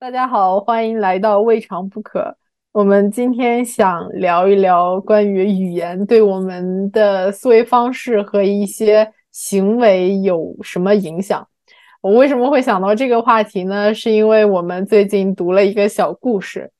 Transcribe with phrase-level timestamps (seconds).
[0.00, 2.36] 大家好，欢迎来到未尝不可。
[2.70, 11.48] 我们今天想聊一聊关于语言对我们的思维方式和一些行为有什么影响。
[12.00, 13.92] 我为什么会想到这个话题呢？
[13.92, 16.70] 是因为我们最近读了一个小故事，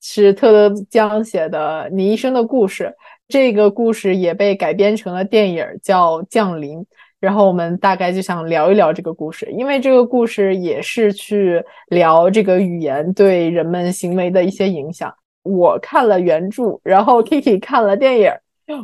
[0.00, 2.84] 是特德·江写的《你一生的故事》。
[3.26, 6.78] 这个故事也被改编成了电影，叫《降临》。
[7.20, 15.14] 然后我们大概就想聊一聊这个故事，因为这个故事也是去聊这个语言对人们行为的一些影响。
[15.42, 18.32] 我看了原著，然后 Kiki 看了电影，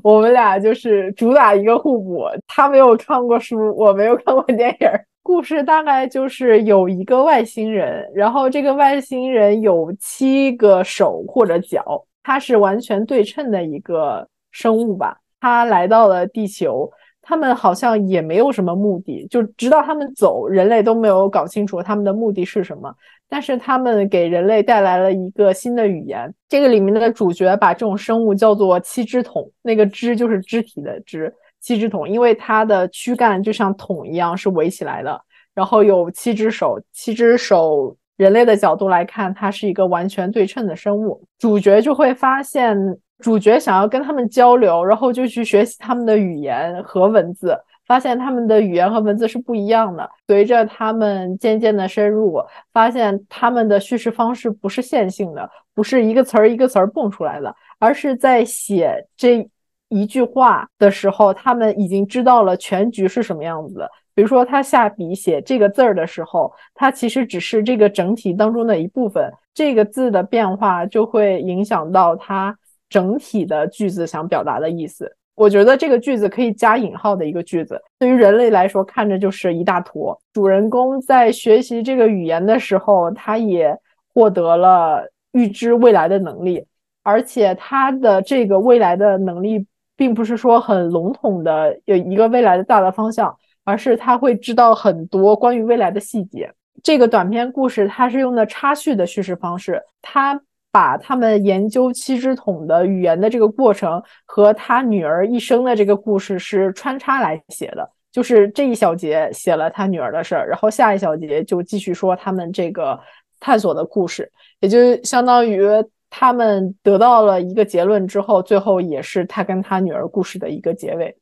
[0.03, 2.25] 我们俩就是主打一个互补。
[2.47, 4.89] 他没有看过书，我没有看过电影。
[5.23, 15.19] 故事大概就是有一个外星人，然后这个外星人有七个手或者脚，他是完全对称的一个生物吧。
[15.41, 16.91] 他来到了地球。
[17.29, 22.95] 他们好像也没有什么目的，就直到他们走，人类都没有搞清楚他们的目的是什么。
[23.29, 26.33] 但是他们给人类带来了一个新的语言。
[26.49, 35.21] 这个里面的主角把这种生物叫做七只桶，那个肢就是肢体的肢，七只桶，因为它的躯干就像桶一样是围起来的，
[35.53, 37.97] 然后有七只手，七只手。
[38.17, 41.21] 人类的角度来看，它是一个完全对称的生物。
[41.41, 42.77] 主角就会发现。
[43.19, 50.09] 主角想要跟他们交流，然后就去学习他们的语言和文字，发现他们的语言和文字是不一样的。
[50.27, 59.49] 随着他们渐渐的深入，发现他们的叙事方式不是线性的，不是一个词儿一个词儿蹦出来的，而是在写这
[59.89, 63.91] 一句话的时候，他们已经知道了全局是什么样子的。
[64.15, 72.57] 比如说，他下笔写这个字儿的时候，它其实只是这个整体当中的一部分，这个字的变化就会影响到他。
[72.89, 80.19] 整体的句子想表达的意思，我觉得这个句子可以加引号的一个句子，对于人类来说看着就是一大坨。
[80.33, 83.77] 主人公在学习这个语言的时候，他也
[84.15, 86.65] 获得了预知未来的能力，
[87.03, 96.51] 而且他的这个未来的能力，并不是说很笼统的有一个未来的大的方向，而是他会知道很多关于未来的细节。
[96.83, 100.41] 这个短篇故事它是用的插叙的叙事方式，它。
[100.77, 113.01] 把他们研究七只桶的语言的这个过程和他女儿一生的这个故事是穿插来写的，就是这一小节写了他女儿的事儿，然后下一小节就继续说他们这个
[113.41, 115.67] 探索的故事，也就相当于
[116.11, 121.17] 他们得到了一个结论之后，最后也是他跟他女儿故事的一个结尾。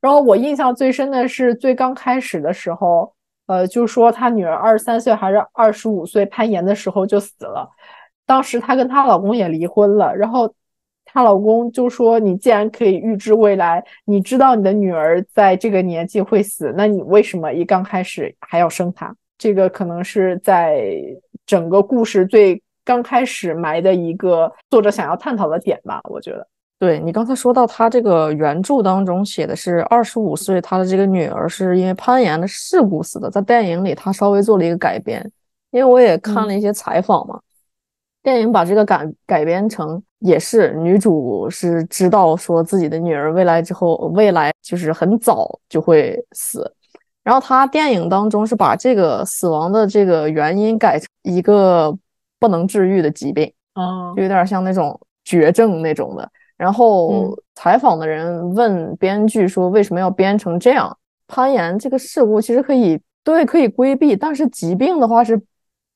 [0.00, 3.12] 然后我印象最深的是最刚开始的时候，
[3.46, 7.68] 呃，就说他女儿二十三岁还是二十五岁攀岩的时候就死了。
[8.26, 10.52] 当时她跟她老公也离婚了，然后
[11.04, 20.90] 她老公就说：“你既然可以预知未来，你知道你的女儿在这个年纪会死，那你为什么一刚开始还要生她？”这个可能是在
[21.44, 26.00] 整个故事最刚开始埋的一个作者想要探讨的点吧。
[26.04, 26.46] 我觉得，
[26.78, 35.22] 对你刚才说到他这个原著当中写的是二十五岁，他的这个女儿是因为攀岩的事故死的，在电影里他稍微做了一个改编，
[35.70, 37.38] 因为我也看了一些采访嘛。
[38.26, 46.68] 电影把这个改改编成也是女主是知道说自己的女儿未来之后未来就是很早就会死，
[47.22, 51.96] 然后他电影当中是把这个死亡的这个原因改成一个
[52.40, 53.44] 不能治愈的疾病，
[53.74, 56.28] 啊，就有点像那种绝症那种的。
[56.56, 60.98] 然后采访的人问编剧说为什么要编成这样？
[61.28, 65.40] 攀岩这个事故其实可以对可以规避，但是疾病的话是。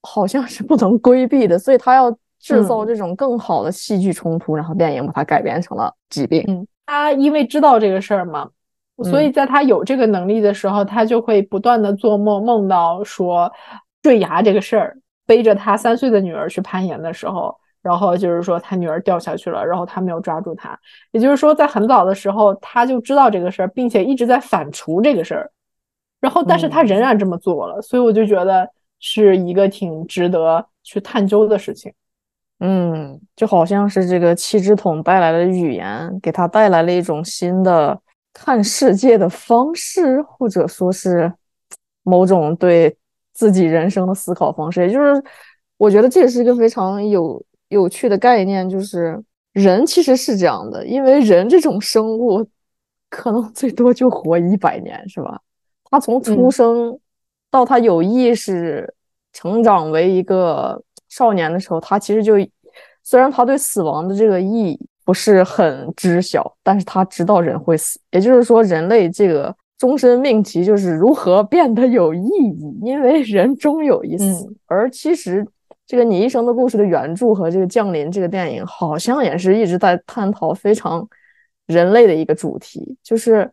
[0.03, 6.43] 好像是不能规避的，所以他要制造这种更好的戏剧冲突，然后电影把它改编成了疾病。
[6.49, 8.49] 嗯，他因为知道这个事儿嘛，
[9.05, 13.53] 所以在他有这个能力的时候，他就会不断的做梦，梦到说
[14.00, 14.97] 坠崖这个事儿，
[15.27, 20.78] 背着他三岁的女儿去攀岩的时候，然后就是说他女儿掉下去了，然后他没有抓住他，
[21.12, 25.50] 也就是说在很早的时候他就知道这个事儿，并且一直在反刍这个事儿，
[26.21, 28.67] 然后但是他仍然这么做了，所以我就觉得。
[29.00, 31.91] 是一个挺值得去探究的事情，
[32.58, 37.99] 嗯，就好像是这个七只桶带来的语言，给他带来了一种新的
[38.35, 41.32] 看世界的方式，或者说是
[42.02, 42.94] 某种对
[43.32, 44.82] 自己人生的思考方式。
[44.87, 45.25] 也就是，
[45.79, 49.19] 我觉得这也是一个非常有有趣的概念，就是
[49.55, 52.47] 人其实是这样的，因为人这种生物
[53.08, 55.41] 可能最多就活一百年，是吧？
[55.85, 57.00] 他从出生。
[57.50, 58.94] 到他有意识
[59.32, 62.35] 成长为一个少年的时候，他其实就
[63.02, 67.99] 虽然他对死亡的这个意义不是很知晓，但是他知道人会死。
[68.12, 74.55] 也就是说，人类这个终身命题就是如何变得有意义，因为人终有一死。
[74.67, 75.44] 而其实
[75.87, 81.08] 这个《你一生的故事》的原著和这个《降临》这个电影，好像也是一直在探讨非常
[81.67, 83.50] 人类的一个主题，就是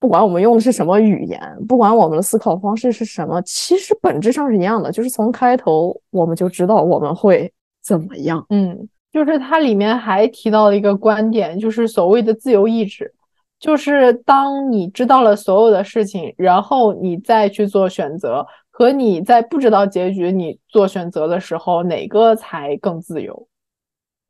[0.00, 7.52] 不管我们用的是什么语言，不管我们的思考方式是什么，其实本质上是一样的，就是从开头我们就知道我们会
[7.82, 8.44] 怎么样。
[8.50, 13.12] 嗯，就是它里面还提到了一个观点，就是所谓的自由意志，
[13.58, 18.46] 就是当你知道了所有的事情，然后你再去做选择。
[18.70, 23.48] 和你在不知道结局你做选择的时候，哪个才更自由？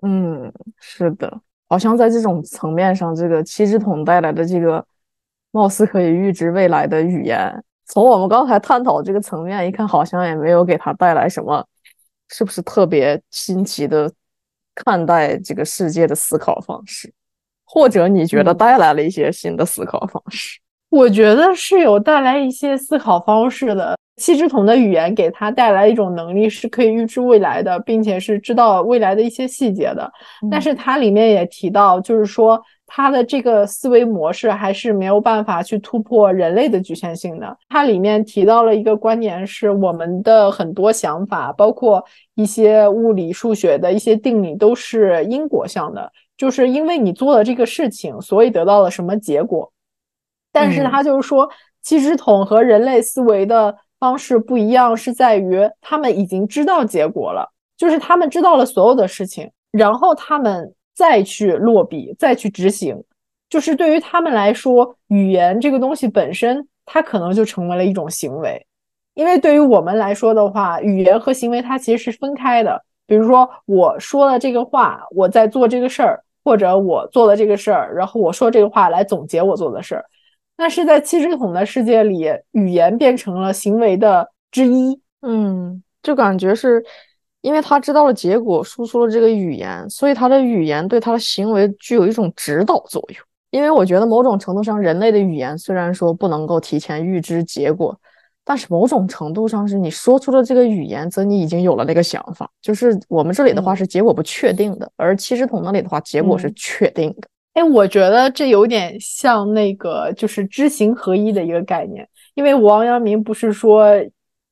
[0.00, 0.50] 嗯，
[0.80, 1.30] 是的，
[1.68, 4.82] 好像在这种层面上，这个七只桶带来的这个
[5.50, 11.66] 貌似可以预知未来的语言，从我们刚才探讨这个层面一看，好像也没有给他带来什么，
[12.28, 14.12] 是不是特别新奇的
[14.74, 17.12] 看待这个世界的思考方式？
[17.64, 20.58] 或者你觉得带来了一些新的思考方式？
[20.90, 23.96] 我觉得是有带来一些思考方式的。
[24.16, 30.10] 七只桶的语言给他带来一种能力，是可以预知未来的，并且是知道未来的一些细节的。
[30.50, 37.56] 但是它里面也提到，就是说他的这个思维模式还是没有办法去突破人类的局限性的。
[37.68, 42.04] 它里面提到了一个观点，是我们的很多想法，包括
[42.34, 49.70] 一些物理、数学的一些定理，都是因果向的，就是因为你做了这个事情，所以得到了什么结果。
[50.58, 51.48] 但是他就是说，
[51.82, 53.76] 七只桶和人类思维的。
[54.00, 63.02] 方式不一样，是在于他们已经知道结果了，就是他们知道了所有的事情，然后他们再去落笔，再去执行。
[63.50, 68.64] 就是对于他们来说，语言这个东西本身，它可能就成为了一种行为。
[69.14, 72.80] 因为对于我们来说的话，语言和行为它其实是分开的。
[73.04, 80.04] 比如说，我说了这个话，我在做这个事儿，或者我做了这个事儿，然后我说这个话来总结我做的事儿。
[80.58, 85.00] 那是在七只桶的世界里，语言变成了行为的之一。
[85.22, 86.84] 嗯，就感觉是
[87.40, 93.24] 因为他知道了结果，输出了这个语言，所以他的语言对他的行为具有一种指导作用。
[93.50, 97.98] 因为我觉得某种程度上，人类的语言虽然说不能够提前预知结果，
[98.44, 102.50] 但是某种程度上是你说出了这个语言，则你已经有了那个想法。
[102.60, 107.28] 就是我们这里的话是结果不确定的，而七只桶那里的话结果是确定的。
[107.54, 112.08] 哎，我觉得这有点像那个，就是知行合一的一个概念。
[112.34, 113.92] 因为王阳明不是说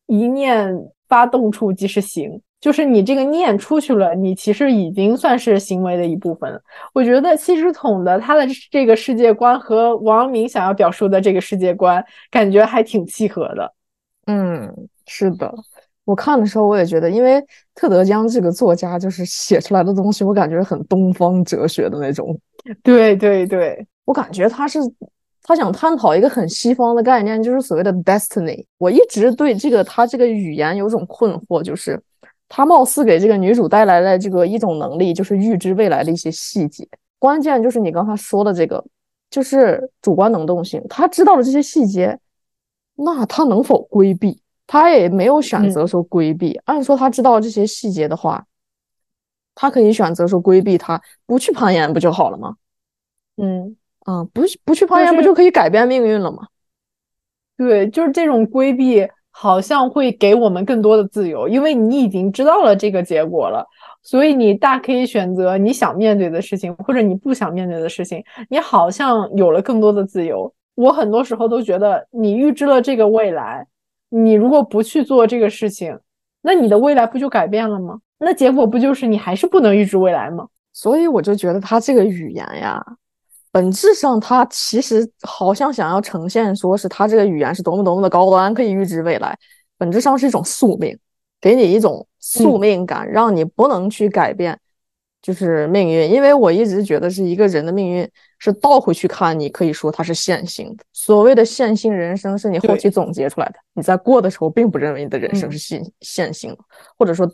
[0.07, 0.75] 一念
[1.09, 6.61] 发动处即是行，就是你这个念出去了，你其实已经算是行为的一部分了。
[6.93, 13.73] 我觉得七只桶的他的这个世界观和王阳明想要表述的这个世界观，感觉还挺契合的。
[14.27, 15.55] 嗯，是的。
[16.05, 17.41] 我看的时候，我也觉得，因为
[17.75, 22.37] 特德·江这个作家，就是写出来的东西，我感觉很东方哲学的那种。
[22.83, 24.79] 对对对，我感觉他是
[25.43, 28.65] 他想探讨一个很西方的概念，就是所谓的 destiny。
[28.79, 32.01] 我一直对这个他这个语言有种困惑，就是
[32.49, 36.87] 他貌似给这个女主带来了这个一种能力，就是预知未来的一些细节。
[37.19, 38.85] 关键就是你刚才说的这个，
[39.31, 40.85] 就是主观能动性。
[40.89, 42.19] 他知道了这些细节，
[42.97, 44.41] 那他能否规避？
[44.67, 48.45] 他也没有选择说规避，按说他知道这些细节的话，
[49.56, 52.55] 他可以选择说规避，他不去攀岩不就好了吗？
[53.37, 56.47] 嗯啊，不不去攀岩不就可以改变命运了吗？
[57.56, 63.66] 对，就是这种规避好像会给我们更多的自由，因为你已经知道了这个结果了，
[64.02, 70.54] 所以你大可以选择你想面对的事情，或者你不想面对的事情，你好像有了更多的自由。
[70.75, 73.66] 我很多时候都觉得，你预知了这个未来。
[74.09, 75.99] 你如果不去做这个事情，
[76.42, 77.99] 那你的未来不就改变了吗？
[78.18, 80.46] 那结果不就是你还是不能预知未来吗？
[80.73, 82.82] 所以我就觉得他这个语言呀，
[83.50, 89.37] 本质上他其实好像想要呈现，说是他这个语言是多么多么的高端，可以预知未来，
[89.78, 90.99] 本质上是一种宿命，
[91.40, 94.58] 给你一种宿命感，让你不能去改变。
[95.23, 98.08] 就是命运，因为我一直觉得是一个人的命运
[98.38, 100.85] 是倒回去看，你可以说它是线性的。
[100.92, 106.58] 所谓的线性人生是你后期总结出来的，你在过的时候并不认为你的人生是线线性的，
[106.96, 107.28] 或者说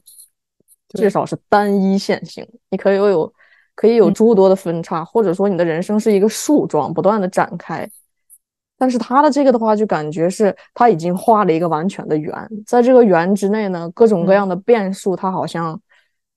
[0.94, 2.46] 至少是单一线性。
[2.70, 3.32] 你可以有
[3.75, 7.88] 可以有诸多的分叉，或者说你的人生是一个树状不断的展开。
[8.78, 12.32] 但是他的这个的话，就感觉是他已经画了一个完全的圆，
[12.66, 15.80] 在这个圆之内呢，各种各样的变数，它好像。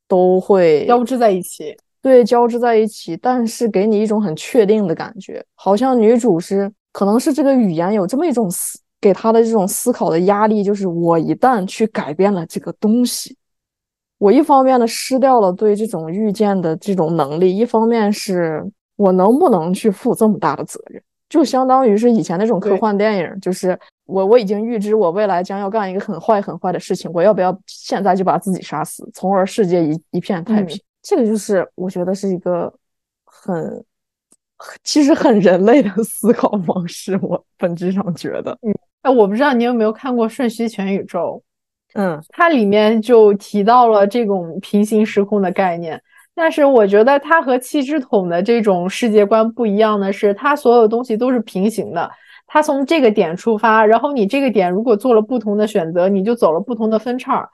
[0.07, 13.35] 都会交织在一起，对，交织在一起，但是给你一种很确定的感觉，好像女主是，可能是这个语言有这么一种思，给她的这种思考的压力，就是我一旦去改变了这个东西，
[14.17, 18.63] 我一方面呢失掉了对这种预见的这种能力，一方面是
[18.95, 21.01] 我能不能去负这么大的责任？
[21.27, 30.79] 就相当于是以前那种科幻电影，就是我我已经预知我未来将要干一个很坏很坏的事情，我要不要现在就把自己杀死，从而世界一一片太平？
[31.01, 32.72] 这个就是我觉得是一个
[33.25, 33.84] 很
[34.84, 37.19] 其实很人类的思考方式。
[37.22, 41.43] 我本质上觉得，嗯，哎，我不知道你有没有看过《瞬息全宇宙》？
[41.95, 46.01] 嗯，它里面就提到了这种平行时空的概念。
[46.33, 52.11] 但是我觉得它和七之桶的这种世界观不一样的是，它所有东西都是平行的。
[52.45, 57.49] 它从这个点出发，然后你这个点如果做了不同的选择，你就走了不同的分叉。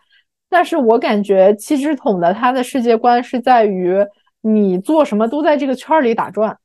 [0.50, 3.96] 但是我感觉七只桶的它的世界观是在于
[4.42, 6.58] 你做什么都在这个圈里打转。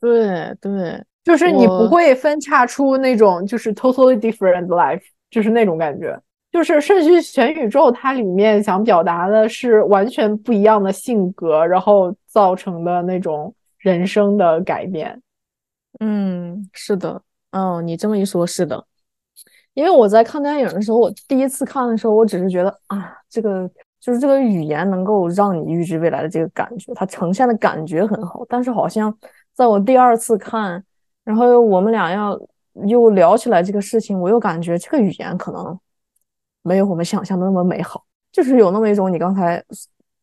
[0.00, 6.20] 对对，就是你不会分叉出那种就是 totally different life，就是那种感觉。
[6.52, 15.20] 就是《社区全宇宙》，它里面想表达的是完全不一样的性格，然后造成的那种人生的改变。
[16.00, 18.84] 嗯，是的，哦，你这么一说，是的。
[19.74, 28.44] 因为我在看电影的时候，我第一次看的时候，我只是觉得啊，这个就是这个语言能够让你预知未来的这个感觉，它呈现的感觉很好。
[28.48, 29.16] 但是好像
[29.54, 30.84] 在我第二次看，
[31.22, 32.36] 然后我们俩要
[32.86, 35.78] 又聊起来这个事情，我又感觉这个语言可能。
[36.62, 39.62] 没有我们想象的那么美好，就是有那么一种你刚才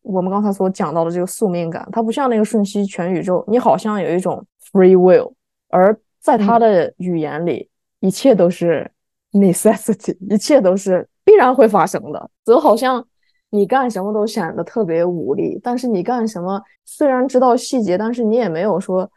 [0.02, 5.32] 我们刚才所讲到的这个宿命感，它不像那个瞬息全宇宙，你好像有一种 free will，
[5.68, 7.68] 而在他的语言里，
[8.00, 8.90] 一切都是
[9.32, 13.04] necessity，一切都是必然会发生的，则好像
[13.50, 19.10] 你干什么都显得特别无力，但是你干什么虽然知道细节，但是你也没有说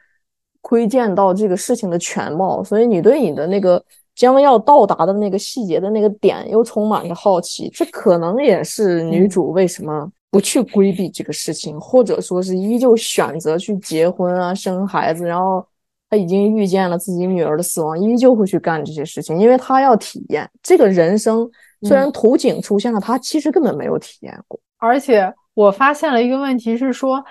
[0.61, 3.83] 窥见到这个事情的全貌，所以你对你的那个。
[4.21, 7.67] 将要到达的那个细节的那个点，又充满着好奇。
[7.73, 15.25] 这可能也是女主为什么不去规避这个事情，或者说是依旧选择去结婚啊、生孩子。
[15.25, 15.65] 然后
[16.07, 21.49] 她已经预见了自己女儿的死亡，依旧会去干这些事情，因为她要体验这个人生。
[21.81, 24.59] 虽然图景出现了，她其实根本没有体验过。
[24.77, 27.25] 而且我发现了一个问题是说。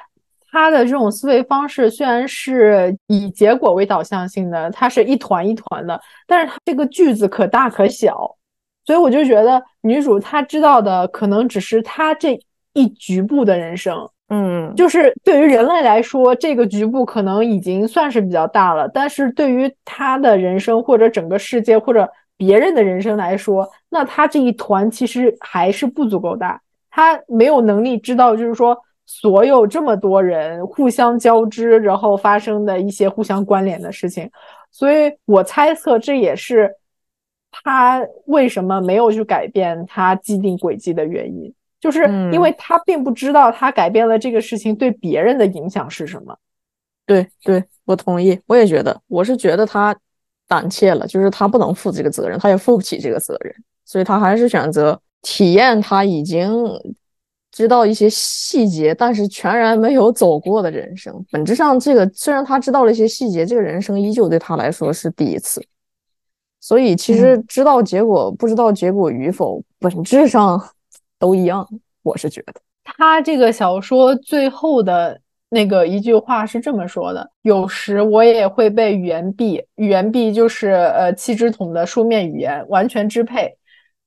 [0.52, 8.36] 他的这种思维方式虽然是以结果为导向性的，它是一团一团的，但是它这个句子可大可小，
[8.84, 12.36] 所以我就觉得女主她知道的可能只是她这
[12.72, 13.96] 一局部的人生，
[14.28, 28.76] 嗯，就是对于人类来说，这个局部可能已经算是比较大了，但是对于她的人生或者整个世界或者别人的人生来说，那她这一团其实还是不足够大，她没有能力知道，就是说。
[29.12, 34.30] 所有这么多人互相交织，然后发生的一些互相关联的事情，
[34.70, 36.72] 所以我猜测这也是
[37.50, 46.36] 他为什么没有去改变他既定轨迹的原因，就是因为他并不知道他改变了这个事情对别人的影响是什么。
[47.04, 49.94] 对对，我同意，我也觉得，我是觉得他
[50.46, 53.52] 胆怯了，就是他不能负这个责任，他也负不起这个责任，
[53.84, 56.48] 所以他还是选择体验他已经。
[57.60, 65.62] 知道一些细节，但是全然没有走过的人生，本质上，这个虽然他知道了一些细节，这个人生依旧对他来说是第一次。
[66.58, 70.58] 所以，其实知道结果，不知道结果与否，本质上
[71.18, 71.68] 都一样。
[72.02, 83.54] 我是觉得，他这个小说最后的那个一句话是这么说的：“有时我也会被语言壁，语言壁就是呃七只桶的书面语言完全支配。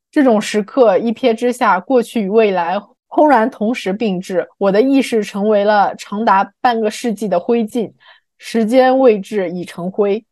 [0.10, 2.82] 这种时刻，一瞥之下，过去与未来。”
[3.16, 7.94] 轰然同时并至，我的意识成为了长达半个世纪的灰烬，
[8.40, 10.26] 时间未至已成灰。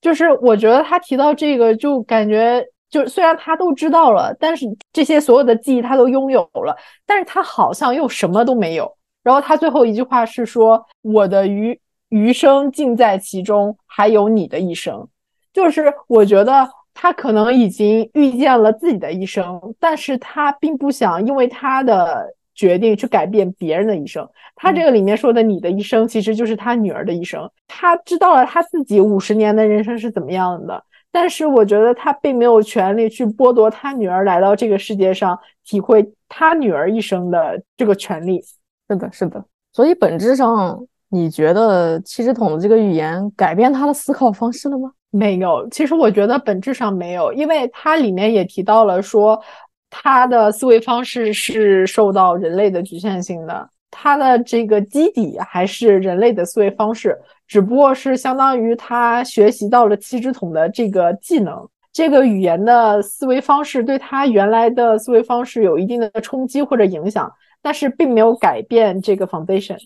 [0.00, 8.96] 就是我觉得他提到这个，就感觉就虽然他都知道了，但是这些所有的记忆他都拥有了，但是他好像又什么都没有。
[9.22, 15.06] 然后他最后一句话是说：“我的余余生尽在其中，还有你的一生。”
[15.52, 16.66] 就是我觉得。
[16.98, 24.26] 他可能已经遇见了自己的一生，但是他并不想因为他的决定去改变别人的一生。
[24.54, 27.48] 他这个里面说的“你的一生”，其实就是他女儿的一生。
[27.68, 38.42] 他知道了他自己五十年的人生是怎么样的，但是我觉得他并没有权利去剥夺他女儿来到这个世界上体会他女儿一生的这个权利。
[38.88, 39.44] 是的，是的。
[39.74, 44.90] 所以本质上，你觉得七只桶的这个语言改变他的思考方式了吗？
[45.16, 49.40] 没有，其实我觉得本质上没有，因为它里面也提到了说，
[49.88, 67.32] 他的思维方式是受到人类的局限性的，他的这个基底还是人类的思维方式，只不过是相当于他学习到了七只桶的这个技能，这个语言的思维方式对他原来的思维方式有一定的冲击或者影响，
[67.62, 69.78] 但是并没有改变这个 foundation。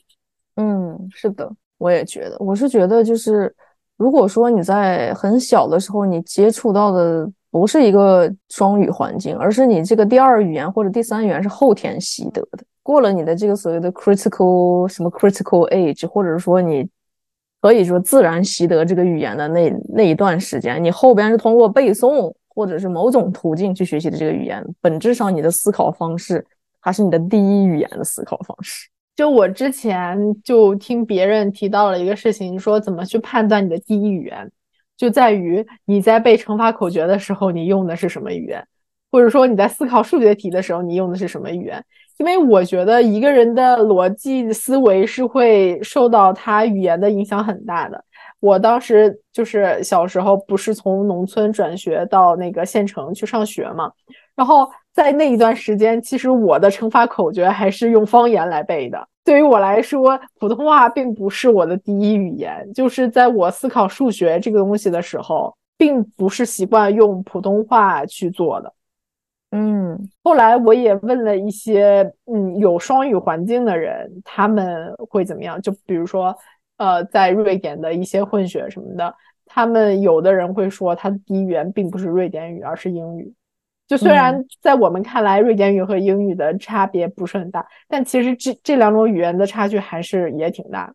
[0.57, 3.55] 嗯，是的，我也觉得，我是觉得就是。
[4.01, 16.89] 如果说你在很小的时候你接触到的不是一个双语环境，而是你这个第二语言或者第三语言是后天习得的，过了你的这个所谓的 critical 什么 critical age，或者说你
[17.61, 26.43] 可以说自然习得这个语言的那那一段时间，你后边是通过背诵或者是某种途径去学习的这个语言，本质上你的思考方式
[26.81, 28.89] 还是你的第一语言的思考方式。
[29.17, 34.51] 就我之前就听别人提到了一个事情，说怎么去判断你的第一语言，
[34.97, 38.67] 就在于你在背乘法口诀的时候，你用的是什么语言，
[39.11, 41.85] 或者说你在思考数学题的时候，你用的是什么语言。
[42.19, 48.05] 因为我觉得一个人的逻辑思维是会受到他语言的影响很大的。
[48.41, 53.91] 我当时就是小时候不是从农村转学到那个县城去上学嘛，
[54.37, 59.09] 然后在那一段时间，其实我的乘法口诀还是用方言来背的。
[59.25, 68.73] 对于我来说，普通话并不是我的第一语言，就是在我思考数学这个东西的时候，并不是习惯用普通话去做的。
[69.53, 75.61] 嗯，后来我也问了一些嗯有双语环境的人，他们会怎么样？
[75.61, 76.37] 就比如说，
[76.79, 79.15] 呃，在瑞典的一些混血什么的，
[79.47, 83.33] 他们有的人会说他的第一语言并不是瑞典语，而是英语。
[83.91, 90.95] 就虽然在我们看来，瑞典语和英语的差别不是很大，但其实这这两种语言的差距还是也挺大。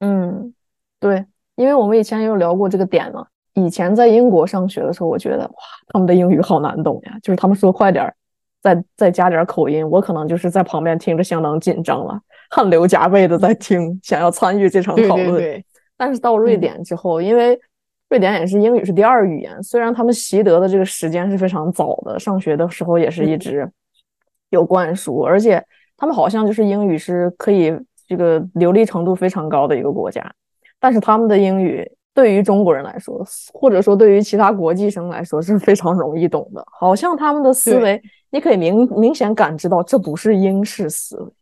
[0.00, 0.52] 嗯，
[0.98, 1.24] 对，
[1.56, 3.26] 因为我们以前也有聊过这个点嘛。
[3.54, 5.54] 以前在英国上学的时候，我觉得哇，
[5.88, 8.14] 他们的英语好难懂呀，就是他们说快点儿，
[8.60, 15.64] 再再加点口音，我可能就是在旁边听着相当紧张了，汗流浃背的在听，想要参与这场讨论。
[15.96, 17.58] 但是到瑞典之后，因为
[18.10, 23.66] 瑞典也是英语是第二语言，虽然他们习得的这个时间是非常早的，上学的时候也是一直
[24.50, 25.64] 有灌输，而且
[25.96, 27.72] 他们好像就是英语是可以
[28.06, 30.30] 这个流利程度非常高的一个国家，
[30.78, 31.90] 但是他们的英语。
[32.12, 33.24] 对于中国人来说，
[33.54, 36.62] 或者说对于其他国际生来说是非常容易懂的。
[36.68, 41.32] 好像他们的思维，你可以明明显感知到，这不是英式思维，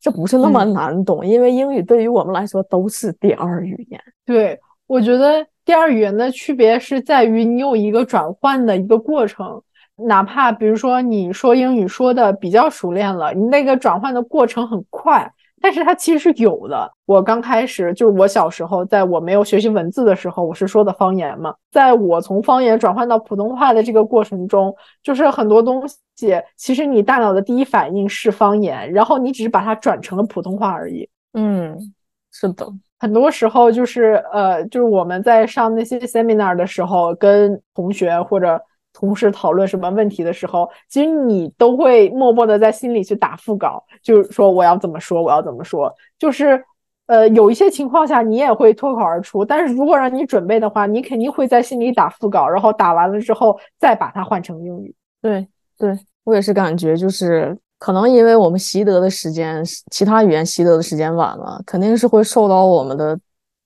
[0.00, 1.24] 这不是那么难懂。
[1.24, 4.00] 因为英语对于我们来说都是第二语言。
[4.26, 9.60] 对，我觉得第二语言的区别是在于你有一个转换的一个过程，
[9.96, 15.30] 哪怕比如说你说英语说的比较熟练了，你那个转换的过程很快。
[15.60, 16.88] 但是它其实是有的。
[17.06, 21.52] 我刚开始就是我小时候，在我没有学习文字的时候，我是说的方言嘛。
[21.72, 25.82] 在我从方言转换到普通话的这个过程中，就是很多东
[26.14, 31.08] 西，其实你大脑的第一反应是方言，然后你只是把它转成了普通话而已。
[31.32, 31.92] 嗯，
[32.30, 32.70] 是的，
[33.06, 38.60] 很多时候就是呃，就是我们在上那些 seminar 的时候，跟同学或者。
[38.98, 45.94] 同事讨论什么问题的时候，其实你都会默默的在心里去打副稿，就是说我要怎么说，我要怎么说。
[46.18, 46.64] 就是，
[47.06, 54.94] 呃，有一些情况下你也会脱口而出，但是如果让你准备的话，你肯定会在心里打副稿，然后打完了之后再把它换成英语。
[55.20, 57.54] 对，对我也是感觉，就是
[57.86, 63.16] 可能因为我们习得的时间，其他语言习得的时间晚了，肯定是会受到我们的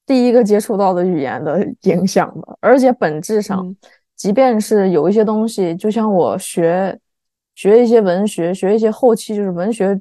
[0.04, 3.74] 第一个接触到的语言的影响的，而且本质上。
[4.14, 7.00] 即便是有一些东西，就像我学
[7.54, 9.98] 学一些文学，学一些后期就是文学，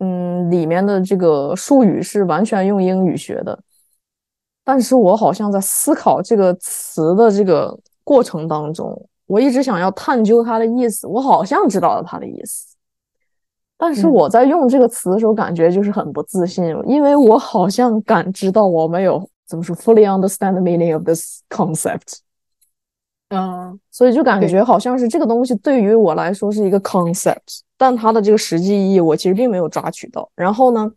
[0.00, 3.60] 嗯，里面的这个术语是完全用英语学的，
[4.64, 12.73] 但是我好像在思考这个词的这个过程当中，我一直想要探究它的意思，我好像知道了它的意思，
[13.76, 22.20] 但是我在用这个词的时候，感觉就是很不自信，因为我好像感知到我没有怎么说 fully understand the meaning of this concept。
[23.30, 30.30] 嗯，所以就感觉好像是这个东西对于我来说是一个 concept，但它的这个实际意义我其实并没有抓取到。
[30.36, 30.88] 然后呢，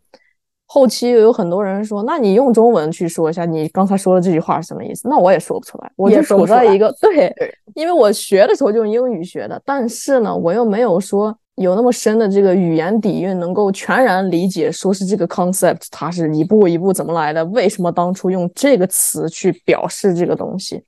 [0.66, 5.08] 后期又有很多人说，那你用中文去说一下，你刚才说的这句话是什么意思？
[5.08, 7.34] 那我也说不出来，我就处在一个对，
[7.74, 20.82] 因为我学的时候就用英语学的，但是呢，我又没有说有那么深的这个语言底蕴，能够全然理解，说是这个 concept 它是一步一步怎么来的，为什么当初用这个词去表示这个东西。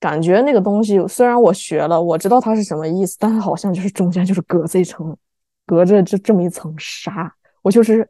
[0.00, 5.16] 感觉那个东西虽然我学了，我知道它是什么意思，但是好像就是中间就是隔着一层，
[5.64, 8.06] 隔着这这么一层纱，我就是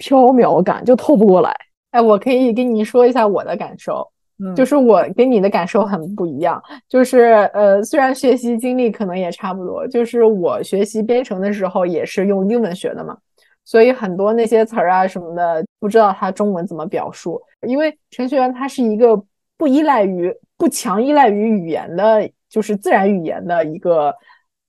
[0.00, 1.54] 缥缈感就透不过来。
[1.92, 4.10] 哎，我可以跟你说一下我的感受，
[4.56, 6.62] 就是我跟你的感受很不一样。
[6.88, 13.16] 就是呃，虽然学习经历可能也差不多，就是我学习编程的时候也是用英文学的嘛，
[13.64, 17.40] 所以很多那些词儿啊什么的，不知道它中文怎么表述。
[17.66, 19.22] 因为程序员他是一个
[19.56, 20.34] 不依赖于。
[20.60, 24.14] 不强依赖于语言的，就是自然语言的一个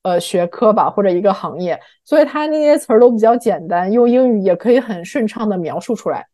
[0.04, 6.26] 呃学科吧，或者一个行业，所以它那些词儿都比较简单，用英语也可以很顺畅的描述出来。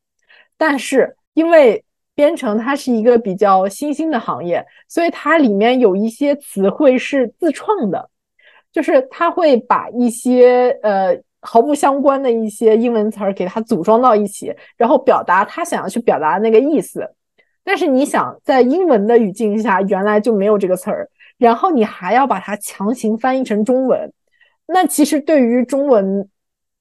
[0.59, 1.83] 但是因为
[2.17, 8.09] 编程它是一个比较新兴的行业，所以它里面有一些词汇是自创的，
[8.71, 17.07] 就是它会把一些呃毫不相关的一些英文词儿给它组装到一起，然后表达他想要去表达的那个意思。
[17.63, 24.11] 但是你想，在英文的语境下，原来就没有这个词儿，然后你还要把它强行翻译成中文，
[24.65, 26.27] 那其实对于中文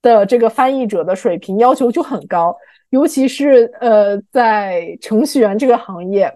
[0.00, 2.56] 的这个翻译者的水平要求就很高，
[2.90, 6.32] 尤其是呃，在程序员这个行业，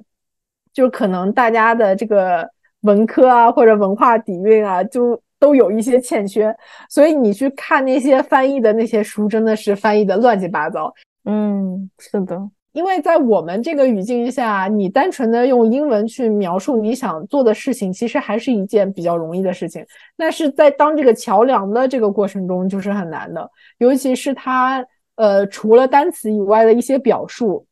[0.72, 2.48] 就可能大家的这个
[2.82, 6.54] 文科啊或者文化底蕴啊，就都有一些欠缺，
[6.88, 10.92] 所以你去看那些翻译的那些书，真的是翻译的乱七八糟。
[11.24, 12.50] 嗯，是的。
[12.72, 19.84] 因为在我们这个语境下，你单纯的用英文去描述你想做的事情，其实还是一件比较容易的事情。
[20.16, 23.50] 但是在当这个桥梁的这个过程中，就是很难的。
[23.78, 24.84] 尤其是它，
[25.20, 27.66] 呃，除了单词以外的一些表述，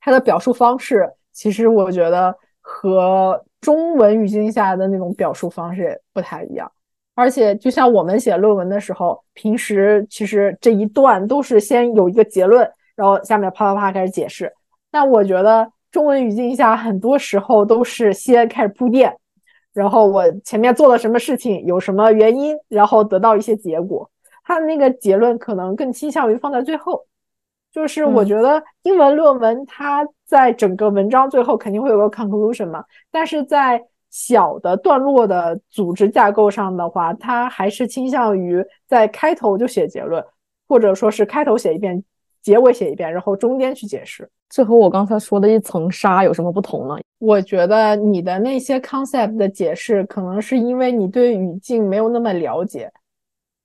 [0.00, 6.70] 它的表述方式，其实我觉得和中文语境下的那种表述方式也不太一样。
[7.14, 12.70] 而且，就像我们写论文的时候，平时其实这一段都是先有一个结论。
[12.94, 14.52] 然后下面啪啪啪开始解释，
[14.90, 19.16] 但我觉得中文语境下很多时候都是先开始铺垫，
[19.72, 24.08] 然后我前面做了什么事情，有什么原因，然后得到一些结果。
[24.44, 27.04] 它的那个结论可能更倾向于放在最后。
[27.72, 40.24] 就是我觉得英文论文它在整个文章最后肯定会有个 conclusion 嘛，但是在小的段落的组织架构上的话，它还是倾向于在开头就写结论，
[40.68, 42.04] 或者说是开头写一遍。
[42.44, 46.94] 结尾写一遍，然后中间去解释，这和我刚才说的一层纱有什么不同呢？
[47.18, 52.92] 我觉得你的那些 concept 的解释，可能是因为你对语境没有那么了解，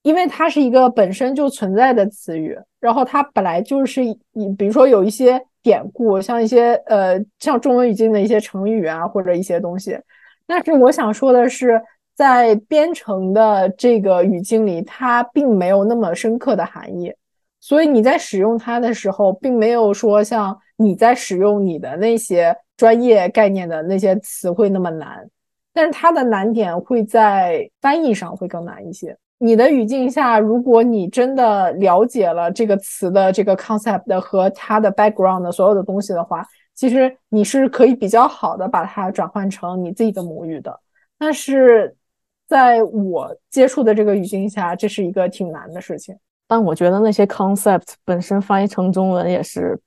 [0.01, 9.99] 因为它是一个本身就存在的词语，然后它本来就是你比如说有一些典故，像一些呃像中文语境的一些成语啊，或者一些东西。
[10.47, 11.81] 但是我想说的是，
[12.15, 17.13] 在编程的这个语境里，它并没有那么深刻的含义。
[17.59, 25.29] 所以你在使用它的时候，并没有说像你在使用你的那些专业概念的那些词汇那么难，
[25.73, 29.17] 但是它的难点会在翻译上会更难一些。
[29.39, 40.77] 你的语境下，如果你真的了解了这个词的这个 concept 和它的 background 的所有的东西的话，其实你是可以比较好的把它转换成你自己的母语的。
[41.17, 41.95] 但是
[42.47, 46.15] 在我接触的这个语境下，这是一个挺难的事情。
[46.47, 49.79] 但我觉得那些 concept 本身翻译成中文也是，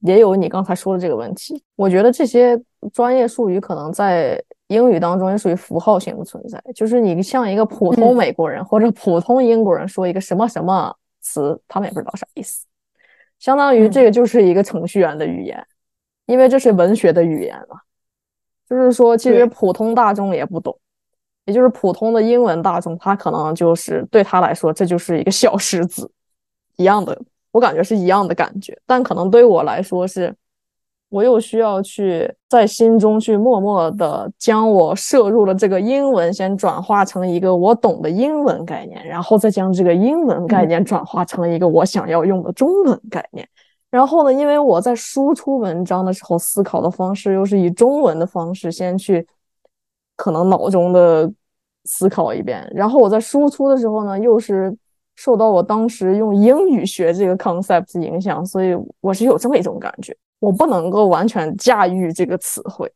[0.00, 1.62] 也有你刚才说的这个问题。
[1.76, 2.60] 我觉得这些
[2.92, 12.64] 专业术语可能在英语当中也属于符号性的存在，就是你像一个普通美国人 或者普通英国人说一个什么什么词，他们也不知道啥意思。
[13.40, 15.60] 相当于这个就是一个程序员的语言，
[16.26, 17.80] 因为这是文学的语言嘛。
[18.68, 20.78] 就是说，其实普通大众也不懂。
[21.46, 26.08] 也就是普通的英文大众，他可能就是对他来说，这就是一个小石子
[26.76, 28.78] 一样的，我感觉是一样的感觉。
[28.86, 30.32] 但可能对我来说，是
[31.10, 43.46] 我又需要去在心中去默默的将我摄入了这个英文先转化成一个我懂的英文概念，然后再将这个英文概念转化成一个我想要用的中文概念。
[43.90, 49.26] 然后呢，因为我在输出文章的时候思考的方式又是以中文的方式先去，
[50.16, 51.30] 可能脑中的。
[51.86, 54.72] 思考一遍，然后我在输出的时候呢，又是
[55.16, 62.92] 受到我当时用英语学这个 concept 影响，所以我是有这么一种感觉，我不能够完全驾驭这个词汇。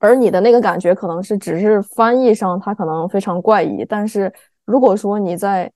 [0.00, 4.32] 而你的那个感觉可能是只是翻译上它可能非常怪异，但是
[4.64, 5.70] 如果说你在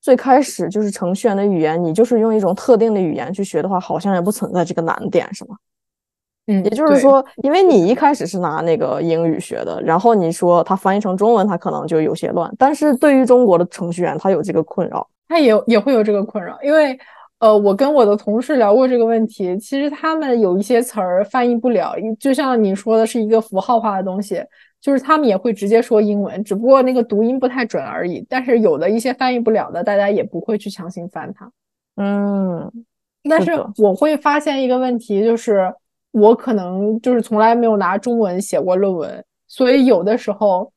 [0.00, 5.56] 最开始就是程序员的语言，你就是用一种特定的语言去学的话，好像也不存在这个难点，是吗？
[6.46, 12.52] 嗯，也就是说，因为你一开始是拿那个英语学的，然后你说它翻译成中文，它可能就有些乱。
[12.58, 16.58] 但是对于中国的程序员，他有这个困扰，他也也会有这个困扰。
[16.62, 16.98] 因为，
[17.40, 24.42] 呃，我跟我的同事聊过这个问题，其实他们有一些词儿翻译不了，就像你说的是一个符号化的东西，
[24.80, 28.24] 就是他们也会直接说英文，只不过那个读音不太准而已。
[28.28, 31.50] 但是有的一些翻译不了的，大家也不会去强行翻它。
[31.96, 32.70] 嗯，
[33.28, 35.74] 但是我会发现一个问题，就是。
[36.12, 40.72] 我可能就是从来没有拿中文写过论文，所以有的时候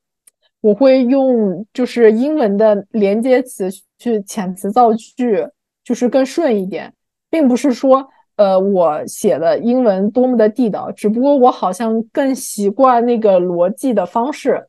[0.62, 5.44] 我会用就是英文的连接词去遣词造句，
[5.84, 6.94] 就是更顺一点，
[7.30, 14.66] 并不是说呃我写的英文多么的地道，只不过我好像更习惯那个逻辑的方式，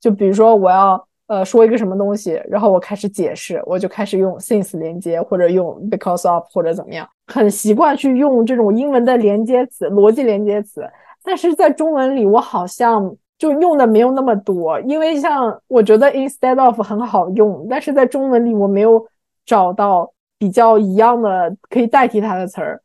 [0.00, 10.88] 就比如说我要呃说一个什么东西，然后我开始解释，我就开始用 since 连接或者用 because of 或者怎么样，很习惯去用这种英文的连接词、逻辑连接词，
[11.24, 19.04] 但是在中文里我好像就用的没有那么多，因为像我觉得 instead of 很好用，但是在中文里我没有
[19.46, 20.11] 找到
[20.42, 22.82] 比较一样的可以代替它的词儿，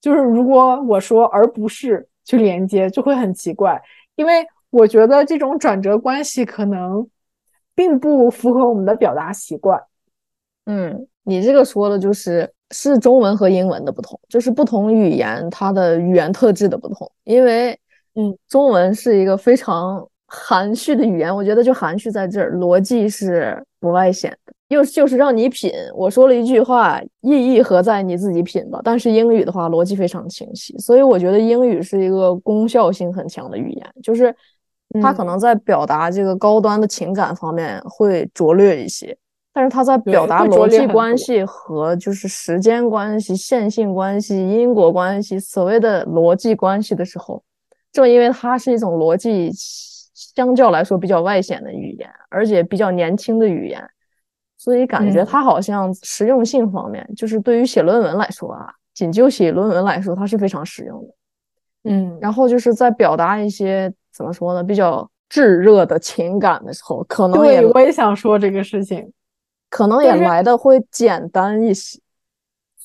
[0.00, 3.80] 就是如果我说而不是去连接，就会很奇怪，
[4.16, 4.44] 因为。
[4.70, 7.08] 我觉得这种转折关系可能
[7.74, 9.80] 并不符合我们的表达习惯。
[10.66, 17.10] 嗯，你这个说的就是是中文和英文的不同，就是不同语言它的语言特质的不同。
[17.24, 17.78] 因为，
[18.16, 25.72] 嗯，中文是一个非常含蓄的语言，我觉得就含蓄在这儿，逻辑是不外显的，又就是让你品。
[25.94, 28.02] 我说了一句话，意义何在？
[28.02, 28.80] 你自己品吧。
[28.82, 34.34] 但是英语的话，逻辑非常清晰，所以我觉得英语是一个功效性很强的语言，就是。
[35.02, 39.14] 它可能在表达这个高端的情感方面会拙劣一些，
[39.52, 47.42] 但是它在表达逻辑关系和就是时间关系、线性关系、因果关系，所谓的逻辑关系的时候，
[47.92, 49.50] 正因为它是一种逻辑
[50.14, 53.82] 相较来说比较外显的语言，而且比较年轻的语言，
[54.56, 61.14] 所以感觉它好像实用性方面，就是对于写论文来说啊，仅就写论文来说，它是非常实用的。
[61.90, 63.92] 嗯，然后就是在表达一些。
[64.16, 64.64] 怎么说呢？
[64.64, 69.12] 比较炙热的情感的时候，可能也我也想说这个事情，
[69.68, 72.00] 可能也来的会简单一些。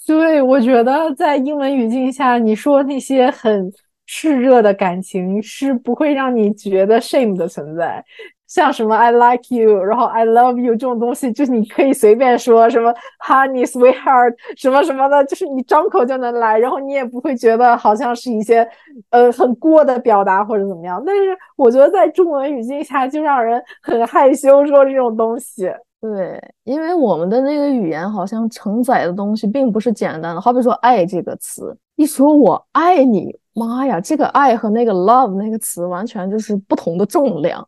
[0.05, 3.71] 对，我觉得在英文语境下，你说那些很
[4.05, 8.03] 炽热的感情是不会让你觉得 shame 的存在。
[8.51, 12.93] 像什么 I like you，然后 I love you 这种东西，就是你可以随便说什么
[13.25, 18.67] Honey sweetheart 什么什么的，就是你张口就能来，然后你也不会觉得好像是一些
[19.09, 21.01] 呃很过的表达或者怎么样。
[21.05, 21.21] 但是
[21.55, 25.71] 我觉得在中文语境下，就让人很害羞说这种东西。
[26.01, 30.41] 对，因为我们的那个语言好像承载的东西并不是简单的。
[30.41, 37.65] 好比说爱这个词，一说我爱你，妈呀，这个爱和那个 love 那个词完全就是不同的重量。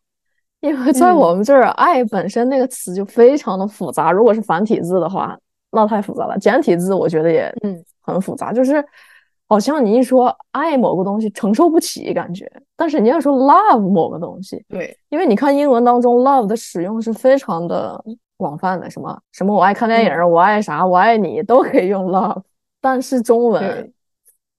[0.63, 4.13] 因为在我们这儿，“爱”本身那个词就非常的复杂。
[4.13, 5.38] 如果是繁体字的话，
[5.71, 6.39] 那太复杂了。
[6.39, 8.82] 简体字我觉得也嗯很复杂，就是
[9.49, 12.49] 好像你一说爱某个东西，承受不起感觉。
[12.78, 18.02] 但是你要说 love 某个东西，对，因为你看英文当中 love 的使用是非常的
[18.38, 22.41] 广泛的，什么什么我爱看电影，我爱啥，我爱你都可以用 love。
[22.80, 23.93] 但是中文。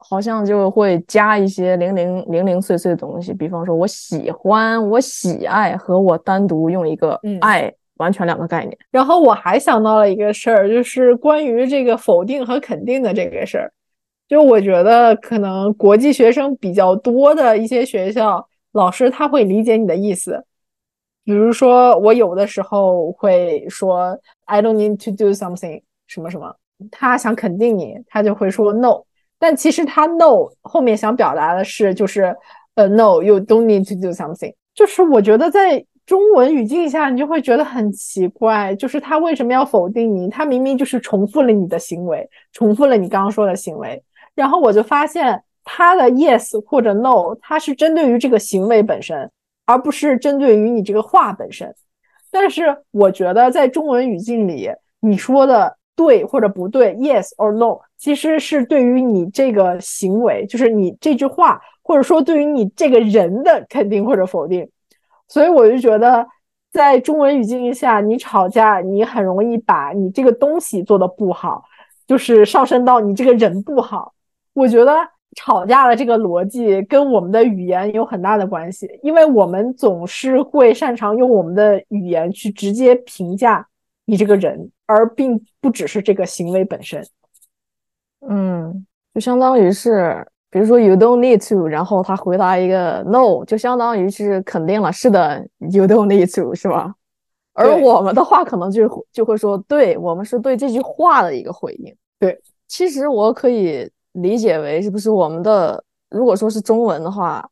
[0.07, 8.77] 好像就会加一些零零零零碎碎的东西，比方说我喜欢、我喜爱和我单独用一个爱，完全两个概念。
[8.91, 13.73] 然后我还想到了一个事儿，就是关于这个否定和肯定的这个事儿。
[14.29, 20.45] 就我觉得可能国际学生比较多的一些学校，老师他会理解你的意思。
[21.25, 26.55] 比如说我有的时候会说 I don't need to do something 什么什么，
[26.91, 29.05] 他想肯定你，他就会说 No。
[29.47, 32.35] 但其实他 no 后面想表达的是，就是
[32.77, 40.31] 呃 no you don't need to do something，就是我觉得在中文语境下，你就会觉得很奇怪，就是他为什么要否定你？
[40.31, 44.03] 他明明就是重复了你的行为，重复了你刚刚说的行为。
[44.35, 49.31] 然后我就发现他的 yes 或者 no，它是针对于这个行为本身，
[49.67, 51.71] 而不是针对于你这个话本身。
[52.31, 55.77] 但是我觉得在中文语境里，你说的。
[55.97, 64.69] 对或者不对，yes or no，其实是对于你这个行为，就是你这句话，或者说对于你这个人的肯定或者否定。
[65.29, 66.27] 所以我就觉得，
[66.73, 71.63] 在中文语境下，你吵架，你很容易把你这个东西做的不好，
[72.07, 74.13] 就是上升到你这个人不好。
[74.53, 74.93] 我觉得
[75.37, 83.67] 吵架的这个逻辑跟我们的语言有很大的关系，因为我们总是会擅长用我们的语言去直接评价
[84.05, 84.71] 你这个人。
[84.87, 87.03] 而并不只是这个行为本身，
[88.29, 96.95] 嗯，就相当于是，比如说 you don't need to，然后他回答一个 no，就相当于是肯定了，是的，you don't need to，是吧？
[97.55, 101.97] 而我们的话可能就就会说，对我们是对这句话的一个回应。
[102.19, 102.39] 对，
[102.69, 107.49] 其实我可以理解为，是不是我们的如果说是中文的话，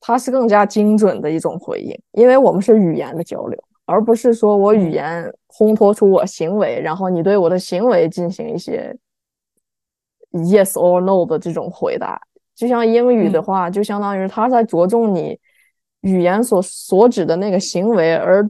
[0.00, 3.58] 它是更加精准的一种回应，因为我们是语言的交流。
[3.86, 8.96] 而不是说我语言烘托出我行为，然后你对我的行为进行一些
[10.32, 12.20] yes or no 的这种回答。
[12.54, 15.38] 就像英语的话，就相当于他在着重你
[16.02, 18.48] 语言所所指的那个行为，而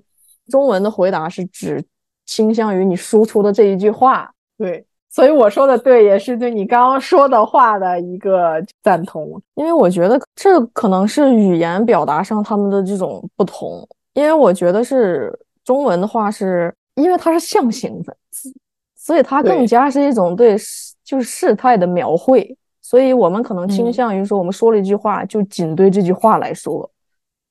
[0.49, 1.83] 中文的回答是指
[2.27, 4.31] 倾向于你输出的这一句话。
[4.59, 9.41] 对，所以我说的对，也是对你刚刚说的话的一个赞同。
[9.55, 13.89] 因为我觉得这可能是语言表达上他们的这种不同。
[14.15, 18.53] 因为我觉得是中文的话是因为它是象形文字，
[18.97, 26.91] 所以它更加是一种对事就是事态的描绘，所以我们可能倾嗯向于说，我们说了一句话就仅对这句话来说，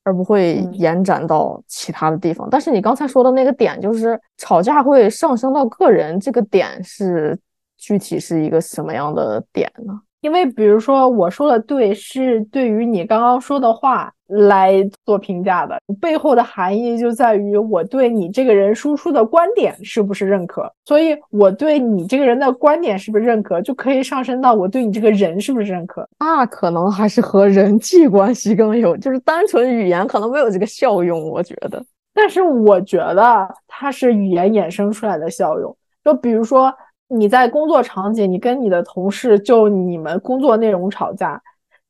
[0.03, 2.47] 而不会嗯延展到其他的地方。
[2.49, 7.37] 但是你刚才说的那个点，就是吵架会上升到个人，这个点是
[7.77, 10.01] 具体是一个什么样的点呢？
[10.23, 26.07] 因为比如说我说的对，是对于你刚刚说的话来做评价的，背后的含义就在于我对你这个人输出的观点是不是认可，所以我对你这个人的观点是不是认可，就可以上升到我对你这个人是不是认可。
[26.19, 31.83] 那可能还是和人际关系更有，就是单纯语言可能没有这个效用，我觉得。
[32.13, 36.73] 但是我觉得它是语言衍生出来的效用，就比如说
[37.15, 41.41] 你在工作场景，你跟你的同事就你们工作内容吵架，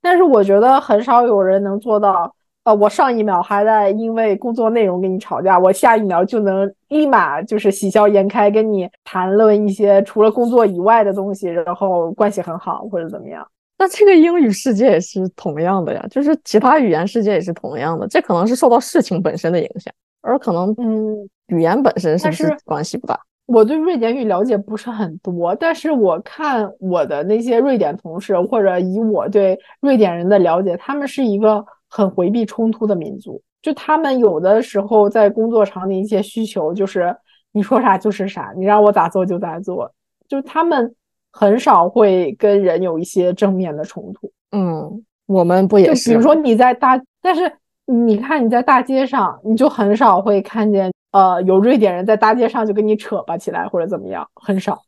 [0.01, 13.45] 但是我觉得很少有人能做到，呃，我上一秒还在因为工作内容跟你吵架，我下一秒就能立马就是喜笑颜开跟你谈论一些除了工作以外的东西，然后关系很好或者怎么样。
[13.77, 23.19] 那这个英语世界也是同样的呀，就是其他语言世界也是同样的，这可能是受到事情本身的影响，而可能嗯，语言本身是不是是关系不大？
[23.45, 33.41] 我对瑞典语了解不是很多，但是我看我的那些瑞典同事，或者以我对瑞典人的了解，他们是一个很回避冲突的民族。
[33.61, 37.15] 就他们有的时候在工作场景一些需求，就是
[37.51, 39.91] 你说啥就是啥，你让我咋做就咋做，
[40.27, 40.95] 就他们
[41.31, 44.31] 很少会跟人有一些正面的冲突。
[44.51, 46.13] 嗯，我们不也是吗？
[46.13, 47.51] 比如说你在大，但是
[47.85, 54.83] 你看你在大街上，你就很少会看见呃有瑞典人在大街上就跟你扯吧起来或者怎么样，很少，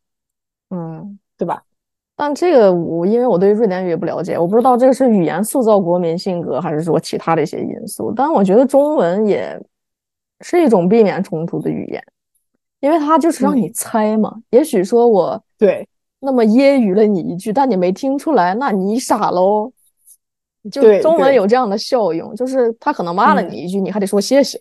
[0.69, 1.63] 嗯，对吧？
[2.17, 8.13] 但这个我因为我对瑞典语也不了解，我不知道这个是语言塑造国民性格，还是说其他的一些因素。
[8.15, 9.61] 但我觉得中文也
[10.41, 12.03] 是一种避免冲突的语言，
[12.79, 14.33] 因为它就是让你嗯猜嘛。
[14.49, 15.87] 也许说我对
[16.19, 19.71] 那么揶揄了你一句，但你没听出来，那你傻喽。
[20.71, 24.59] 就中文有这样的效用，就是他可能骂了嗯你一句，你还得说谢谢，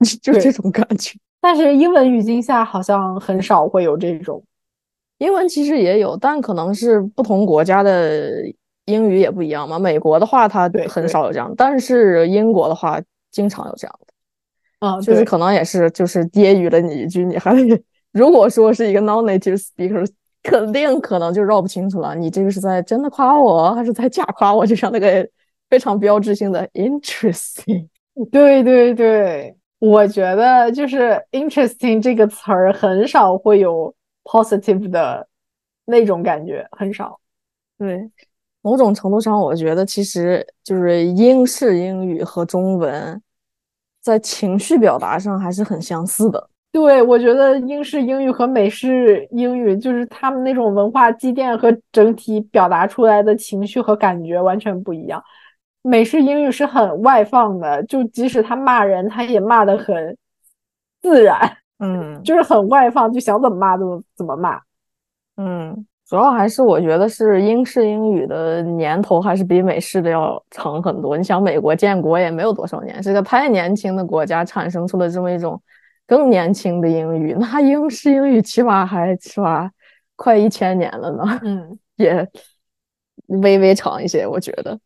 [0.22, 1.18] 就对这种感觉。
[1.40, 4.42] 但是英文语境下好像很少会有这种，
[5.18, 8.42] 英文其实也有，但可能是不同国家的
[8.86, 9.78] 英语也不一样嘛。
[9.78, 17.54] 美国的话，它很少有这样，但是英国的话，经常有这样的，啊，就是可能也是就是揶揄了你一句，你还
[18.12, 20.08] 如果说是一个 non-native speaker，
[20.42, 24.66] 肯定可能就绕不清楚了，你这个是在真的夸我，还是在假夸我？
[24.66, 25.28] 就像那个
[25.68, 27.86] 非常标志性的 interesting。
[28.32, 35.26] 对对对，我觉得就是 interesting 这个词儿很少会有 positive 的
[35.84, 37.18] 那种感觉，很少。
[37.78, 38.10] 对，
[38.60, 43.22] 某种程度上，我觉得其实就是英式英语和中文
[44.00, 46.50] 在情绪表达上还是很相似的。
[46.72, 55.22] 对，我觉得英式英语和美式英语就是他们那种文化积淀和整体表达出来的情绪和感觉完全不一样。
[55.82, 60.16] 美式英语是很外放的，就即使他骂人，他也骂的很
[61.00, 61.38] 自然，
[61.78, 64.60] 嗯 就是很外放，就想怎么骂就怎么骂。
[65.36, 71.16] 嗯，主要还是我觉得是英式英语的年头还是比美式的要长很多。
[71.16, 75.62] 你想，美国建国也没有多少年，是个太年轻的国家，产生出了这么一种
[76.06, 79.70] 更年轻的英语，那英式英语起码还是吧，
[80.16, 81.40] 快一千年了呢。
[81.44, 82.28] 嗯，也
[83.26, 84.78] 微微长一些，我觉得。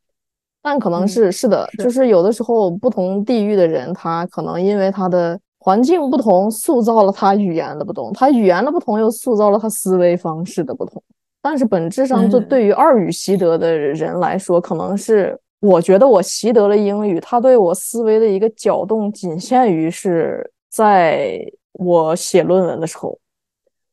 [0.63, 11.03] 但可能嗯是是的，就是有的时候不同地域的人，他可能因为他的环境不同，塑造了他语言的不同，他语言的不同又塑造了他思维方式的不同。
[11.41, 21.41] 但是本质上，就嗯对于二语习得的人来说，可能是我觉得我习得了英语，它对我思维的一个搅动，仅限于是在
[21.73, 23.19] 我写论文的时候。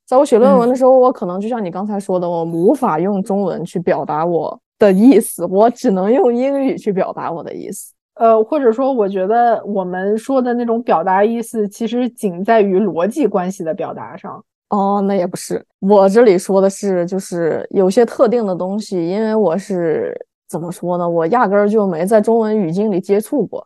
[0.06, 7.94] 在我写论文的时候，我可能就像你刚才说的，我无法用中文去表达我的意思，我只能用英语去表达我的意思。
[8.16, 14.44] 呃，或者说，我觉得我们说的那种表达意思，其实仅在于逻辑关系的表达上。
[14.70, 20.14] 哦，那也不是，我这里说的是，就是有些特定的东西，因为我是
[20.48, 21.08] 怎么说呢？
[21.10, 23.66] 我压根儿就没在中文语境里接触过，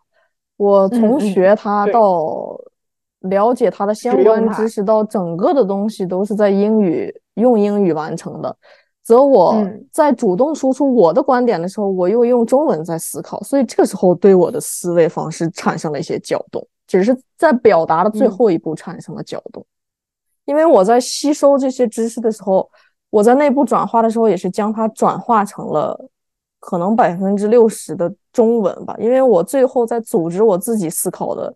[0.57, 2.57] 我从学它到
[3.21, 8.55] 了解它的相关知识，到整个的东西都是在英语用英语完成的。
[9.03, 19.65] 则我嗯在主动输出我的观点的时候，我又用中文在思考，所以这个时候对我的思维方式产生了一些搅动，只是在表达的最嗯后一步产生了搅动。
[20.45, 22.69] 因为我在吸收这些知识的时候，
[23.09, 25.97] 我在内部转化的时候，也是将它转化成了
[26.59, 28.95] 可能百分之六十的中文吧。
[28.99, 31.53] 因为我最后在组织我自己思考的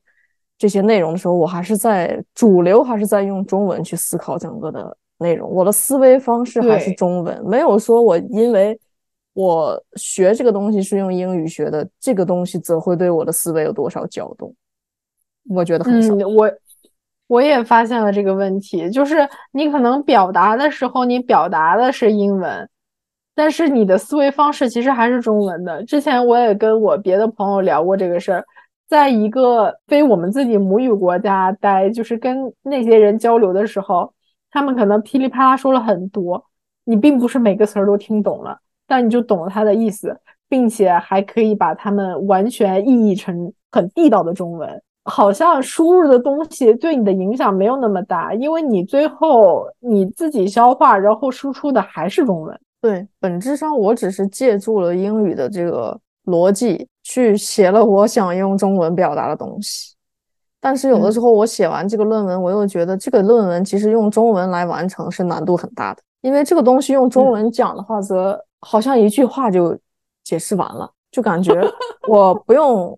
[0.58, 8.80] 这些内容的时候，我还是在主流还是在用中文去思考整个的内容，我的思维方式还是中文，没有说我因为
[9.34, 14.54] 我学这个东西是用英语学的，这个东西则会对我的思维有多少搅动？
[15.50, 16.14] 我觉得很少。
[16.28, 16.52] 我
[17.28, 22.70] 我也发现了这个问题，就是你可能表达的时候，你表达的是英文。
[23.36, 25.84] 但是你的思维方式其实还是中文的。
[25.86, 28.44] 之前我也跟我别的朋友聊过这个事儿，
[28.88, 34.12] 在一个非我们自己母语国家待，就是跟那些人交流的时候，
[34.52, 36.44] 他们可能噼里啪啦说了很多，
[36.86, 44.82] 你并不是每个词儿都听懂了，但你就懂了他的意思，并且还可以把他们完全意译成很地道的中文。
[45.10, 52.60] 好像输入的东西对你的影响没有那么大，因为你最后你自己消化，然后输出的还是中文。
[52.82, 59.96] 对，本质上我只是借助了英语的这个逻辑去写了我想用中文表达的东西，
[60.60, 69.78] 但是有的时候我写完这个论文，我又觉得这个论文其实用中文来完成是难度很大的，因为这个东西用中文讲的话，则好像一句话就
[70.24, 71.54] 解释完了，就感觉
[72.10, 72.98] 我不用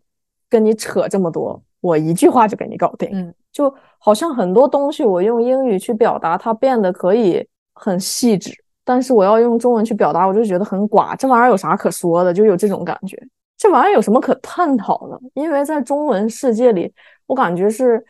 [0.50, 3.10] 跟你扯这么多，我一句话就给你搞定。
[3.12, 8.52] 嗯，就好像很多东西我用英语去表达，它变得可以很细致。
[8.86, 11.16] 但是我要用中文去表达，我就觉得很寡。
[11.16, 12.34] 这玩意儿有啥可说的？
[12.34, 13.22] 就有这种感觉。
[13.56, 15.20] 这玩意儿有什么可探讨的？
[15.36, 16.92] 因为在中文世界里，
[17.30, 18.04] 我感觉是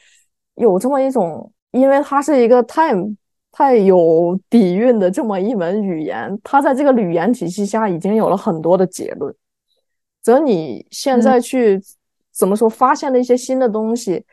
[0.55, 2.91] 有这么一种，因为它是一个太
[3.51, 9.34] 太有底蕴的这么一门语言，它在这个语言体系下已经有了很多的结论。
[10.24, 11.80] 则你现在去
[12.32, 14.26] 怎么说，发现了一些新的东西。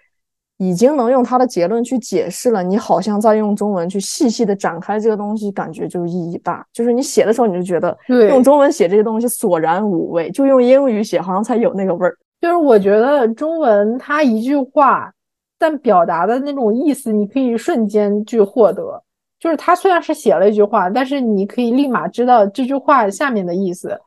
[0.58, 6.66] 已经能用它的结论去解释了，你好像在用中文去细细的展开这个东西，感觉就意义大。
[6.72, 7.94] 就是你写的时候，你就觉得
[8.30, 12.16] 用中文写这些东西索然无味，就用英语写好像才有那个味儿。
[12.40, 15.12] 就是我觉得中文它一句话，
[15.58, 19.02] 但表达的那种意思，你可以瞬间去获得。
[19.38, 24.00] 就是它虽然是写了一句话，但是你可以立马知道这句话下面的意思。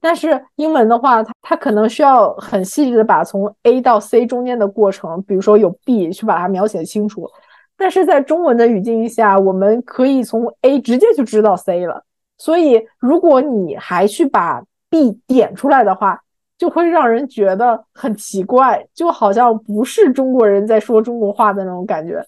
[0.00, 7.28] 但是英文的话，它它可能需要很细致的把从 A 到 C 中间的过程，比如说有 B 去把它描写清楚。
[7.76, 12.04] 但是在中文的语境下，我们可以从 A 直接就知道 C 了。
[12.36, 16.22] 所以如果你还去把 B 点出来的话，
[16.58, 22.22] 就会让人觉得很奇怪，就好像不是中国人在说中国话的那种感觉。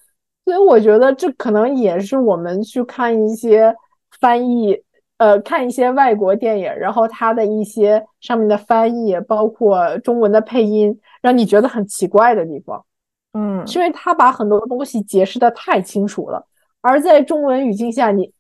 [0.45, 3.75] 所以我觉得这可能也是我们去看一些
[4.21, 4.83] 翻译。
[5.21, 12.83] 呃，看一些外国电影，然后它的一些上面的翻译，包括中文的配音，让你觉得很奇怪的地方，
[13.35, 16.43] 嗯，是因为他把很多东西解释的太清楚了，
[16.81, 18.33] 而在中文语境下，你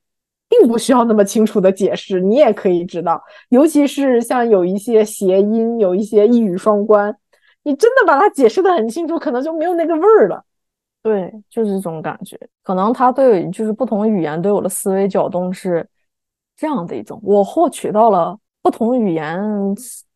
[0.50, 7.16] 并不需要那么清楚的解释，你也可以知道，尤其是像有一些谐音，有一些一语双关，
[7.62, 10.44] 你真的把它解释的很清楚，可能就没有那个味儿了。
[11.02, 15.88] 对，就是这种感觉，可能他对就是不同语言对我的思维搅动是。
[16.56, 19.40] 这样的一种，我获取到了不同语言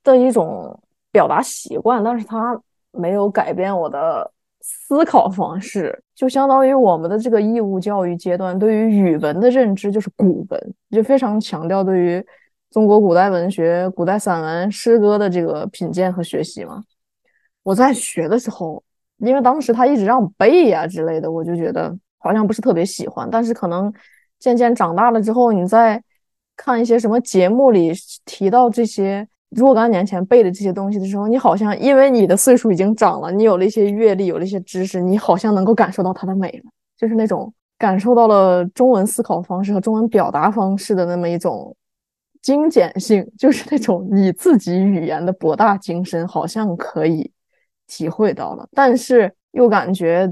[0.03, 0.79] 的一种
[1.11, 2.61] 表达习惯，但是它
[2.91, 4.31] 没有改变我的
[4.61, 6.04] 思考方式。
[6.15, 12.25] 就相当于我们的这个义务教育阶段，对于语文的认知就是古文，就非常强调对于
[12.71, 16.83] 中国古代文学、古代散文、诗歌的这个品鉴和学习嘛。
[17.63, 18.83] 我在学的时候，
[19.19, 23.29] 因为当时他一直让我背呀之类的，我就觉得好像不是特别喜欢。
[23.31, 23.93] 但是可能
[24.39, 26.03] 渐渐长大了之后，你在
[26.57, 27.93] 看一些什么节目里
[28.25, 41.75] 提到这些若干年前背的这些东西的时候，你好像因为你的岁数已经长了，你有了一些阅历，有了一些知识，你好像能够感受到它的美了，就是那种感受到了中文思考方式和中文表达方式的那么一种
[42.43, 47.31] 精简性，就是那种你自己语言的博大精深，好像可以
[47.87, 50.31] 体会到了，但是又感觉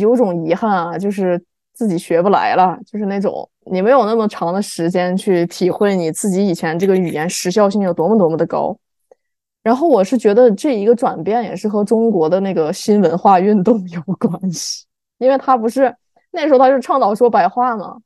[0.00, 1.42] 有种遗憾啊，就是
[1.76, 3.48] 自己学不来了，就是那种。
[3.68, 8.76] 你没有那么长的时间去体会你自己以前这个语言时效性有多么多么的高，
[9.62, 14.86] 然后我是觉得这一个转变也是和中国的那个新文化运动有关系，
[15.18, 15.92] 因为他不是
[16.30, 17.96] 那时候他是倡导说白话嘛，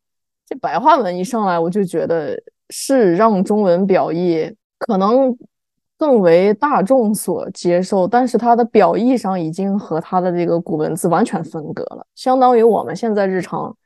[0.47, 2.35] 这白话文一上来，我就觉得
[2.71, 5.37] 是让中文表意可能
[6.01, 13.77] 更为大众所接受，但是它的表意上已经和它的这个古文字完全分隔了，相当于我们现在日常。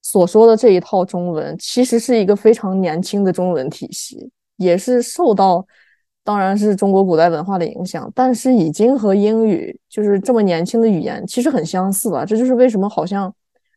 [0.00, 5.66] 所说的这一套中文，其实是一个非常年轻的中文体系，也是受到，
[6.22, 12.24] 当然是中国古代文化的影响，但是已经和英语就是这么年轻的语言其实很相似了。
[12.24, 13.34] 这就是为什么好像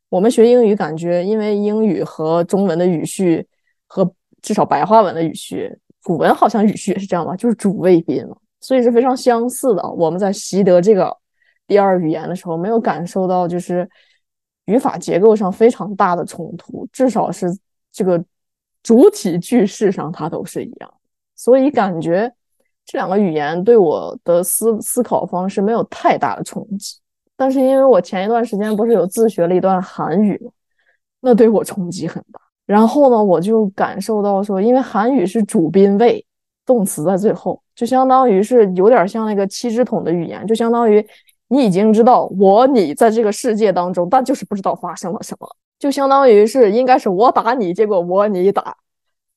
[0.09, 3.47] 我们学英语，感觉因为英语和中文的语序
[3.87, 4.09] 和
[4.43, 9.89] 至少白话文的语序，古文好像语序也是这样吧，就是主谓宾嘛，所以是非常相似的。
[9.91, 11.15] 我们在习得这个。
[11.65, 13.89] 第二语言的时候，没有感受到就是
[14.65, 17.47] 语法结构上非常大的冲突，至少是
[17.89, 18.21] 这个
[18.83, 20.93] 主体句式上它都是一样，
[21.37, 22.31] 所以感觉
[22.85, 26.97] 这两个语言对我的思思考方式没有太大的冲击。
[27.37, 30.51] 但是因为我前一段时间不是有自学了一段韩语吗
[31.21, 32.41] 那对我冲击很大。
[32.65, 36.25] 然后呢，我就感受到说，因为韩语是主宾谓，
[36.65, 41.05] 动词在最后，就相当于是有点像那个七支桶的语言，就相当于
[41.49, 45.47] 你已经知道我你在这个世界当中，但就是不知道发生了什么，
[45.77, 48.75] 就相当于是应该是我打你，结果我你打，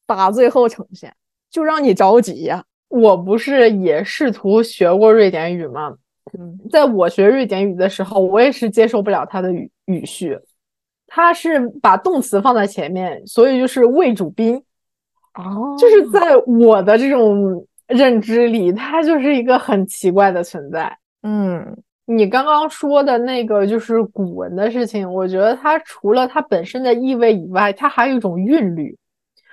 [0.07, 1.13] 打最后呈现，
[1.51, 2.65] 就让你着急呀。
[2.89, 5.93] 我不是也试图学过瑞典语吗？
[6.39, 10.39] 嗯，在我学瑞典语的时候，我也是接受不了它的语语序。
[11.09, 14.57] 它是把动词放在前面，所以就是谓主宾，
[15.35, 20.99] 哦，就是在我的这种认知里，它就是一个很奇怪的存在。
[21.23, 21.77] 嗯，
[22.07, 28.97] 你刚刚说的那个就是古文的事情，我觉得它除了它本身的意味以外，它还有一种韵律，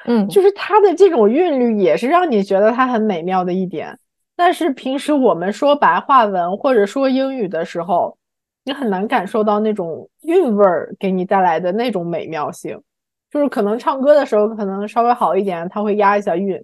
[0.06, 3.98] 嗯，就是它的这种韵律也是让你觉得它很美妙的一点。
[4.36, 8.18] 但是平时我们说白话文或者说英语的时候。
[8.66, 12.82] 你很难感受到那种韵味儿给你带来的那种美妙性，
[13.30, 16.64] 就是可能唱歌的时候可能稍微好一点，它会压一下韵，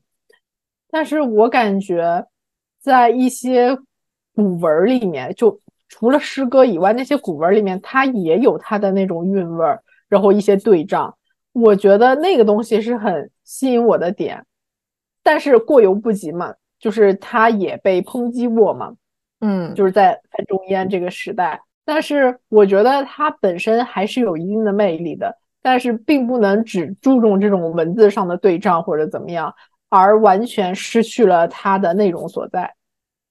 [0.90, 2.26] 但是我感觉
[2.80, 3.78] 在一些
[4.34, 11.14] 古文里面，就除了诗歌以外，那些古文里面它也有它的那种韵味儿，然后一些对仗，
[11.52, 14.46] 我觉得那个东西是很吸引我的点，
[15.22, 18.94] 但是过犹不及嘛，就是它也被抨击过嘛，
[19.42, 21.62] 嗯，就是在范仲淹这个时代。
[21.90, 29.52] 但是我觉得它本身还是有一定的魅力的，但是并不能只注重这种文字上的对仗或者怎么样，
[29.90, 32.72] 而完全失去了它的内容所在。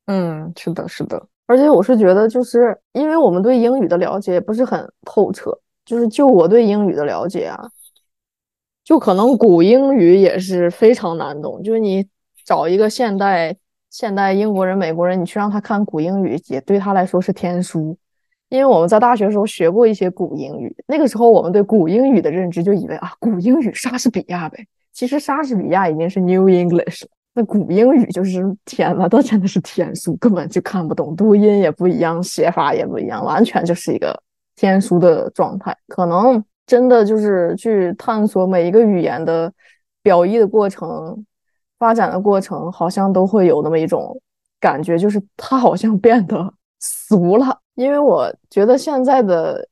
[0.06, 1.24] 嗯，是的，是的。
[1.46, 7.70] 而且我是觉得，就是因为我们对英语的了解不是很透彻，就是就我对英语的了解啊，
[8.82, 11.62] 就可能古英语也是非常难懂。
[11.62, 12.04] 就是你
[12.44, 13.56] 找一个现代
[13.88, 17.96] 现代英国人、美国人，你去让他看古英语，也对他来说是天书。
[18.48, 24.66] 因为我们在大学时候学过一些古英语，那个时候我们对古英语的认知就以为啊，古英语莎士比亚呗。
[24.92, 34.18] 其实莎士比亚已经是 New English 了，那古英语就是天呐，那真的是天书，根本就看不懂，读音也不一样，写法也不一样，完全就是一个
[34.56, 35.76] 天书的状态。
[35.86, 39.52] 可能真的就是去探索每一个语言的
[40.02, 41.24] 表意的过程、
[41.78, 44.20] 发展的过程，好像都会有那么一种
[44.58, 47.60] 感觉，就是它好像变得俗了。
[47.78, 49.68] 因为我觉得现在的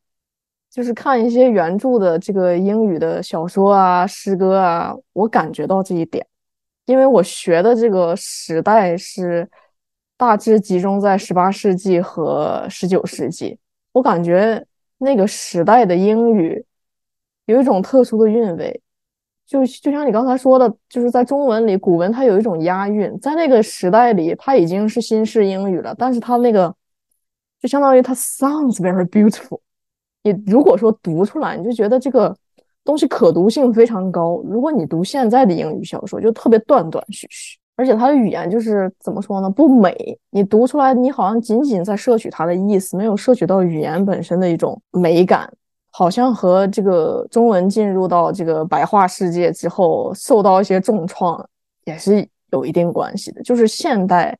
[0.70, 6.24] 就是看一些原著的这个英语的小说啊、诗歌啊，我感觉到这一点。
[6.84, 9.50] 因为我学的这个时代是
[10.16, 13.58] 大致集中在十八世纪和十九世纪，
[13.90, 14.64] 我感觉
[14.98, 16.64] 那个时代的英语
[17.46, 18.80] 有一种特殊的韵味，
[19.44, 26.72] 就就像你刚才说的，就是在中文里，古文它有一种押韵，在那个时代里，它已经是新式英语了，但是它那个。
[27.60, 29.60] 就相当于它 sounds very beautiful。
[30.22, 32.36] 你如果说读出来，你就觉得这个
[32.84, 34.42] 东西可读性非常高。
[34.44, 40.18] 如果你读现在的英语小说，就特别断断续续，而且它的语言就是怎么说呢，不美。
[40.30, 45.48] 你读出来，你好像仅仅在摄取它的意思，没有摄取到语言本身的一种美感。
[45.90, 51.48] 好像和这个中文进入到这个白话世界之后，受到一些重创，
[51.84, 53.42] 也是有一定关系的。
[53.42, 54.36] 就是现代。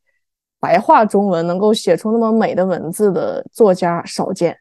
[0.60, 4.56] 白话中文能够写出那么美的文字的作家少见，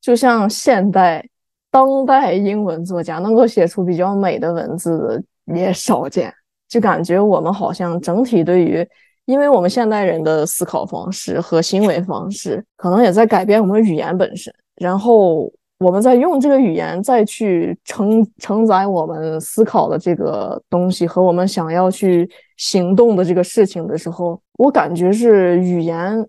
[0.00, 1.24] 就像现代
[1.70, 5.22] 当代英文作家能够写出比较美的文字的
[5.54, 6.32] 也少见，
[6.68, 8.86] 就感觉我们好像整体对于，
[9.24, 15.52] 因为我们现代人的思考方式和行为方式可能也在改变我们语言本身，然后。
[15.80, 26.28] 我们在用这个语言再去承承载我们思考的这个东西和我们想要去行动的这个事情的时候，我感觉是语言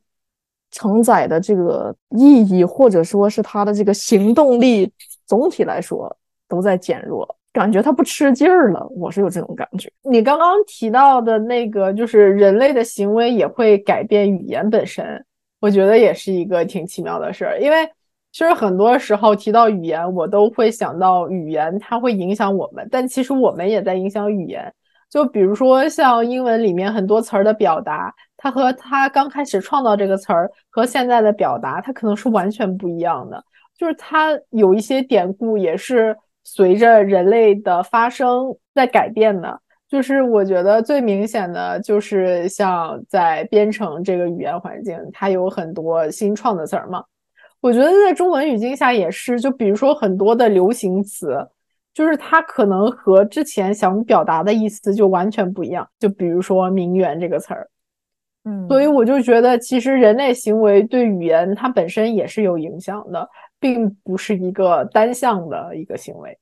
[0.72, 4.90] 承载的这个意义，或者说是它的这个行动力，
[5.26, 6.16] 总体来说
[6.48, 8.88] 都在减弱，感觉它不吃劲儿了。
[8.92, 9.92] 我是有这种感觉。
[10.04, 15.26] 你刚刚提到的那个，就是人类的行为也会改变语言本身，
[15.60, 17.90] 我觉得也是一个挺奇妙的事儿，因为。
[18.32, 24.72] 其实很多时候提到语言，我都会想到语言它会影响我们，但其实我们也在影响语言。
[25.10, 33.44] 就比如说像英文里面很多词儿的表达，它和它刚开始创造这个词儿和现在的表达，它可能是完全不一样的。
[33.78, 39.60] 就是它有一些典故也是随着人类的发生在改变的。
[39.88, 47.04] 就是我觉得最明显的就是像在编程这个语言环境，它有很多新创的词儿嘛。
[47.60, 51.36] 我觉得在中文语境下也是，就比如说很多的流行词，
[52.00, 55.86] 就是它可能和之前想表达的意思就完全不一样。
[56.00, 57.70] 就比如说“名媛”这个词儿，
[58.46, 63.28] 嗯，所以我就觉得，其实人类行为对语言它本身也是有影响的，
[63.60, 66.40] 并不是一个单向的一个行为。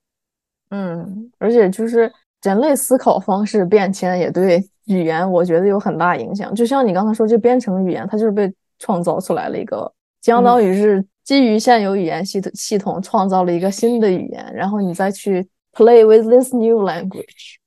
[0.70, 2.12] 嗯，而且就是
[2.43, 6.53] 人类思考方式变迁也对语言，我觉得有很大影响。
[6.53, 9.91] 就像你刚才说，这编程语言，它就是被创造出来了一个，
[10.22, 17.57] 相当于是基于现有语言系统系统创造了一个新的语言，然后你再去 play with this new language。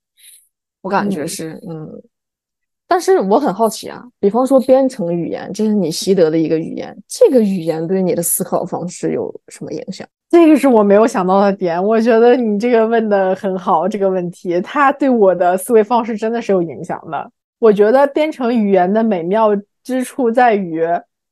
[0.81, 2.01] 我感觉是，嗯。
[2.87, 10.07] 但是我很好奇啊，比方说编程语言，这是你习得的一个语言，这个语言对你的思考方式有什么影响？
[10.31, 17.31] 这个是我没有想到的点，我觉得你这个问的很好，这个问题它对我的思维方式真的是有影响的。
[17.59, 19.49] 我觉得编程语言的美妙
[19.83, 20.81] 之处在于，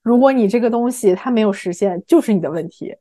[0.09, 2.95] 如果你这个东西它没有实现，就是你的问题，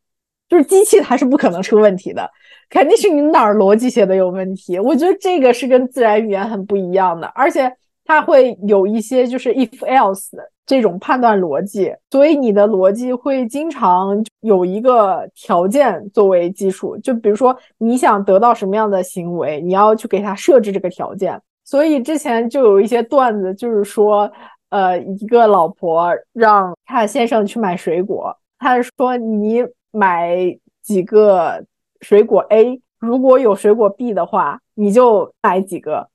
[0.49, 2.31] 就是机器它是不可能出问题的，
[2.69, 4.79] 肯定是你哪儿逻辑写的有问题。
[4.79, 7.73] 我觉得这个是跟自然语言很不一样的，而且。
[8.11, 10.31] 它会有一些就是 if else
[10.65, 16.97] 这种判断逻辑，所以你的逻辑会经常有一个条件作为基础。
[16.97, 21.39] 就比如说你想得到什么样的行为，你要去给它设置这个条件。
[21.67, 24.33] 所以之前就有一些段子，就是说，
[24.71, 30.37] 呃，一个老婆让她的先生去买水果，她说你买
[30.83, 31.65] 几个
[32.01, 36.09] 水果 A，如果有水果 B 的话，你就买几个。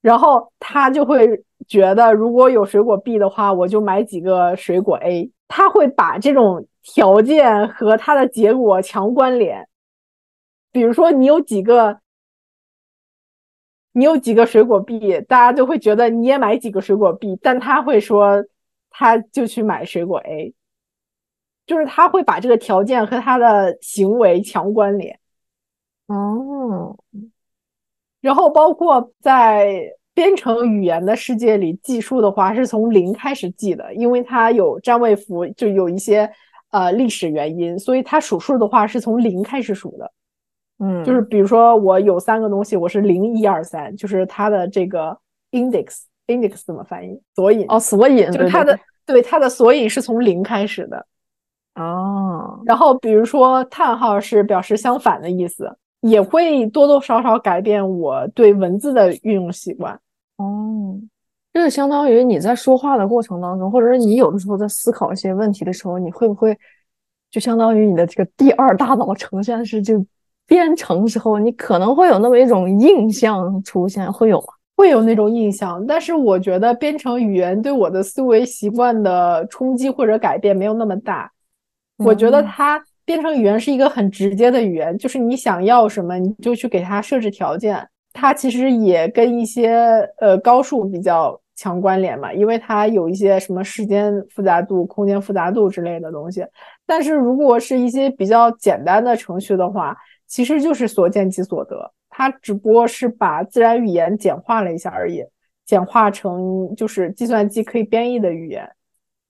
[0.00, 5.30] 然后他就会觉得，如果有水果 B 的话，我就买几个水果 A。
[5.48, 9.66] 他会把这种条件和他的结果强关联。
[10.70, 11.98] 比如说，你有几个，
[13.98, 17.36] 你有几个水果 B，大家就会觉得你也买几个水果 B。
[17.42, 18.44] 但他会说，
[18.90, 20.54] 他就去买水果 A，
[21.66, 25.18] 就是他会把这个条件和他的行为强关联。
[26.06, 26.96] 哦。
[28.20, 36.30] 然后包括在编程语言的世界里计数的话，是从零开始计的，因为它有占位符，就有一些
[36.70, 40.12] 呃历史原因，所以它数数的话是从零开始数的。
[40.78, 45.16] 嗯，就是比如说我有三个东西，我是零一二三，就是它的这个
[45.52, 47.20] index，index 怎么翻译？
[47.34, 51.06] 索引哦，索引，就是它的对它的索引是从零开始的。
[51.74, 55.76] 哦，然后比如说叹号是表示相反的意思。
[56.02, 59.92] 也会多多少少改变我对文字的运用习惯。
[60.36, 60.96] 哦，
[61.52, 66.56] 就是相当于你在说话的过程当中，或者是你有的时候在思考一些问题的时候，你会不会
[67.32, 69.98] 就相当于你的这个第二大脑呈现是就
[70.48, 74.46] 编程时候，你可能会有那么一种印象出现，会有吗？
[74.76, 81.30] 会有那种印象，但是我觉得编程语言对我的思维习惯的冲击或者改变没有那么大。
[81.98, 82.82] 我觉得它。
[83.04, 87.88] 编程语言是一个很直接的语言，就是你想要什么，你就去给它设置条件。
[88.12, 96.44] 它其实也跟一些呃高数比较强关联嘛，因为它有一些什么时间复杂度、空间复杂度之类的东西。
[96.84, 99.96] 但是如果是一些比较简单的程序的话，
[100.28, 105.24] 其实就是所见即所得，它只不过是把自然语言简化了一下而已，
[105.66, 108.70] 简化成就是计算机可以编译的语言。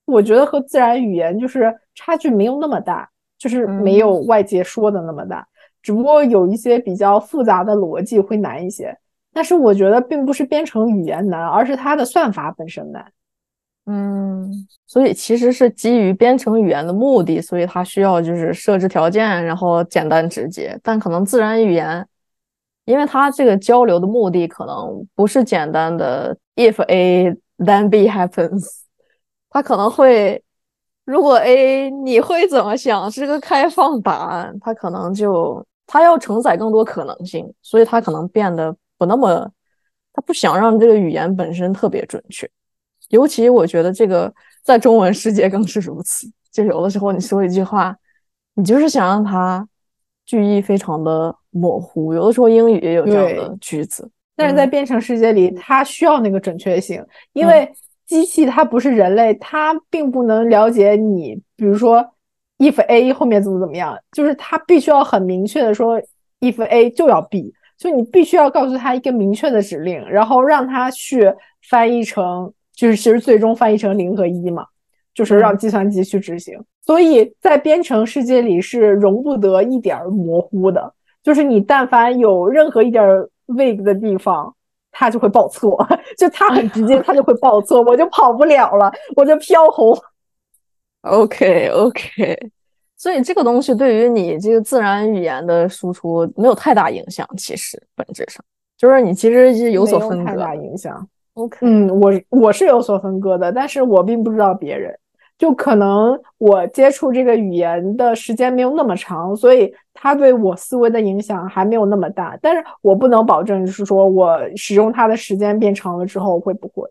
[0.05, 3.09] 我觉得和自然语言就是差距没有那么大。
[3.38, 5.46] 就是没有外界说的那么大，
[5.80, 8.99] 只不过有一些比较复杂的逻辑会难一些。
[9.32, 13.12] 但是我觉得并不是编程语言难，而是它的算法本身难。
[13.91, 14.53] 嗯，
[14.86, 20.78] 所以其实是基于编程语言的目的，所以它需要就是设置条件，然后简单直接。
[20.82, 22.07] 但可能自然语言，
[22.84, 28.66] 因为它这个交流的目的可能不是简单的 if A then B happens，
[29.49, 30.43] 它可能会。
[31.07, 39.51] 如果 A 你会怎么想是个开放答案，它可能就它要承载更多可能性，所以它可能变得不那么，
[40.12, 42.47] 它不想让这个语言本身特别准确。
[43.09, 44.32] 尤其我觉得这个
[44.62, 47.96] 在中文世界更是如此，就有的时候你说一句话，
[48.54, 49.66] 你就是想让它
[50.24, 52.14] 句意非常的模糊。
[52.14, 57.70] 有的时候英语也有这样的句子，但是在编程世界里，它需要那个准确性，因为。
[58.09, 61.38] 机器它不是人类，它并不能了解你。
[61.56, 62.02] 比如说
[62.56, 66.00] ，if A 后面怎么怎么样，就是它必须要很明确的说
[66.40, 71.30] ，if A 就要 B，就你必须要告诉他一个明确的指令，然后让他去
[71.68, 74.64] 翻译成，就是其实最终翻译成零和一嘛，
[75.12, 76.56] 就是让计算机去执行。
[76.86, 83.04] 所以在编程世界里是容不得一点模糊的，就是你但凡有任何一点
[83.48, 84.54] vague 的地方。
[84.90, 85.86] 他就会报错，
[86.18, 89.96] 就他很直接，他就会报错，我就跑不了了，我就飘红。
[91.02, 92.50] OK OK，
[92.96, 97.28] 所以这个东西对于你这个自然语言的输出没有太大影响。
[97.36, 98.44] 其实本质上
[98.76, 100.24] 就是你其实是有所分割。
[100.24, 101.06] 太大影响。
[101.39, 104.93] OK，嗯，我我是有所分割的，但是我并不知道别人。
[105.39, 112.36] 就可能我接触这个语言的时间没有那么长，所以它对我思维的影响还没有那么大。
[112.43, 116.91] 但是我不能保证，就是说我使用它的时间变长了之后会不会？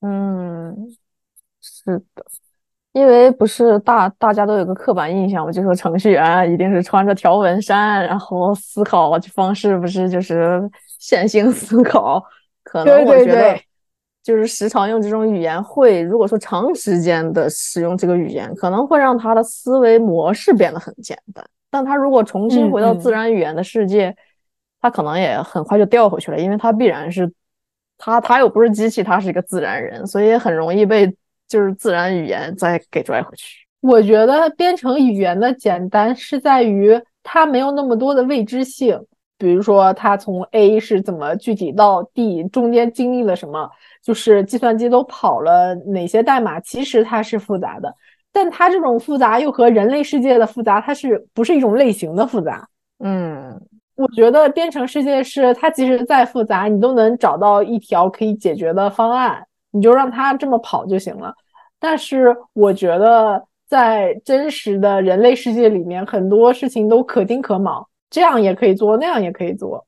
[0.00, 0.74] 嗯，
[1.60, 2.24] 是的，
[2.94, 10.62] 因为不是大大家都有个刻板印象，我就说程序员一定是穿着条纹衫，然后思考方式不是就是
[10.98, 12.24] 线性思考。
[12.64, 13.54] 可能我觉得。
[14.26, 21.46] 就是时常用这种语言会，如果说长时间的使用这个语言，可能会让他的思维模式变得很简单。
[21.70, 24.12] 但他如果重新回到自然语言的世界，
[24.80, 27.32] 他可能也很快就掉回去了，因为他必然是
[27.96, 31.06] 他他又不是机器，他是一个自然人，所以很容易被
[31.46, 33.64] 就是自然语言再给拽回去。
[33.80, 39.00] 我觉得编程语言的简单是在于它没有那么多的未知性，
[39.38, 43.70] 比如说它从 A 是怎么具体到 D 中间经历了什么。
[44.02, 46.60] 就是计算机都跑了哪些代码？
[46.60, 47.92] 其实它是复杂的，
[48.32, 52.68] 但它这种复杂又和人类世界的复杂，它是不是一种类型的复杂？
[53.00, 53.60] 嗯，
[53.96, 61.34] 我觉得编程世界是它即使再复杂，你都能找到一条可以解决的方案，你就让它这么跑就行了。
[61.80, 69.86] 但是我觉得在真实的人类世界里面，很多事情都可丁可卯，这样也可以做，那样也可以做，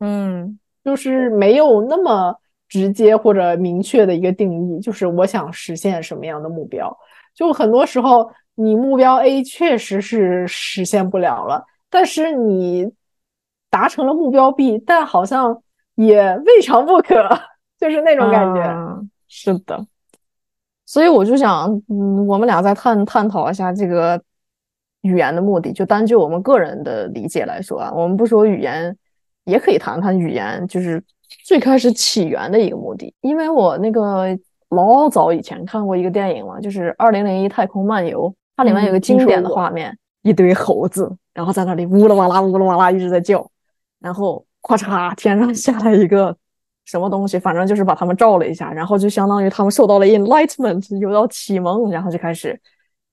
[0.00, 2.36] 嗯，就是没有那么。
[2.68, 6.90] 直接或者明确的一个定义，就是我想实现什么样的目标。
[7.34, 12.90] 就很多时候，你目标 A 确实是实现不了了，但是你
[13.68, 15.62] 达成了目标 B，但好像
[15.96, 17.28] 也未尝不可，
[17.78, 18.74] 就是那种感觉。
[19.28, 19.86] 是的，
[20.86, 24.18] 所以我就想，嗯，我们俩再探探讨一下这个
[25.02, 25.72] 语言的目的。
[25.72, 28.96] 就单就我们个人的理解来说啊，我们不说语言，
[29.44, 31.02] 也可以谈谈语言，就是。
[31.46, 34.38] 最开始起源的一个目的，因为我那个
[34.68, 43.50] 老早以前看过一个电影嘛，就是《二零零一太空漫游》，它里面有个经典的画面，一堆猴子，然后在那里呜啦哇啦、呜啦哇啦一直在叫，
[43.98, 46.36] 然后咔嚓，天上下来一个
[46.84, 52.60] 什么东西，反正就是把他们照了一下，然后就相当于他们受到了 enlightenment，有到启蒙，然后就开始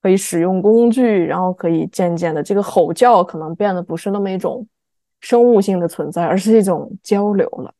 [0.02, 4.66] 可以使用工具，然后可以渐渐的这个吼叫可能变得不是那么一种
[5.20, 7.72] 生物性的存在，而是一种交流了。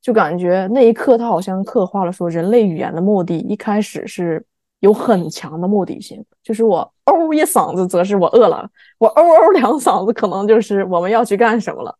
[0.00, 4.44] 就感觉那一刻，他好像刻画了说，人类语言的目的一开始是
[4.80, 8.66] 有很强的目的性，就是我嗷一嗓子，则是我饿了；
[8.98, 11.96] 我嗷嗷两嗓子，可能就是我们要去干什么了。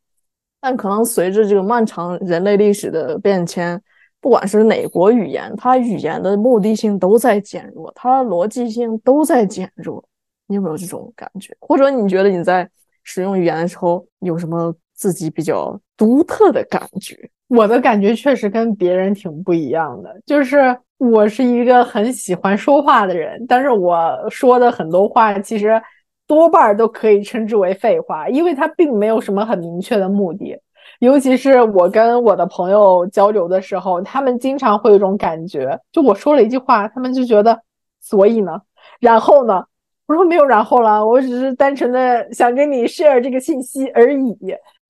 [0.60, 3.80] 但可能随着这个漫长人类历史的变迁，
[4.22, 10.02] 不管是哪国语言，它语言的目的性都在减弱，它逻辑性都在减弱。
[10.46, 11.54] 你有没有这种感觉？
[11.60, 12.68] 或者你觉得你在
[13.02, 17.16] 使用语言的时候有什么自己比较独特的感觉？
[17.48, 25.82] 我的感觉确实跟别人挺不一样的，就是我是一个很喜欢说话的人，但是我说的很多话其实
[26.26, 30.56] 多半都可以称之为废话，因为它并没有什么很明确的目的。
[31.02, 37.60] 尤其是我跟我的朋友交流的时候，他们经常会有一种感觉，就我说了一句话，他们就觉得，
[38.00, 38.62] 所以呢，
[39.00, 39.64] 然后呢，
[40.06, 44.36] 我说没有然后了，我只是单纯的想跟你 share 这个信息而已。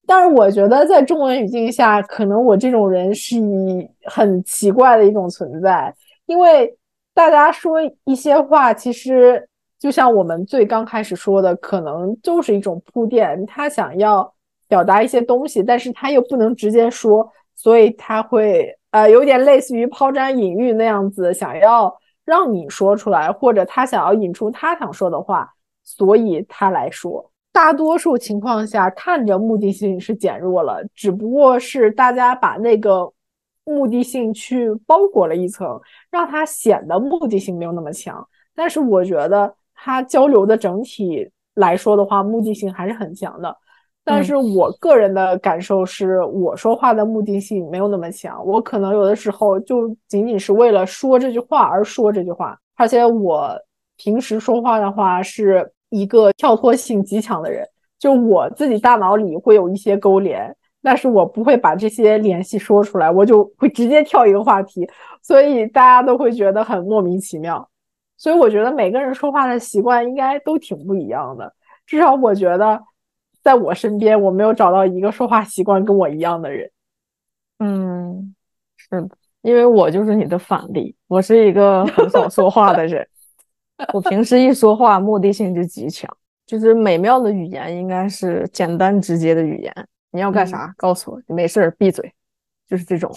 [0.06, 5.94] 但是我觉得，在中文语境下，可能我这种人是以很奇怪的一种存在，
[6.26, 6.76] 因为
[7.14, 9.48] 大家说一些话，其实
[9.78, 14.31] 就像我们最刚开始说的，可能就是一种铺垫，他想要
[14.72, 21.94] 表达一些东西，但是他又不能直接说，所以他会呃有点类似于抛砖引玉那样子，想要
[22.24, 25.46] 让你说出来，或者他想要引出他想说的话，
[25.84, 27.30] 所以他来说。
[27.52, 33.12] 大多数情况下，看着目的性是减弱了，只不过是大家把那个
[33.66, 35.78] 目的性去包裹了一层，
[36.10, 38.26] 让它显得目的性没有那么强。
[38.54, 43.54] 但是我觉得它交流的整体来说的话，目的性还是很强的。
[44.04, 53.56] 但是我个人的感受是，我说话的目的性没有那么强，我可能有的时候就仅仅是为了说这句话而说这句话，而且我
[53.96, 55.72] 平时说话的话是。
[55.94, 64.88] 一个跳脱性极强的人，就我自己大脑里会有一些勾连，但是我不会把这些联系说出来，我就会直接跳一个话题，
[65.20, 67.68] 所以大家都会觉得很莫名其妙。
[68.16, 71.52] 所以我觉得每个人说话的习惯应该都挺不一样的，
[71.84, 72.80] 至少我觉得，
[73.42, 76.70] 在我身边我没有找到一个说话习惯跟我一样的人。
[77.58, 78.34] 嗯，
[78.76, 79.08] 是的，
[79.42, 83.06] 因为我就是你的反例，我是一个很少说话的人。
[83.92, 86.08] 我平时一说话，目的性就极强。
[86.44, 89.72] 就是美妙的语言应该是简单直接的语言。
[90.10, 90.72] 你要干啥？
[90.76, 92.12] 告诉我，没事儿闭嘴，
[92.68, 93.10] 就是这种。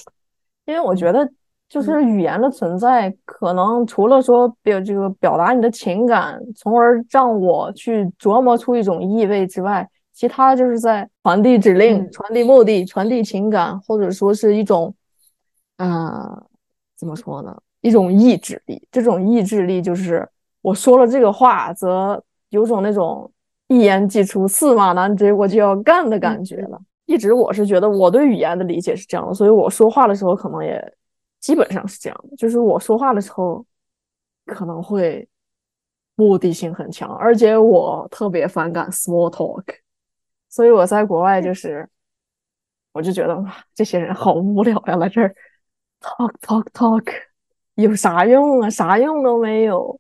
[0.66, 1.30] 因为我觉得，
[1.68, 14.96] 就是语言的存在，可能除了说表这个表达你的情感，从而让我去琢磨出一种意味之外，其他就是在传递指令、传递目的、传递情感，或者说是一种，
[15.78, 16.42] 啊，
[16.96, 17.56] 怎么说呢？
[17.82, 18.88] 一种意志力。
[18.92, 20.28] 这种意志力就是
[20.62, 23.32] 我说了这个话，则有种那种。
[23.68, 26.80] 一言既出，驷马难追，我就要干的感觉了。
[27.08, 30.80] 一直我是觉得我对语言的理解是这样的，所以我说话的时候可能也
[31.40, 33.66] 基本上是这样的，就是我说话的时候
[34.46, 35.28] 可能会
[36.14, 39.64] 目的性很强，而且我特别反感 small talk，
[40.56, 41.86] 所以我在国外就是
[42.94, 43.44] 我就觉得
[43.74, 45.36] 这些人好无聊呀，来这儿
[46.00, 47.06] talk talk talk
[47.74, 48.70] 有啥用啊？
[48.70, 50.00] 啥用都没有。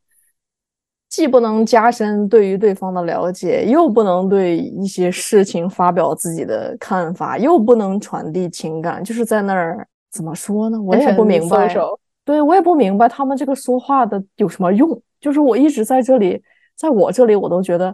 [1.09, 10.81] 既不能加深对于对方的了解，又不能对一些事情发表自己的看法，又不能传递情感，就是在那儿怎么说呢？
[10.81, 11.75] 我也不明白。
[12.23, 15.01] 对我也不明白他们这个说话的有什么用。
[15.19, 16.41] 就是我一直在这里，
[16.77, 17.93] 在我这里，我都觉得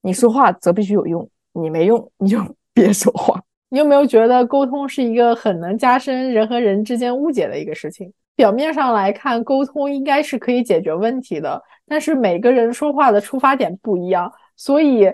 [0.00, 2.38] 你说话则必须有用，你没用你就
[2.74, 3.40] 别说话。
[3.70, 8.12] 你有没有觉得沟通是一个很能加深人和人之间误解的一个事情？
[8.36, 11.60] 表面上来看，沟通应该是可以解决问题的。
[11.86, 15.12] 但是每个人说话的出发点不一样，所以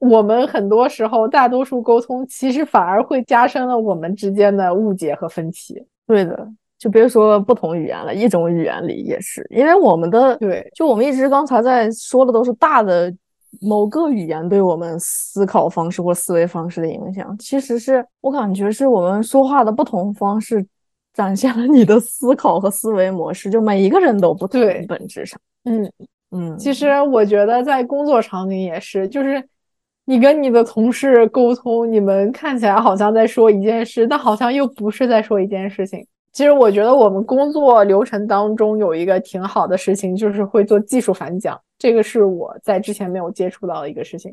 [0.00, 5.82] 我们很多时候大多数沟通其实反而会加深了我们之间的误解和分歧。
[6.06, 6.48] 对的，
[6.78, 13.14] 就别说不同语言了，一种语言里也是，因为我们的对，就我们一直刚才在说的都是大的
[13.60, 20.66] 某个语言对我们思考方式或思维方式的影响，其实是我感觉是我们说话的不同方式
[21.12, 25.38] 展现了你的思考和思维模式，就每一个人都不同，本质上。
[25.64, 25.92] 嗯
[26.30, 29.46] 嗯，其实我觉得在工作场景也是，就是
[30.06, 36.04] 你跟你的同事沟通，你们看起来好像在说一件事，但好像又不是在说一件事情。
[36.32, 44.32] 其实我觉得我们工作流程当中有一个挺好的事情，就是会做技术反讲，这个是我在之前没有接触到的一个事情，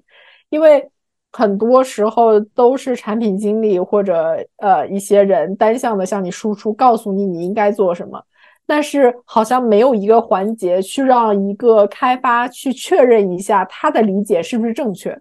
[0.50, 0.88] 因为
[1.32, 8.24] 很多时候都是产品经理或者呃一些人单向的向你输出，告诉你你应该做什么。
[8.68, 15.20] 但是好像没有一个环节去让一个开发去确认一下他的理解是不是正确，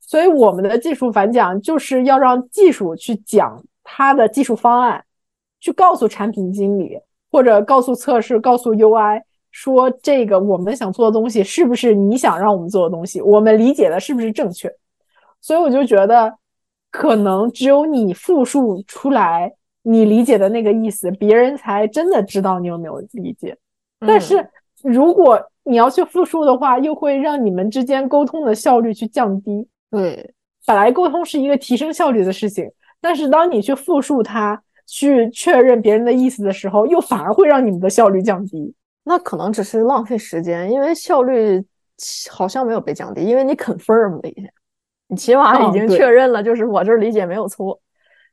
[0.00, 5.04] 所以我们的技术反讲就是要让技术去讲他的技术方案，
[5.60, 6.98] 去告诉产品经理
[7.30, 9.20] 或者告诉测试、告诉 UI
[9.50, 14.72] 说这个我们想做的东西是不是你想让我们做的东西，我们理解的是不是正确。
[15.40, 16.36] 所以我就觉得，
[16.90, 19.54] 可能只有你复述出来。
[19.82, 23.56] 你理解的那个意思，别人才真的知道你有没有理解。
[24.00, 24.46] 但是
[24.82, 29.66] 如果你要去复述的话，又会让你们之间沟通的效率去降低。
[29.90, 30.34] 对，
[30.66, 32.70] 本来沟通是一个提升效率的事情，
[33.00, 38.74] 但是当你去复述它，去确认别人的意思的时候，又反而会让你们的效率降低。
[39.08, 41.64] 那可能只是浪费时间，因为效率
[42.30, 44.48] 好像没有被降低，因为你 confirm 了一下，
[45.08, 47.80] 你起码已经确认了，就是我这理解没有错。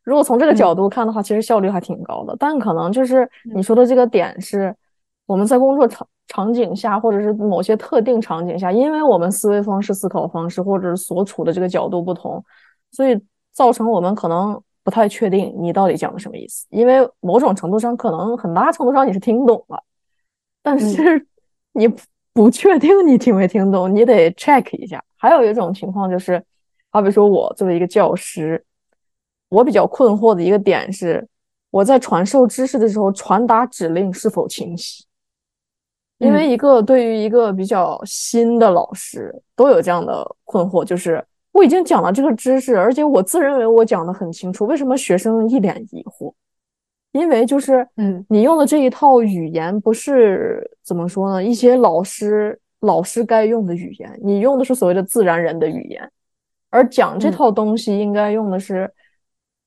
[0.03, 2.35] 如果从这个角度看的话，其实效率还挺高的。
[2.37, 4.75] 但可能就是你说的这个点是，
[5.25, 12.43] 我们在工作场场景下，或者是某些特定场景下，因为我们思维方式、思考方式，或者是所处的这个角度不同，
[12.91, 13.19] 所以
[13.51, 16.67] 造成我们可能不太确定你到底讲的什么意思。
[16.69, 19.81] 因为某种程度上，可能很大程度上你是听懂了，
[20.65, 21.27] 但是
[21.73, 21.87] 你
[22.33, 25.03] 不确定你听没听懂，你得 check 一下。
[25.15, 26.43] 还有一种情况就是，
[26.89, 28.65] 好比说我作为一个教师。
[29.49, 31.25] 我比较困惑的一个点是，
[31.69, 35.05] 我在传授知识的时候，传达指令是否清晰？
[36.17, 46.33] 因为一个对于一个比较新的老师都有这样的困惑，就是我已经讲了这个知识，而且我自认为我讲的很清楚，为什么学生一脸疑惑？
[47.15, 51.43] 因为就是，嗯，你用的这一套语言不是怎么说呢？
[51.43, 56.11] 一些老师老师该用的语言，你用的是所谓的自然人的语言，
[56.69, 58.91] 而讲这套东西应该用的是。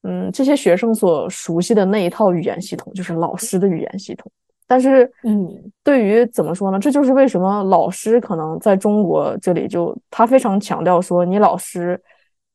[0.02, 4.30] 嗯，这些学生所熟悉的那一套语言系统，就是老师的语言系统。
[4.64, 5.48] 但是，嗯，
[5.82, 6.78] 对于怎么说呢？
[6.78, 12.00] 这就是为什么老师可能在中国这里就他非常强调说，你老师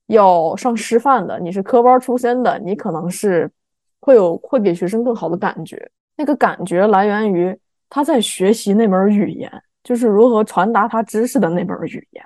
[0.08, 3.52] 要上师范的，你是科班出身的，你可能是
[4.04, 5.90] 会有会给学生更好的感觉。
[6.18, 7.58] 那个感觉来源于
[7.90, 9.50] 他在学习那门语言，
[9.82, 12.22] 就是如何传达他知识的那门语言。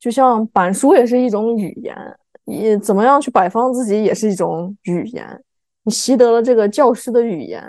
[0.00, 1.96] 就像板书也是一种语言。
[2.44, 5.24] 你怎么样去摆放自己也是一种语言，
[5.84, 7.62] 你习得了这个教师的语言。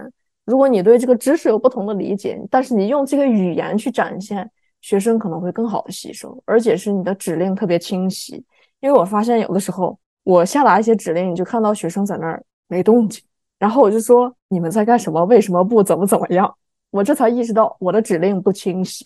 [0.44, 4.50] 如果你对这个知识有不同的理解，但是你用这个语言去展现，
[4.82, 8.44] 学生可能会更好的吸收，而且是你的指令特别清晰。
[8.80, 13.22] 因为我发现有的时候我下达一些指令，你就看到学生在那儿没动静，
[13.60, 15.26] 然后我就说你们在干什么？
[15.26, 16.56] 为什么不怎么怎么样？
[16.90, 19.06] 我这才意识到我的指令不清晰。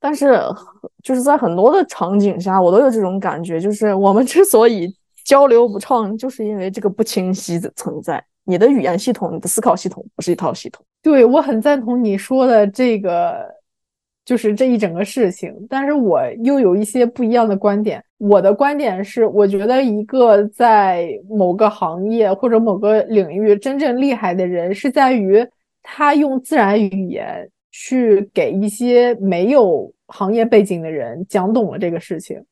[0.00, 0.36] 但是
[1.04, 4.92] 就是在很多的场景下，我都有这种感觉，就是我们之所以
[5.24, 8.22] 交流不畅，就是因为这个不清晰的存在。
[8.42, 10.84] 你的语言系统，你的思考系统不是一套系统。
[11.00, 13.46] 对我很赞同你说的这个，
[14.24, 15.54] 就是这一整个事情。
[15.68, 18.02] 但是我又有一些不一样的观点。
[18.18, 25.46] 我的观点是，我觉得一个在某个行业或者某个领域真正厉害的人，是在于
[25.82, 32.42] 他用自然语言去给一些没有行业背景的人讲懂了这个事情。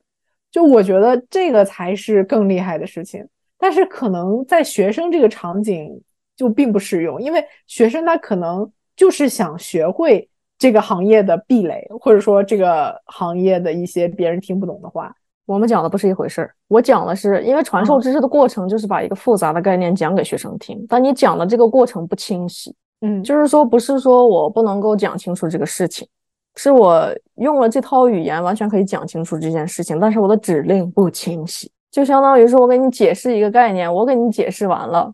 [0.51, 3.27] 就我觉得这个才是更厉害的事情。
[3.59, 6.03] 但是可能在学生这个场景
[6.37, 10.29] 就并不适用，因为学生他可能就是想学会
[10.63, 15.13] 这个行业的壁垒，或者说这个行业的一些别人听不懂的话。
[15.45, 16.55] 我们讲的不是一回事儿。
[16.69, 22.73] 我讲的是，因为传授知识的过程就是把一个复杂的概念讲给学生听，但你讲的这个过程不清晰。
[23.01, 26.07] 嗯，就是说不是说我不能够讲清楚这个事情，
[26.55, 31.69] 是我用了这套语言完全可以讲清楚这件事情，但是我的指令不清晰。
[31.91, 35.13] 就相当于是我给你解释一个概念，我给你解释完了，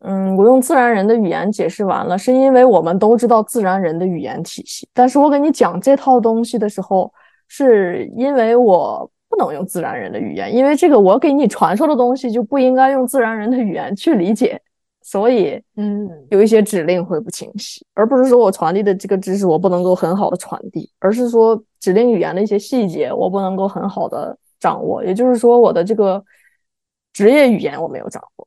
[0.00, 4.88] 嗯，我用自然人的语言解释完了，是因为我们都知道自然人的语言体系。
[4.92, 7.12] 但是我给你讲这套东西的时候，
[7.48, 14.60] 是因为我不能用自然人的语言，因为这个我给你传授的东西就不应该用自然人的语言去理解，
[15.02, 24.36] 所以，嗯，有一些指令会不清晰，而不是说我传递的这个知识我不能够很好的传递，而是说指令语言的一些细节我不能够很好的。
[24.58, 26.24] 掌握，也就是说，我的这个
[27.12, 28.45] 职业语言我没有掌握，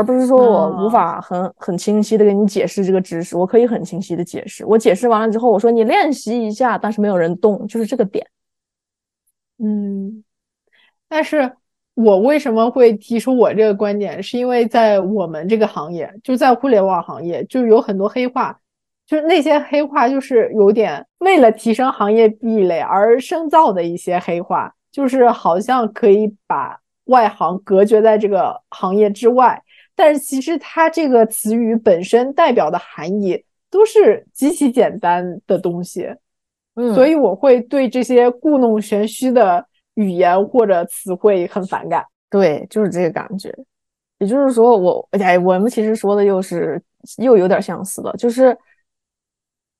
[0.00, 3.36] 而不是说我无法很很清晰的给你解释这个知识。
[3.36, 8.26] 我可以很清晰的解释，我解释完了之后，我说你练习一下，但是没有人动，就是这个点。
[9.58, 10.24] 嗯，
[11.08, 11.52] 但是
[11.94, 18.58] 我为什么会提出我这个观点，是因为在我们这个行业，就在互联网行业，就有很多黑话，
[19.06, 24.74] 就是那些黑话，就是有点为了提升行业壁垒而生造的一些黑话。
[24.92, 29.62] 就是好像可以把外行隔绝在这个行业之外，
[30.02, 36.08] 但是其实它这个词语本身代表的含义都是极其简单的东西，
[36.76, 39.62] 嗯，所以我会对这些故弄玄虚的
[39.96, 42.02] 语言或者词汇很反感。
[42.30, 43.54] 对，就是这个感觉。
[44.20, 46.82] 也就是说，我哎，我们其实说的又是
[47.18, 48.56] 又有点相似的，就是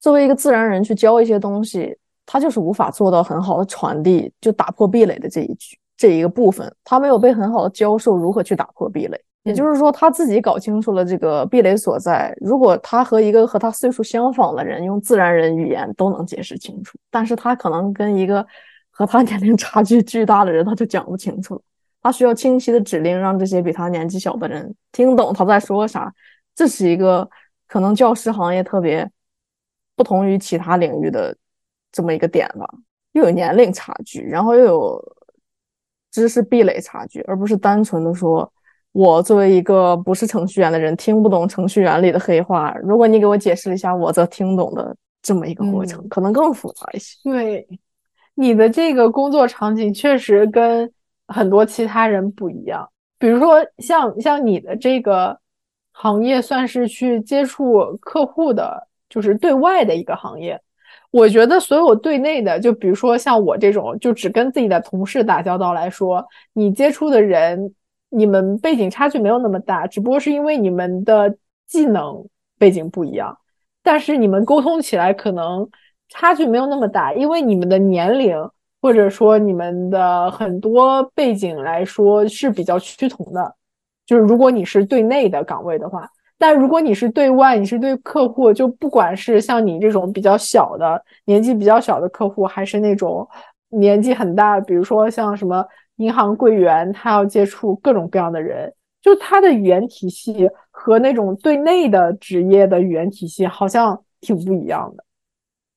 [0.00, 1.96] 作为一个自然人去教一些东西。
[2.26, 9.18] 他就是无法做到很好的传递，就打破壁垒的这一句这一个部分，他没有被很好的教授如何去打破壁垒。
[9.42, 12.36] 也就是说，他自己搞清楚了这个壁垒所在。
[12.40, 18.46] 如果他和一个和他岁数相仿的人用自然人语言都能解释清楚，但是他可能跟一个
[18.90, 21.62] 和他年龄差距巨大的人，他就讲不清楚了。
[22.02, 26.12] 他需要清晰的指令，让这些比他年纪小的人听懂他在说啥。
[26.54, 27.28] 这是一个
[27.66, 29.10] 可能教师行业特别
[29.96, 31.36] 不同于其他领域的。
[31.92, 32.64] 这么一个点吧，
[33.14, 35.16] 又有年龄差距，然后又有
[36.12, 38.48] 知识壁垒差距，而不是单纯的说，
[38.92, 47.16] 我作为一个不是程序员的人听不懂程序员里的黑话，如果你给我解释一下，我则听懂的这么一个过程，可能更复杂一些。
[47.22, 47.68] 对，
[48.34, 50.90] 你的这个工作场景确实跟
[51.28, 52.88] 很多其他人不一样，
[53.18, 55.38] 比如说像像你的这个
[55.92, 60.60] 行业，算是去接触客户的，就是对外的一个行业。
[61.12, 67.74] 我觉得所有对内的，就比如说像我这种，就只跟自己的同事打交道来说，你接触的人，
[68.10, 71.36] 你们背景差距没有那么大，只不过是因为你们的
[71.66, 72.24] 技能
[72.58, 73.36] 背景不一样，
[73.82, 75.68] 但是你们沟通起来可能
[76.08, 78.36] 差距没有那么大，因为你们的年龄
[78.82, 83.54] 或者说你们的很多背景来说是比较趋同的，
[84.04, 86.08] 就是如果你是对内的岗位的话。
[86.42, 93.28] 但如果你是对外，你是对客户，就不管是像你这种比较小的年纪比较小的客户，还是那种
[93.68, 95.62] 年纪很大，比如说像什么
[96.00, 105.04] 银行柜员，他要接触各种各样的人，就他的语言体系和那种对内的职业的语言体系好像挺不一样的。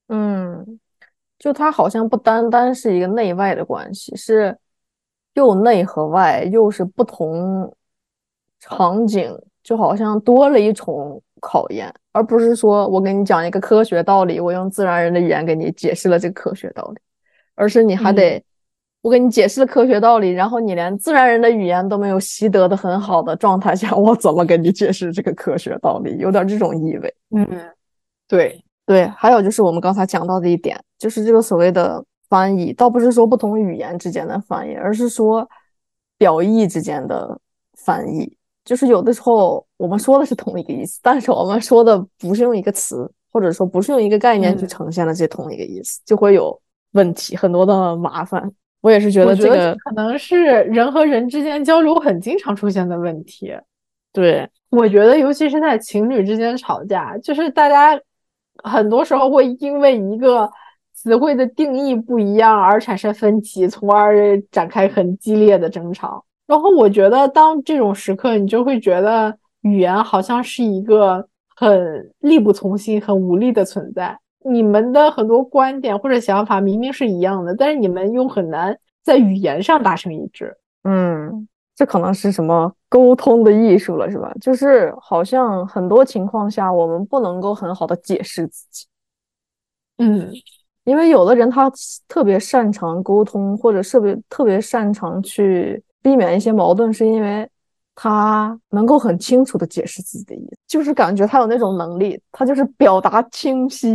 [0.08, 0.80] 嗯，
[1.38, 4.56] 就他好像不单单是一个内外的关系，是
[5.34, 7.76] 又内和外，又是不同
[8.58, 9.32] 场景。
[9.64, 17.00] 就好像多了一重考验，而不是说我给你讲一个科学道理，我用自然人的语言给你解释了这个科学道理，
[17.54, 18.44] 而是你还得
[19.04, 26.16] 我给你解释了科学道理，然后你连自然人的语言都没有习得的很好的状态下，我怎么给你解释这个科学道理？
[26.16, 27.14] 有点这种意味。
[27.36, 27.46] 嗯，
[28.26, 35.46] 对，对，还有就是我们刚才讲到的一点，就是这个所谓的翻译，倒不是说不同语言之间的翻译，而是说
[36.16, 37.38] 表意之间的
[37.74, 38.34] 翻译。
[38.64, 46.58] 就是有的时候我们说的是同一个意思，但是我们说的不是用一个词，或者说不是用一个概念去呈现了这同一个意思，就会有
[46.92, 48.50] 问题，很多的麻烦。
[48.84, 53.50] 我也是觉得这个可能是人和人之间交流很经常出现的问题。
[54.12, 57.98] 对，我觉得尤其是在情侣之间吵架，就是大家
[58.62, 60.50] 很多时候会因为一个
[60.92, 66.22] 词汇的定义不一样而产生分歧，从而展开很激烈的争吵。
[66.46, 71.26] 然后我觉得，当这种时刻，你就会觉得语言好像是一个
[71.56, 74.18] 很力不从心、很无力的存在。
[74.44, 80.56] 你们的很多观点或者想法明明是一样的，但是你们又很难在语言上达成一致。
[80.84, 84.32] 嗯，这可能是什么沟通的艺术了，是吧？
[84.40, 88.86] 就是好像很多情况下，我们不能够很好的解释自己。
[89.98, 90.32] 嗯，
[90.84, 91.70] 因为有的人他
[92.06, 95.82] 特别擅长沟通，或者特别特别擅长去。
[96.04, 97.48] 避免一些矛盾，是因为
[97.94, 103.88] 他能够很清楚的解释自己的意思，就是感觉他有那种能力，他就是表达清晰。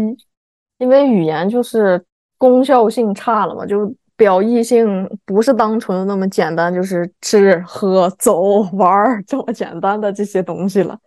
[0.80, 2.04] 因为语言就是
[2.38, 8.42] 功效性差了嘛，就表意性不是单纯那么简单，就是吃喝走
[8.74, 10.98] 玩这么简单的这些东西了。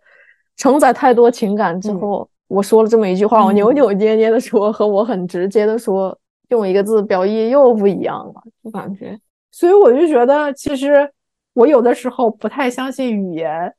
[0.55, 6.17] 承载太多情感之后，我说了这么一句话，我扭扭捏捏的说，和我很直接的说，
[6.49, 9.19] 用一个字表意又不一样了，就感觉。
[9.51, 11.11] 所以我就觉得，其实
[11.53, 13.73] 我有的时候不太相信语言，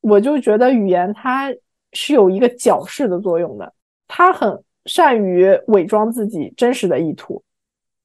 [0.00, 1.50] 我就觉得语言它
[1.92, 3.72] 是有一个矫饰的作用的，
[4.08, 7.42] 它很善于伪装自己真实的意图。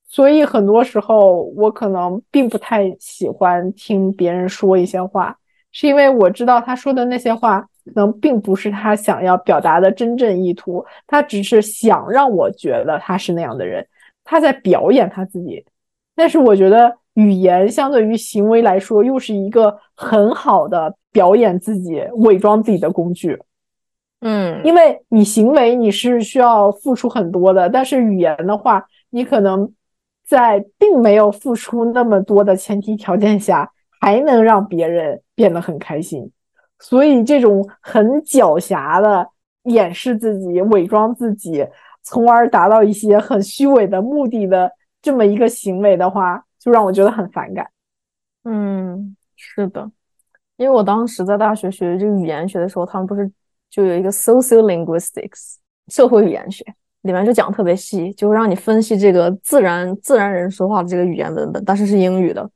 [0.10, 5.38] 所以很多时候，我可能并不太喜欢听别人说一些话，
[5.72, 13.86] 是因为我知道他说的那些话可能并不是他想要表达的真正意图，他只是想让我觉得他是那样的人，
[14.24, 15.66] 他在表演他自己。
[16.16, 23.38] 但是我觉得语言相对于行为来说，又是一个很好的表演自己、伪装自己的工具。
[24.22, 29.72] 嗯，因为你行为你是需要付出很多的，但是语言的话，你可能
[30.26, 36.32] 在并没有付出那么多的前提条件下，还能让别人变得很开心。
[36.80, 39.30] 所以这种很狡黠的
[39.64, 41.68] 掩饰自己、伪装自己，
[42.02, 44.72] 从而达到一些很虚伪的目的的。
[45.00, 47.66] 这么一个行为的话，就让我觉得很反感。
[48.44, 49.90] 嗯，是的，
[50.58, 53.32] 因为我当时在大学学这个语言学的时候，他们不是
[53.70, 55.56] 就有一个 social linguistics
[55.88, 56.64] 社会语言学，
[57.02, 62.50] 里面就讲特别细，就会让你分析这个自然自然人说话的这个语言文本，但是是英语的，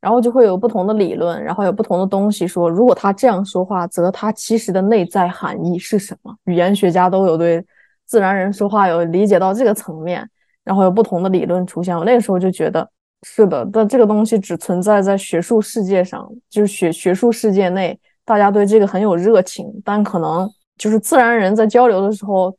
[0.00, 6.34] 然后就会有不同的理论，然后有不同的东西说，如果他这样说话，则他其实的内在含义是什么？
[6.44, 7.64] 语言学家都有对
[8.06, 10.28] 自然人说话有理解到这个层面。
[10.64, 12.88] 然后有不同的理论出现，我那个时候就觉得
[13.24, 22.56] 是的，但这个东西只存在在学术世界上，就是学学术世界内，大家对这个很有热情，但可能就是自然人在交流的时候，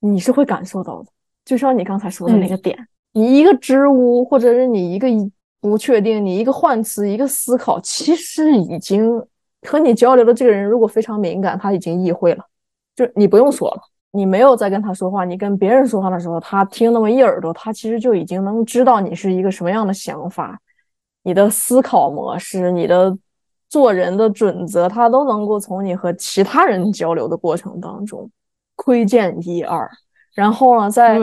[0.00, 1.08] 你是会感受到的，
[1.44, 2.76] 就像你刚才说的那个点，
[3.12, 5.08] 你一个支吾，或者是你一个
[5.60, 9.10] 不确定，你一个换词，一个思考，其实已经
[9.62, 12.44] 和你交流的这个人如果非常敏感，他已经意会了，
[12.94, 13.80] 就你不用说了。
[14.16, 20.56] 你没有在跟他说话，你跟别人说话的时候，他听那么一耳朵，他其实就已经能知道你是一个什么样的想法，
[21.24, 23.12] 你的思考模式，你的
[23.74, 28.30] 做人的准则，他都能够从你和其他人交流的过程当中
[28.76, 29.90] 窥见一二。
[30.32, 31.18] 然后呢，在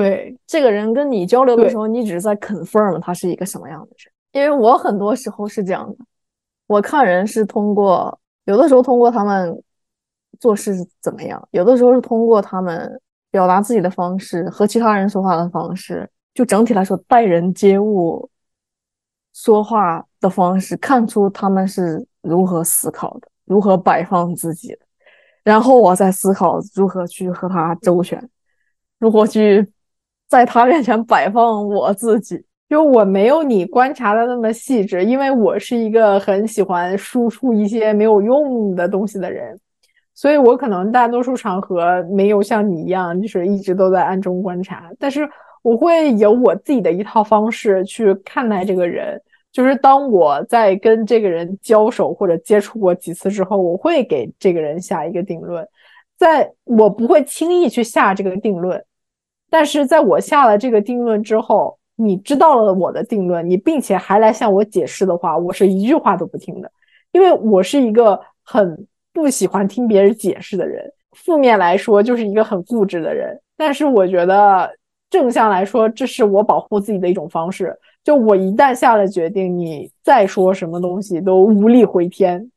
[0.45, 4.11] 这个人跟你交流的时候，你只是在 confirm 他是一个什么样的人。
[4.33, 5.95] 因为我很多时候是这样的，
[6.67, 9.63] 我看人是通过，有的时候通过他们。
[10.39, 11.47] 做事怎么样？
[11.51, 12.99] 有的时候是通过他们
[13.29, 18.27] 表达自己的方式和其他人说话的方式，就整体来说待人接物、
[19.33, 24.79] 说话的方式，看出他们是如何思考的，如何摆放自己的。
[25.43, 28.29] 然后我再思考如何去和他周旋，
[28.99, 29.67] 如何去
[30.27, 32.45] 在他面前摆放我自己。
[32.69, 39.59] 就我没有你观察的那么细致，因为我是一个很喜欢输出一些没有用的东西的人。
[40.13, 45.27] 所以我可能大多数场合没有像你一样，就是一直都在暗中观察，但是
[45.63, 49.19] 我会有我自己的一套方式去看待这个人。
[49.51, 55.67] 就是当我在跟这个人交手或者接触过几次之后，我会给这个人下一个定论，
[56.17, 58.83] 在我不会轻易去下这个定论，
[59.49, 66.71] 但是在我下了这个定论之后，你知道了我的定论，你并且还来向我解释的话，我是一句话都不听的，
[67.11, 68.87] 因为我是一个很。
[69.13, 74.71] 不喜欢听别人解释的人，负面来说就是一个很固执的人，但是我觉得
[75.09, 77.77] 正向来说，这是我保护自己的一种方式。
[78.03, 82.51] 就我一旦下了决定，你再说什么东西都无力回天。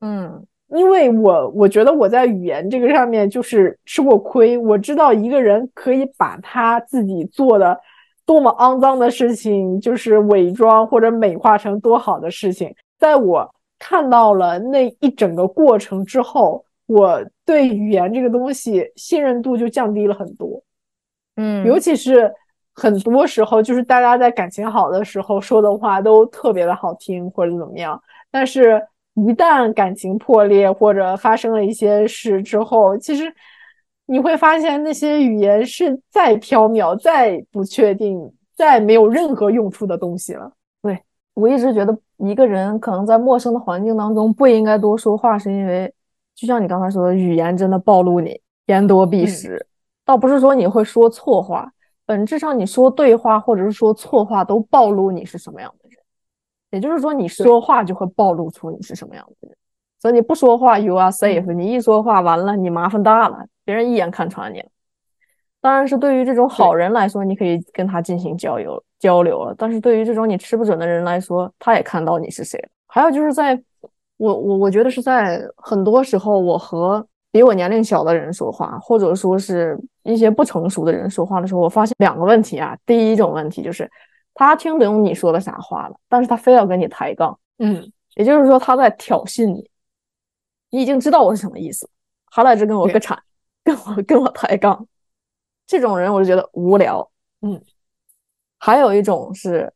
[0.00, 7.78] 嗯，因为我我觉得我在语言这个上面就是吃过亏，我知道一个人可以把他自己做的
[8.24, 12.72] 多么肮脏的事情，就是伪装或者美化成多好的事情。
[12.98, 20.62] 在我看到了那一整个过程之后，我对语言这个东西信任度就降低了很多。
[21.36, 22.32] 嗯，尤其是
[22.80, 28.00] 很多时候，就是大家在感情好的时候说的话都特别的好听或者怎么样，
[28.30, 28.82] 但是。
[29.14, 33.24] 一旦感情破裂或者发生了一些事之后，其实
[34.06, 40.52] 你会发现那些语言是再缥缈、再不确定、再没有任何用处的东西了。
[40.80, 40.96] 对
[41.34, 45.92] 我一直觉得，一个人可能在陌生的环境当中不应该多说话，是因为
[46.34, 49.66] 就像你刚才说的，语言真的暴露你，言多必失。
[50.04, 51.70] 倒不是说你会说错话，
[52.10, 55.96] 本质上你说对话或者是说错话都暴露你是什么样的人。
[56.72, 59.56] 也就是说，你说话就会暴露出你是什么样的人，
[60.00, 61.52] 所以你不说话，you are safe。
[61.52, 64.66] 你一说话，完了，你麻烦大了，别人一眼看穿你了。
[65.60, 69.54] 当然是对于这种好人来说，你可以跟他进行交流交流了。
[69.56, 72.68] 但是对于这种你吃不准的人来说，他也看到你是谁了。
[72.88, 73.60] 还有就是在
[74.16, 82.76] 我我我觉得是在很多时候，我和比我年龄小的人说话，或者说是一些不成熟的人说话的时候，我发现两个问题啊。
[82.84, 83.90] 第一种问题就是。
[84.32, 89.68] 他听不懂你说的啥话了，但是他非要跟你抬杠，嗯，也就是说他在挑衅你，
[90.70, 91.86] 你已经知道我是什么意思，
[92.30, 93.20] 还来这跟我个铲，
[93.62, 94.86] 跟我跟我抬杠，
[95.66, 97.06] 这种人我就觉得无聊，
[97.42, 97.60] 嗯，
[98.56, 99.70] 还有一种是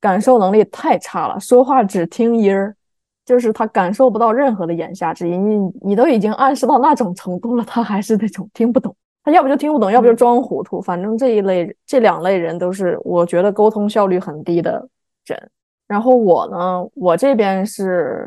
[0.00, 2.76] 感受能力太差了，说话只听音儿，
[3.24, 8.94] 就是他感受不到任何的言下之意，你你都已经暗示到那种程度了，他还是那种听不懂。
[9.28, 14.88] 他要不就听不懂，要不就装糊涂，反正这一类这两类人都是我觉得沟通效率很低的
[15.26, 15.50] 人。
[15.86, 18.26] 然后我呢，我这边是，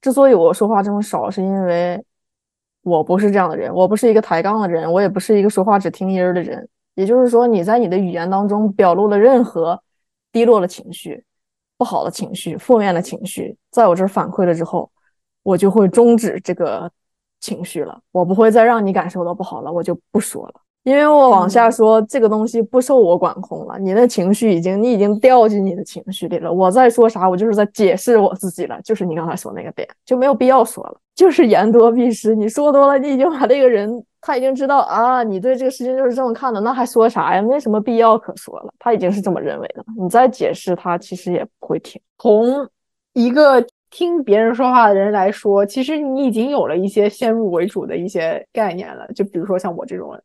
[0.00, 2.02] 之所以我说话这么少，是因为
[2.80, 6.66] 我不是这样的人，我不是一个抬杠的人，我也不是一个说话只听音儿的人。
[6.94, 9.82] 也就是说，你在你的语言当中表露了任何
[10.32, 11.22] 低落的情绪、
[11.76, 14.90] 不好的情绪、负面的情绪，在我这儿反馈了之后，
[15.42, 16.90] 我就会终止这个。
[17.40, 37.42] 情绪了，我不会再让你感受到不好了，我就不说了，因为我往下说这个东西不受我管控了，你的情绪已经你已经掉进你的情绪里了，我再说啥，我就是在解释我自己了，就是你刚才说那个点就没有必要说了，就是言多必失，你说多了，你已经把这个人他已经知道啊，你对这个事情就是这么看的，那还说啥呀？
[37.42, 42.00] 没什么必要可说了，他已经是这么认为的，你再解释他其实也不会听。
[42.18, 42.68] 从
[43.14, 43.64] 一个。
[43.90, 49.06] 听别人说话的人来说，其实你已经有了一些先入为主的一些概念了。
[49.14, 50.22] 就比如说像我这种人，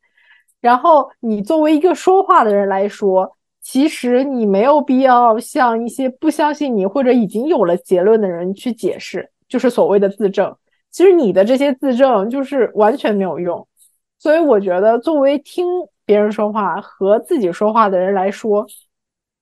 [0.62, 10.56] 然后你作为一个说话的人来说，其实你没有必要向一些不相信你或者已经有了结论的人去解释，就是所谓的自证。
[10.92, 13.68] 其实你的这些自证就是完全没有用。
[14.20, 15.66] 所以我觉得，作为听
[16.06, 18.66] 别人说话和自己说话的人来说，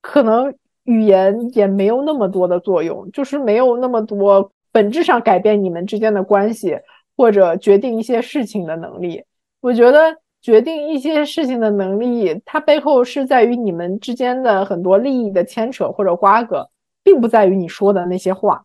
[0.00, 0.54] 可能。
[0.84, 6.78] 语言也没有那么多的作用，就是没有那么多本质上改变你们之间的关系
[7.16, 9.24] 或者决定一些事情的能力。
[9.60, 16.68] 我觉得决定一些事情的能力，它背后是在于你们之间的很多利益的牵扯或者瓜葛，
[17.02, 18.64] 并不在于你说的那些话，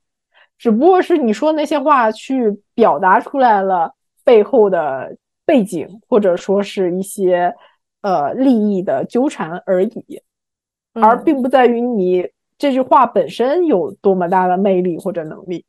[0.58, 3.94] 只不过是你说那些话去表达出来了
[4.26, 5.16] 背后的
[5.46, 7.56] 背景，或者说是一些
[8.02, 10.22] 呃利益的纠缠而已。
[10.94, 15.66] 而并不在于你这句话本身有多么大的魅力或者能力。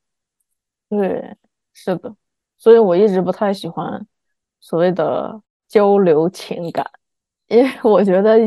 [0.89, 1.37] 对，
[1.73, 2.15] 是的，
[2.59, 4.07] 所以我一直不太喜欢
[4.61, 6.85] 所谓的交流情感，
[7.49, 8.39] 因为 我觉得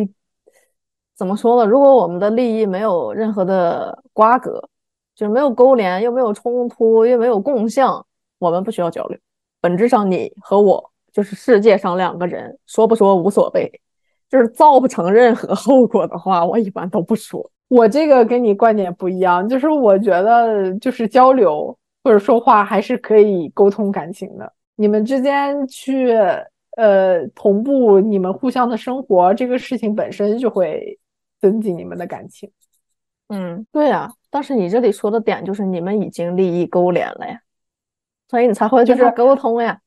[1.16, 1.70] 怎么说呢？
[1.70, 4.68] 如果我们的利益没有任何的瓜葛，
[5.16, 8.06] 就是没有勾连，又没有冲突，又没有共向，
[8.40, 9.18] 我们不需要交流。
[9.62, 13.82] 本质上，你和我就是世界上两个人，说不说无所谓。
[14.34, 17.52] 就是造不成任何后果的话，我一般都不说。
[17.68, 24.52] 我这个跟你观点不一样，就是我觉得就是交流或者说话还是可以沟通感情的。
[24.76, 26.14] 你们之间去
[26.78, 30.98] 呃同步你们互相的生活，这个事情本身就会
[31.40, 32.50] 增进你们的感情。
[33.28, 34.12] 嗯，对呀。
[34.32, 37.40] 但是你这里说的点就是你们已经利益勾连了呀，
[38.32, 39.80] 所以你才会就是沟通呀。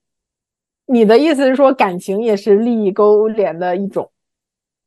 [0.86, 4.09] 你的意思是说感情也是利益勾连的一种？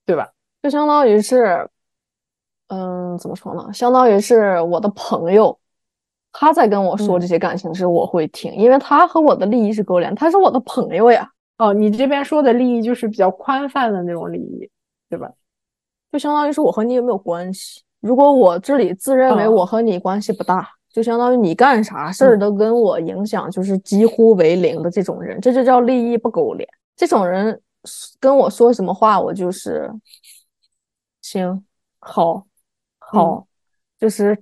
[0.10, 0.28] 对吧？
[0.64, 1.70] 就相当于是，
[2.70, 3.72] 嗯，怎么说呢？
[3.72, 5.56] 相当于是我的朋友，
[6.32, 11.30] 他在跟我说这些感情时，我会听，因为他和我的利益是勾连，他是我的朋友呀。
[11.60, 14.68] 哦，你这边说的利益就是比较宽泛的那种利益，
[15.12, 15.30] 对吧？
[16.12, 17.84] 就相当于是我和你有没有关系。
[18.00, 26.68] 如果我这里自认为我和你关系不大，就相当于你干啥事儿都跟我影响就是几乎为零的这种人，这就叫利益不勾连。
[26.96, 27.62] 这种人
[28.20, 29.92] 跟我说什么话，我就是
[31.22, 31.64] 行，
[32.00, 32.46] 好，
[32.98, 33.48] 好，
[34.00, 34.38] 就是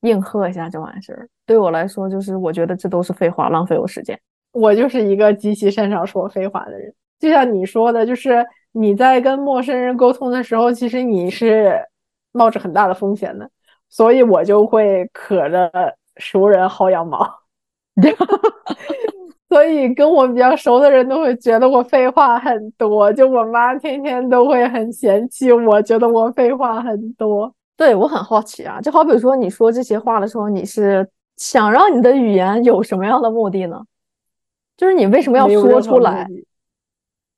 [0.00, 1.28] 应和一下就完事儿。
[1.44, 4.18] 对我来说，就是我觉得这都是废话，浪费我时间。
[4.52, 11.78] 我就是一个极其擅长说废话的人，就像你说的，就是你在跟陌生人沟通的时候，其实你是
[12.32, 13.50] 冒着很大的风险的，
[13.88, 15.70] 所以我就会可着
[16.16, 17.26] 熟人薅羊毛，
[19.52, 27.54] 所以跟我比较熟的人都会觉得我废话很多，就我妈天天都会很嫌弃我，觉得我废话很多。
[27.76, 31.06] 对我很好奇啊，就好比说你说这些话的时候，你是
[31.36, 33.78] 想让你的语言有什么样的目的呢？
[34.78, 36.26] 就是你为什么要说出来？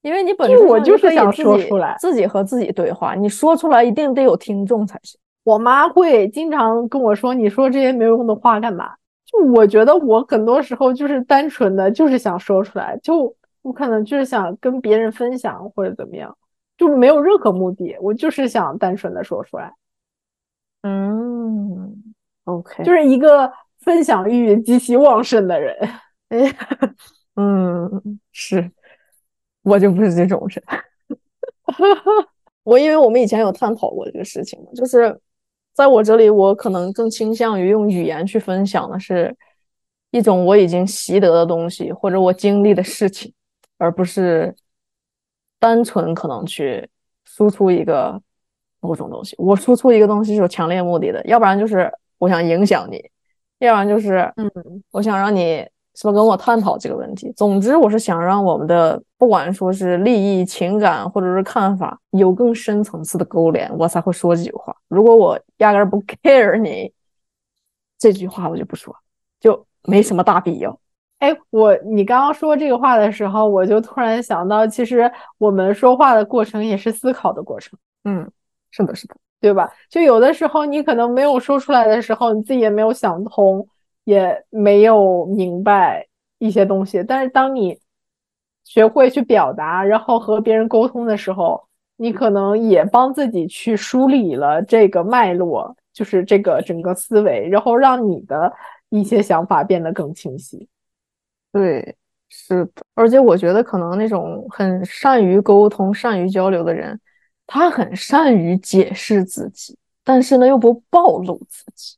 [0.02, 3.16] 因为你本身我就是想说出来，自己和自己对话。
[3.16, 5.18] 你说出来一定得有听众才行。
[5.42, 8.92] 我妈会经常跟我说：“你说这些没有用的话干嘛？”
[9.38, 16.36] 就我觉得我很多时候就是单纯的就是想说出来，就我可能就是想跟别人分享或者怎么样，
[16.76, 19.72] 就没有任何目的，我就是想单纯的说出来。
[20.82, 23.50] 嗯，OK，就是一个
[23.80, 25.76] 分享欲极其旺盛的人。
[26.28, 26.56] 哎。
[27.36, 28.70] 嗯，是
[29.62, 30.62] 我就不是这种人。
[32.62, 35.18] 我因为我们以前有探讨过这个事情嘛，就是
[35.74, 39.36] 在我这里，我可能更倾向于用语言去分享的是
[40.10, 43.32] 一种我已经习得的东西，或者我经历的事情，
[43.76, 44.54] 而不是
[45.58, 46.88] 单纯可能去
[47.24, 48.20] 输出一个
[48.80, 49.34] 某种东西。
[49.36, 53.10] 我输出一个东西是有强烈目的的，要不然就是我想影响你，
[53.58, 54.50] 要不然就是嗯，
[54.92, 55.66] 我想让你。
[55.96, 57.32] 是不跟我探讨这个问题？
[57.36, 64.74] 总之，我是想让我们的不管说是利益、情感或者是看法有更深层次的勾连，我才会说这句话。
[64.88, 66.92] 如果我压根不 care 你
[67.96, 68.94] 这句话，我就不说，
[69.40, 70.76] 就没什么大必要。
[71.20, 77.78] 哎，我你刚刚说这个话的时候，我就突然想到，其实我们说话的过程也是思考的过程。
[78.02, 78.28] 嗯，
[78.72, 79.72] 是的，是的，对吧？
[79.88, 83.66] 就有的时候你可能没有说出来的时候，你自己也没有想通。
[84.04, 86.06] 也没有明白
[86.38, 87.78] 一些东西，但是当你
[88.64, 98.52] 学会去表达，然后和别人沟通的时候，你可能也帮自己去梳理了这个脉络，就是这个整个思维，然后让你的
[98.88, 100.68] 一些想法变得更清晰。
[101.52, 101.96] 对，
[102.28, 107.00] 是的，而且我觉得可能那种很善于沟通、善于交流的人，
[107.46, 111.96] 他很善于解释自己，但是呢又不暴露自己。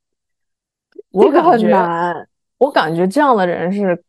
[1.16, 2.26] 我感觉，
[2.58, 4.02] 我感觉这样的人是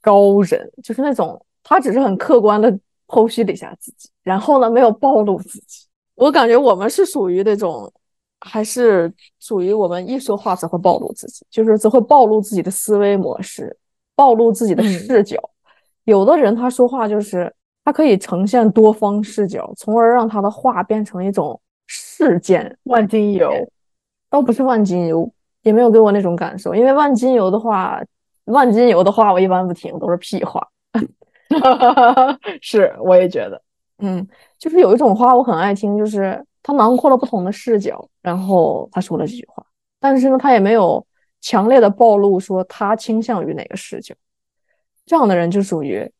[0.00, 2.72] 高人，就是那种他只是很客观的
[3.08, 5.86] 剖析了一下自己，然后呢没有暴露自己。
[6.14, 7.92] 我感觉我们是属于那种，
[8.40, 13.76] 还是属于我们一说话只会暴露自己，就是只会暴露自己的思维模式，
[14.14, 15.36] 暴露自己的视角。
[16.04, 17.52] 有的人他说话就是
[17.84, 22.78] 他可以呈现多方视角，从而让他的话变成一种事件。
[22.84, 23.50] 万金油
[24.30, 25.32] 倒不是万金油。
[25.62, 28.00] 也没有给我那种感受，因为万金油的话，
[28.44, 30.66] 万金油的话我一般不听，都是屁话。
[32.60, 33.60] 是，我也觉得，
[33.98, 34.26] 嗯，
[34.58, 39.64] 就是有一种话我很爱听，就是他囊括了不同的视角，然后他说了这句话，
[40.00, 41.04] 但是呢，他也没有
[41.40, 44.14] 强烈的暴露说他倾向于哪个视角。
[45.04, 46.10] 这样的人就属于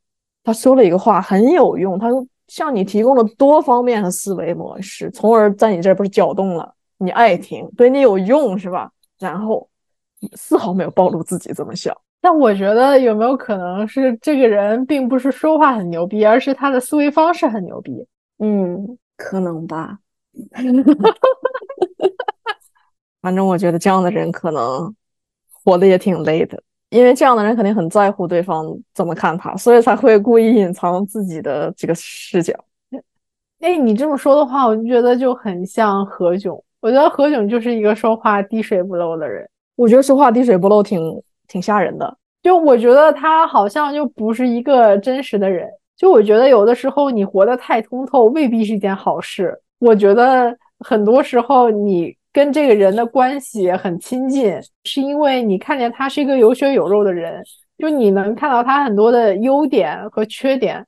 [0.44, 2.09] 他说了一个话很有用，他
[2.48, 8.90] 向你提供了多方面的思维模式，从而在你这儿不是搅动了，你爱听，对你有用是吧？
[9.23, 9.69] 然后
[10.35, 18.07] 丝毫没有暴露自己这么想，但我觉得有没有可能是这个人并不是说话很牛逼，而是他的思维方式很牛逼？
[18.39, 19.99] 嗯，可能吧。
[23.20, 24.94] 反正我觉得这样的人可能
[25.53, 32.53] 活得也挺累的，因为这样的人肯定很在乎对方怎么看他，所以才会故意隐藏自己的这个视角。
[33.61, 36.61] 哎，你这么说的话，我就觉得就很像何炅。
[36.82, 39.48] 我觉得何炅就是一个说话滴水不漏的人。
[39.76, 41.00] 我觉得说话滴水不漏挺
[41.46, 42.18] 挺吓人的。
[42.42, 45.68] 就我觉得他好像就不是一个真实的人。
[45.96, 49.56] 就我觉得有的时候你活得太通透未必是一件好事。
[49.78, 57.40] 我觉得很多时候你跟这个人的关系很亲近，是因为你看见他是一个有血有肉的人，
[57.78, 60.84] 就你能看到他很多的优点和缺点。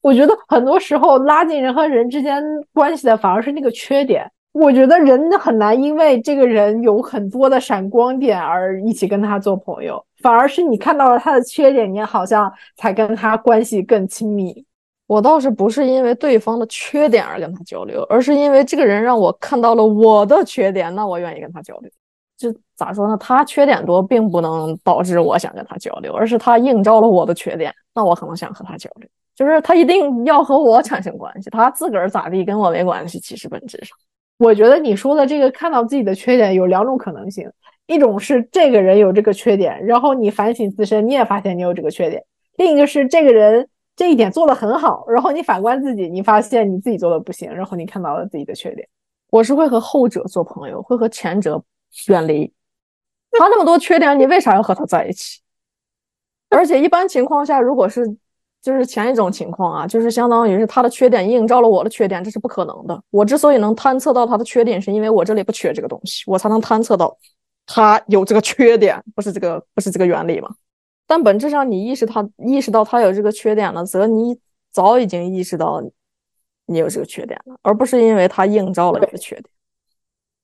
[0.00, 2.40] 我觉得很多时候拉近人和人之间
[2.72, 4.30] 关系的反而是那个缺点。
[4.52, 14.64] 我觉得人很难因为这个人有很多的闪光点而一起跟他做朋友，反而是你看到了他的缺点，你好像才跟他关系更亲密。
[15.06, 21.90] 我倒是不是因为对方的缺点而跟他交流，而是因为这个人让我看到了我的缺点，那我愿意跟他交流。
[22.36, 23.16] 就咋说呢？
[23.16, 29.08] 他缺点多，并不能导致我想跟他交流，而是他映照了我的缺点，那我可能想和他交流。
[29.34, 33.18] 就是他一定要和我产生关系，他自个儿咋地跟我没关系。
[33.18, 33.96] 其实本质上，
[34.38, 37.50] 我觉得你说的这个看到自己的缺点有两种可能性：
[37.86, 42.22] 一种是这个人有这个缺点，然后你反省自身，你也发现你有这个缺点；
[42.56, 43.68] 另一个是这个人。
[43.96, 48.88] 这一点做的很好，然后你反观自己，你发现你自己做的不行，然后你看到了自己的缺点。
[49.28, 51.60] 我是会和后者做朋友，会和前者
[52.06, 52.46] 远离。
[53.32, 55.40] 他那么多缺点，你为啥要和他在一起？
[56.48, 58.06] 而且一般情况下，如果是
[58.68, 63.02] 就是前一种情况啊，就是相当于是他的缺点映照了我的缺点，这是不可能的。
[63.08, 67.16] 我之所以能探测到他的缺点，是因为我这里不缺这个东西，我才能探测到
[67.64, 70.50] 他有这个缺点，不是这个不是这个原理吗？
[71.06, 74.38] 但本质上，你意识他意识到他有这个缺点了，则你
[74.70, 75.82] 早已经意识到
[76.66, 79.44] 你有这个缺点了，而不是因为他映照了你的缺点。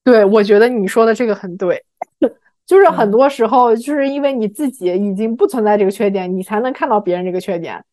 [0.03, 1.85] 对，我觉得你说的这个很对，
[2.65, 7.85] 就是很多时候就是因为你自己已经不存在这个缺点，你才能看到别人这个缺点。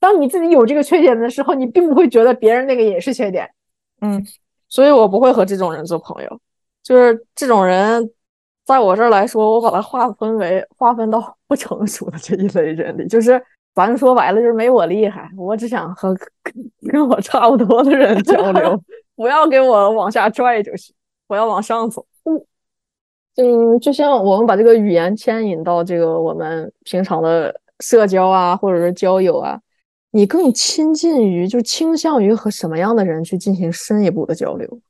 [0.00, 3.48] 当你自己有这个缺点的时候，你并不会觉得别人那个也是缺点。
[4.00, 4.26] 嗯，
[4.68, 6.40] 所以我不会和这种人做朋友，
[6.82, 8.10] 就是这种人。
[8.66, 13.42] 在我这儿来说，我把它划分为划分到不成熟的这一类人里，就是
[13.74, 16.16] 咱说白了就是没我厉害，我只想和
[16.88, 18.80] 跟我差不多的人交流，
[19.16, 20.94] 不要给我往下拽就行，
[21.26, 22.06] 我要往上走。
[23.34, 29.58] 嗯，就像我们把这个语言牵引到这个我们平常的社交啊，或者是交友啊，
[30.12, 34.80] 你更亲近于，就倾向于和什么样的人去进行深一步的交流？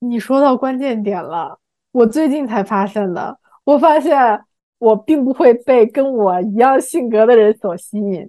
[0.00, 1.58] 你说到关键点了。
[1.92, 4.40] 我最近才发现的，我发现
[4.78, 8.28] 我并不会被跟我一样性格的人所吸引。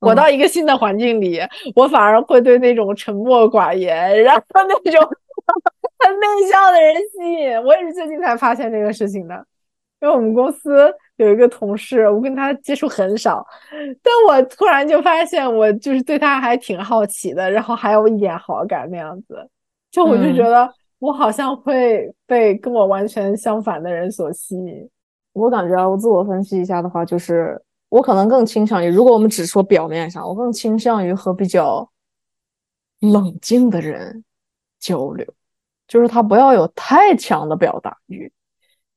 [0.00, 1.40] 我到一个新的环境里，
[1.74, 5.10] 我反而会对那种沉默寡言，然后那种
[5.98, 7.62] 很内向的人吸引。
[7.64, 9.44] 我也是最近才发现这个事情的，
[10.00, 13.46] 因为我们公司有一个同事，我跟他接触很少，
[14.02, 19.48] 但我突然就发现，我就是对他还挺好奇的，然后还有一点好感那样子，
[19.92, 20.68] 就我就觉得。
[21.00, 24.90] 我好像会被跟我完全相反的人所吸引。
[25.32, 27.56] 我感觉啊，我自我分析一下的话，就是
[27.88, 31.88] 我可能更倾向于，如果我们只说表面上，我更倾向于和比较
[32.98, 34.24] 冷静的人
[34.80, 35.24] 交流，
[35.86, 38.32] 就是他不要有太强的表达欲，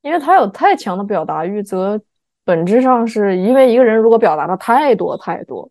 [0.02, 2.02] 因为他有太强的表达欲，则
[2.43, 5.69] 本质上是因为一个人如果表达的太多太多，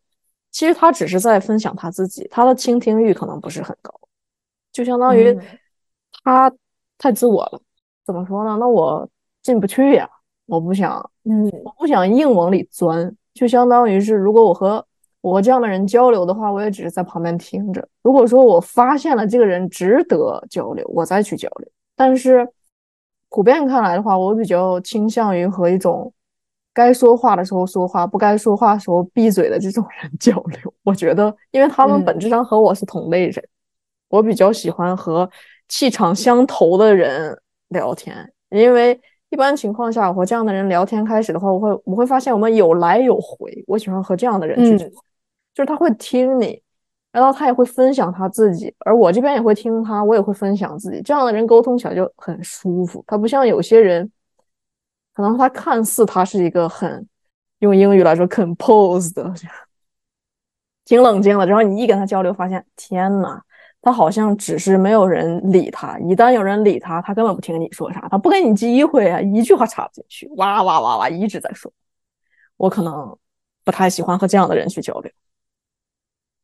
[0.50, 3.92] 其实他只是在分享他自己，他的倾听欲可能不是很高，
[4.72, 5.38] 就相当于。
[6.22, 6.52] 他
[6.98, 7.60] 太自我了，
[8.04, 8.56] 怎么说呢？
[8.60, 9.08] 那我
[9.42, 10.06] 进不去呀，
[10.44, 14.84] 我不想，嗯，我不想硬往里钻，就相当于是，如果我和
[15.22, 17.88] 我这样的人交流的话，我也只是在旁边听着。
[18.02, 21.68] 如果说我发现了这个人值得交流，我再去交流。
[21.96, 22.46] 但是
[23.30, 26.12] 普遍看来的话，我比较倾向于和一种
[26.72, 30.74] 该说话的时候说话，不该说话的时候闭嘴的这种人交流。
[30.82, 33.44] 我觉得，因为他们本质上和我是同类人，
[34.08, 35.30] 我比较喜欢和。
[35.72, 43.62] 气场相投的人聊天，因为一般情况下，我和这样的人聊天开始的话，我会我会发现我们有来有回。
[43.68, 44.76] 我喜欢和这样的人去，
[45.54, 46.60] 就是他会听你，
[47.12, 51.00] 然后他也会分享他自己，而我这边也会听他，我也会分享自己。
[51.02, 53.04] 这样的人沟通起来就很舒服。
[53.06, 54.10] 他不像有些人，
[55.14, 57.06] 可能他看似他是一个很
[57.58, 59.32] 用英语来说 compose 的，
[60.84, 63.40] 挺冷静的，然后你一跟他交流，发现天呐，
[63.82, 71.70] 他好像只是没有人理他，一旦有人理他，他根本不听你说啥，他不给你机会啊，一句话插不进去，哇哇哇哇一直在说。
[72.56, 73.16] 我可能
[73.64, 75.10] 不太喜欢和这样的人去交流。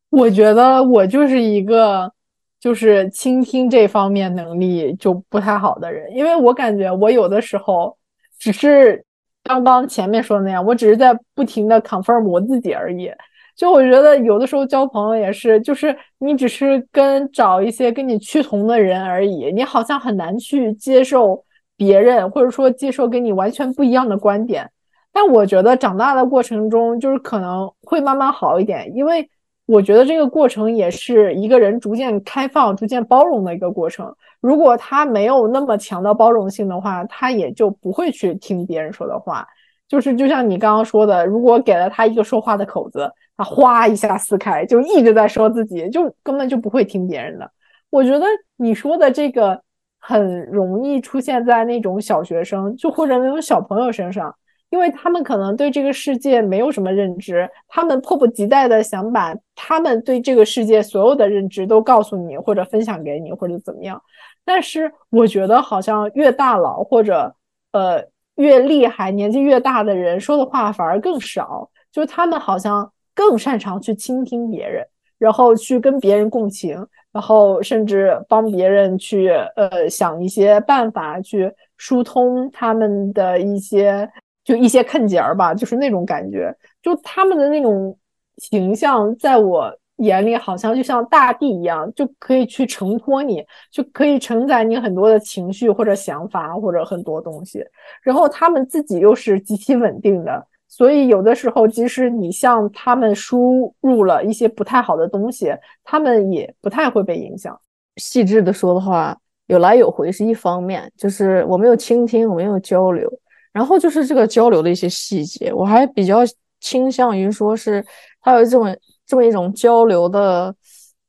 [0.09, 2.11] 我觉得我就是一个
[2.59, 7.95] 就是倾听这方面能力就不太好的人，因为我感觉我有的时候
[8.37, 9.03] 只是
[9.43, 13.11] 刚刚前面说的那样，我只是在不停的 confirm 我自己而已。
[13.55, 21.43] 就我觉得有的时候交朋友也是，就是你只是跟找一些跟你趋同的人而已，你好像很难去接受
[21.75, 24.69] 别人，或者说接受跟你完全不一样的观点。
[25.11, 29.27] 但我觉得长大的过程中，就是可能会慢慢好一点，因为
[29.65, 34.15] 我觉得这个过程也是一个人逐渐开放、逐渐包容的一个过程。
[34.41, 39.47] 如果他没有那么强的包容性的话，他也就不会去听别人说的话。
[39.87, 43.11] 就是就像你刚刚说的，如果给了他一个说话的口子。
[43.39, 47.47] 他哗一下撕开，就一直在说自己，就根本就不会听别人的。
[47.91, 49.61] 我觉得你说的这个
[49.99, 54.33] 很容易出现在那种小学生，就或者那种小朋友身上，
[54.71, 64.01] 因为他们可能对这个世界没有什么认知，他们迫不及待的想把他们对这个世界所有的认知都告诉你，或者分享给你，或者怎么样。
[64.47, 67.35] 但是我觉得好像越大佬或者
[67.73, 68.01] 呃
[68.35, 74.87] 越厉害、年纪越大的人说的话反而更少，就是他们好像更擅长去倾听别人。
[75.19, 76.77] 然后去跟别人共情，
[77.11, 84.07] 然后甚至帮别人去呃想一些办法去疏通他们的一些
[84.43, 86.55] 就一些坑节儿吧，就是那种感觉。
[86.83, 87.97] 就他们的那种
[88.37, 97.63] 形象，在我眼里好像就像大地一样，就可以去承托你，就可以承载你很多的情绪或者想法或者很多东西。
[98.01, 100.47] 然后他们自己又是极其稳定的。
[100.69, 105.51] 所以，有的时候，即使你向他们输入了一些不太好的东西，
[105.83, 107.57] 他们也不太会被影响。
[107.95, 109.17] 细致的说的话，
[109.47, 113.09] 有来有回是一方面，就是我没有倾听，我没有交流，
[113.53, 116.19] 然后就是这个交流的一些细节，我还比较
[116.59, 117.83] 倾向于说是
[118.21, 118.65] 他有这种
[119.07, 120.53] 这么一种交流的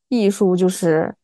[0.09, 1.15] 艺术，就是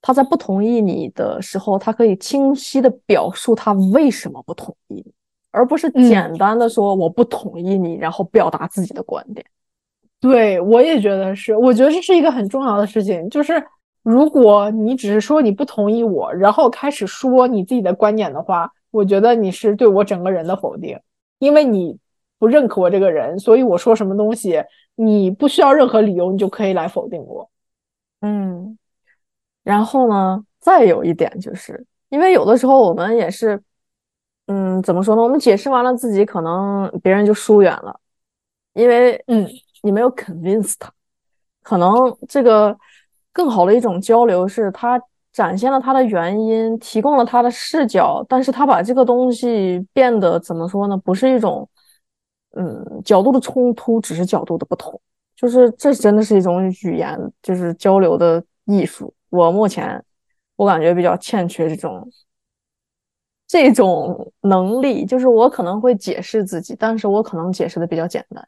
[0.00, 5.12] 他在不同意你的时候，他可以清晰的表述他为什么不同意你。
[5.50, 9.44] 而不是简单的说我不同意你，然后表达自己的观点。
[10.20, 13.28] 对我也觉得是，我觉得这是一个很重要的事情。
[13.30, 13.64] 就是
[14.02, 20.98] 如果你只是说你不同意我，然后开始说你自己的观点的话，我觉得你是对我整个人的否定，
[21.38, 21.96] 因为你
[22.38, 24.62] 不认可我这个人，所以我说什么东西
[24.98, 27.48] 你不需要任何理由，你就可以来否定我。
[28.20, 28.76] 嗯，
[29.62, 33.62] 然后呢，再有一点就是，因为有的时候我们也是。
[34.50, 35.20] 嗯，怎么说呢？
[35.20, 38.00] 我们解释完了自己，可能别人就疏远了，
[38.72, 39.46] 因为嗯，
[39.82, 40.90] 你没有 convince 他。
[41.62, 41.92] 可能
[42.26, 42.74] 这个
[43.30, 44.98] 更好的一种交流是，他
[45.34, 50.96] 展现了他的原因，提供了他的视角，但是他把这个东西变得怎么说呢？
[50.96, 51.68] 不是一种
[52.52, 55.00] 嗯角度的冲突，只是角度的不同。
[55.36, 59.14] 就是这真的是一种语言，就是交流的艺术。
[59.30, 60.04] 我目前
[60.56, 62.10] 我感觉比较欠缺这种。
[63.50, 68.46] 这种能力就是我可能会解释自己，但是我可能解释的比较简单，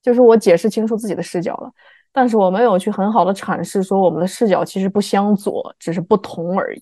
[0.00, 1.72] 就是我解释清楚自己的视角了，
[2.12, 6.80] 但是我没有去很好的阐释说我们的视角其实不相左，只是不同而已。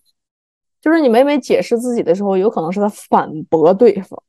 [0.82, 4.22] 就是你每每解释自己的时候，有可能是在反驳对方。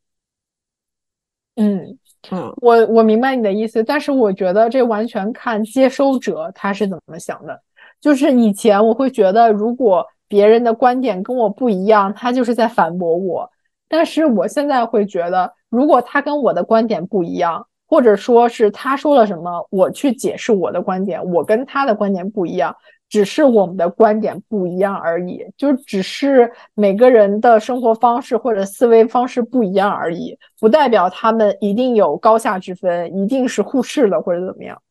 [1.56, 1.98] 嗯
[2.32, 7.60] 嗯，我我明白你的意思，但是我觉得这完全看接收者他是怎么想的。
[8.02, 10.06] 就是以前我会觉得如果。
[10.28, 13.48] 别人的观点跟我不一样，他就是在反驳我。
[13.88, 22.76] 但是我现在会觉得，如果他跟我的观点不一样，或者说是他说了什么，我去解释我的观点，我跟他的观点不一样，
[23.10, 34.82] 只是我们的观点不一样而已，就只是每个人的生活方式或者思维方式不一样而已，不代表他们一定有高下之分，一定是互斥的或者怎么样。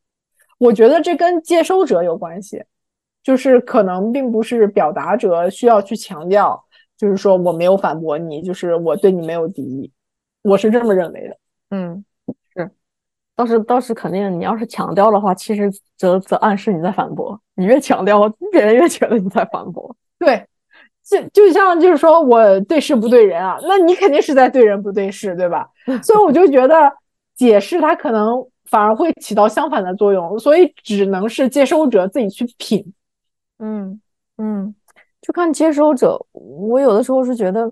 [0.57, 2.63] 我觉得这跟接收者有关系。
[3.23, 6.63] 就是可能并不是表达者需要去强调，
[6.95, 9.91] 就是说我没有反驳你，就是我对你没有敌意，
[10.43, 11.37] 我是这么认为的。
[11.71, 12.05] 嗯，
[13.35, 17.39] 倒是倒是肯定，你要是强调的话，其实则则暗示你在反驳。
[17.55, 19.95] 你越强调，别人越觉得你在反驳。
[20.17, 20.45] 对，
[21.03, 25.69] 就就像就是说我对事不对人啊，那你肯定是在对人不对事，对吧？
[26.01, 26.91] 所以我就觉得
[27.35, 32.93] 解释它可能反而会起到相反的作用，所以只能是接收者自己去品。
[33.59, 33.99] 嗯
[34.37, 34.73] 嗯，
[35.21, 36.17] 就看接收者。
[36.31, 37.71] 我有的时候是觉得，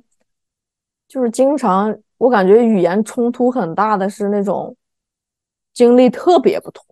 [1.08, 4.76] 就是经常我感觉语言冲突很大的是那种
[5.74, 6.86] 经历特别不同，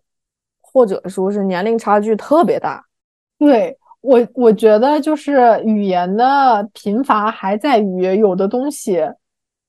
[0.60, 2.84] 或者说是年龄差距特别大。
[3.38, 9.00] 对我，我觉得就是语言的贫乏还在于有的东西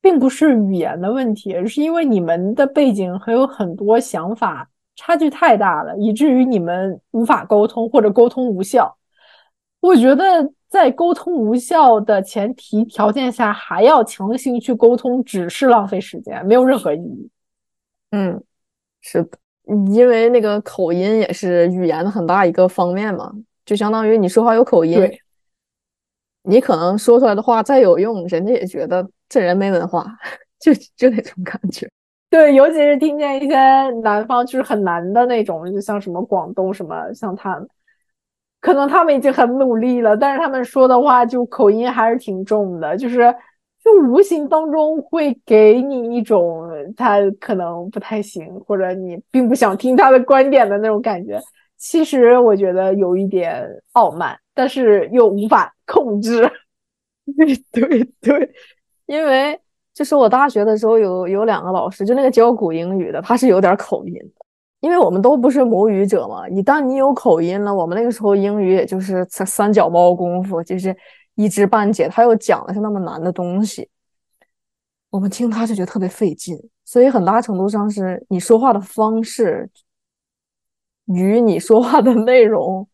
[0.01, 8.97] 并不是语言的问题，是因为你们的背景还有很多想法差距太大了，以至于你们无法沟通或者沟通无效。
[9.79, 17.29] 我觉得在沟通无效的前提条件下，还要强行去沟通，只是浪费时间，没有任何意义。
[18.11, 18.41] 嗯，
[19.03, 19.37] 是的，
[19.93, 23.31] 因为那个口音也是语言的很大一个方面嘛，
[23.65, 24.99] 就相当于你说话有口音，
[26.43, 30.05] 你可能说出来的话再有用，人家也觉得这人没文化，
[30.59, 31.87] 就就那种感觉。
[32.29, 33.55] 对，尤其是听见一些
[34.01, 37.67] 南方就是很难的那种，就像什么广东什么，像他们。
[38.59, 43.35] 可能他们已经很努力了，但是他们说的话就口音还是挺重的，就是
[43.83, 51.39] 就无形当中会给你一种他可能不太行，或者你并不想听他的观点的那种感觉。
[51.77, 56.49] 其实我觉得有一点傲慢，但是又无法控制。
[57.37, 58.49] 对对对，
[59.05, 59.59] 因为
[59.93, 64.13] 就是我大学的时候有有两个老师，就那个教古英语的，他是有点口音。
[64.79, 70.93] 因为我们都不是母语者嘛，一旦你有口音了，我们那个时候英语也就是三三脚猫功夫，就是
[71.35, 72.07] 一知半解。
[72.07, 73.89] 他又讲的是那么难的东西，
[75.09, 76.57] 我们听他就觉得特别费劲。
[76.85, 79.69] 所以很大程度上是你说话的方式
[81.05, 82.87] 与你说话的内容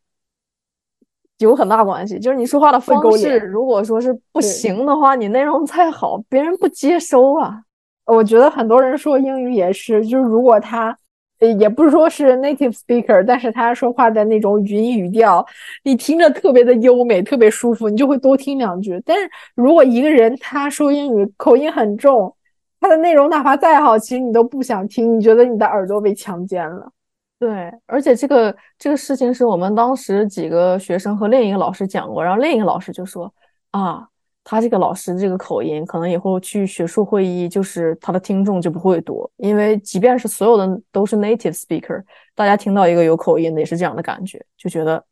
[1.40, 2.20] 有很大关系。
[2.20, 7.64] 就是你说话的方式，如果说是不行的话，你内容再好，别人不接收啊。
[8.06, 10.98] 我觉得很多人说英语也是，就是如果他。
[11.40, 15.46] 也不是说是 native speaker，但是他说话的那种语音语调，
[15.84, 19.02] 你听着特别的优美，特别舒服，你就会多听两句。
[19.06, 22.36] 但是如果一个人他说英语口音很重，
[22.82, 26.92] 他的内容哪怕再好，其实你都不想听，你觉得你的耳朵被强奸了。
[27.40, 33.34] 对，而且这个这个事情是我们当时几个学生和另一个老师讲过，然后另一个老师就说
[33.72, 34.09] 啊。
[34.52, 42.02] 他这个老师这个口音，可能以后去学术会议，就是他的听众就不会多，因为即便是所有的都是 native speaker，
[42.34, 45.06] 大家听到一个有口音的也是这样的感觉，就觉得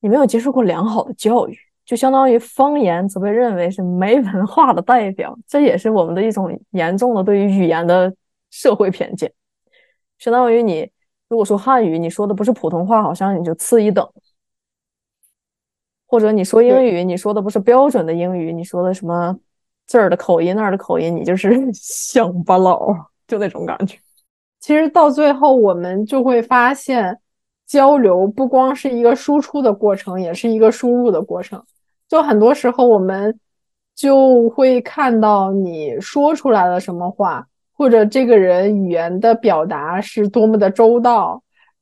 [0.00, 1.54] 你没有接受过良好的教育，
[1.84, 8.10] 就相当于方言则被认为是没文化的代表，这也是我们的一种严重的对于语言的
[8.50, 9.30] 社会偏见，
[10.18, 10.90] 相当于你
[11.28, 14.08] 如果说汉语，你说的不是普通话，好像你就次一等。
[16.10, 19.38] 或者你说英语，你说的不是标准的英语，你说的什么
[19.86, 22.92] 这儿的口音那儿的口音，你就是乡巴佬，
[23.28, 23.96] 就那种感觉。
[24.58, 27.16] 其实到最后，我们就会发现，
[27.64, 31.62] 交流不光是一个输出的过程，也是一个输入的过程。
[32.08, 33.38] 就很多时候，我们
[33.94, 37.46] 就会看到你说出来了什么话，
[37.76, 41.40] 或者这个人语言的表达是多么的周到。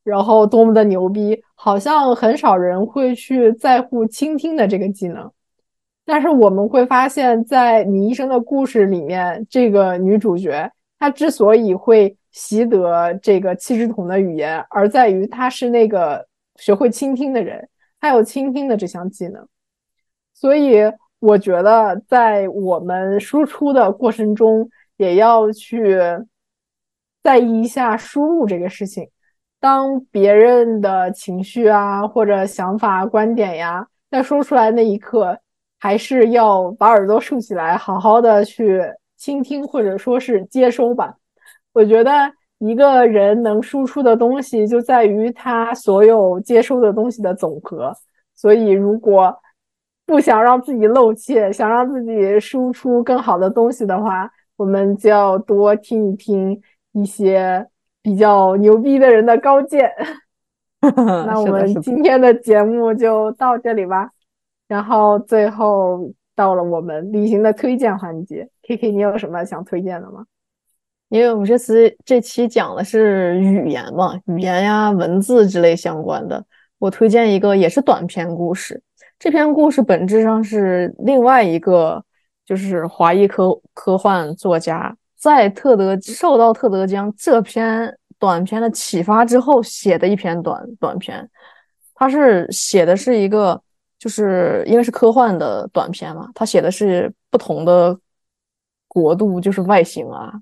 [0.08, 5.30] 然后多么的牛逼，好像很少人会去在乎倾听的这个技能。
[6.06, 16.26] 但是我们会发现，在你一生的故事里面，这个女主角她之所以会习得这个七只桶的语言，而在于她是那个
[16.56, 17.68] 学会倾听的人，
[18.00, 19.46] 她有倾听的这项技能。
[20.32, 20.78] 所以
[21.18, 25.98] 我觉得，在我们输出的过程中，也要去
[27.22, 29.06] 在意一下输入这个事情。
[29.60, 35.36] 当别人的情绪啊，或者想法、观点呀，在说出来那一刻，
[35.80, 38.80] 还是要把耳朵竖起来，好好的去
[39.16, 41.16] 倾听，或者说是接收吧。
[41.72, 42.12] 我觉得
[42.58, 47.92] 一个人能输出的东西，就在于他所有接收的东西的总和。
[48.36, 49.36] 所以，如果
[50.06, 56.62] 不想让自己露怯，想让自己输出更好的东西的话，我们就要多听一听
[56.92, 57.66] 一些。
[58.02, 59.90] 比较牛逼的人的高见，
[61.26, 64.10] 那我们今天的节目就到这里吧。
[64.66, 70.24] 然后最后到了我们旅行的推荐环节，K K，你有什么想推荐的吗？
[71.08, 76.44] 因为我们这次这期讲的是语言嘛，语言呀、文字之类相关的，
[76.78, 78.82] 我推荐一个也是短篇故事。
[79.18, 82.04] 这篇故事本质上是另外一个，
[82.44, 84.94] 就是华裔科科幻作家。
[85.18, 91.28] 在特德受到特德江这篇短篇的启发之后写的一篇短短篇，
[91.92, 93.60] 他是写的是一个，
[93.98, 97.98] 就是因为是科幻的短篇嘛，他写的是不同的
[98.86, 100.32] 国度，就是外星啊，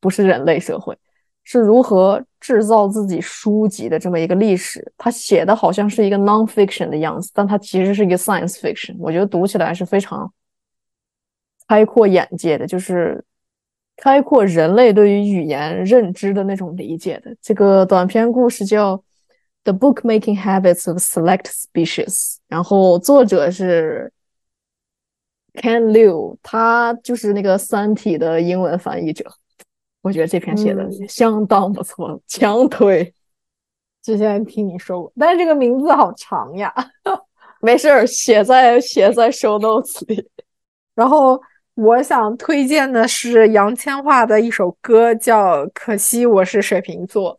[0.00, 0.94] 不是人类社会，
[1.42, 4.92] 是如何制造自己书籍的这么一个历史。
[4.98, 8.94] 他写的好像是一个 nonfiction 的样子，但他其实是一个 science fiction。
[8.98, 10.30] 我觉得读起来是非常
[11.66, 13.24] 开阔眼界的，就是。
[13.96, 18.94] 开阔人类对于语言认知的那种理解的这个短篇故事叫
[19.64, 22.06] 《The Bookmaking Habits of Select Species》，
[22.46, 24.12] 然后作者是
[25.54, 29.24] Ken Liu，他就是那个《三体》的英文翻译者。
[30.02, 33.14] 我觉得这篇写的相当不错，强推。
[34.02, 36.72] 之前听你说过，但是这个名字好长呀。
[37.60, 40.28] 没事儿，写在写在 show notes 里，
[40.94, 41.40] 然后。
[41.76, 47.34] 我想推荐的是杨千嬅的一首歌，叫《可惜我是水瓶座》。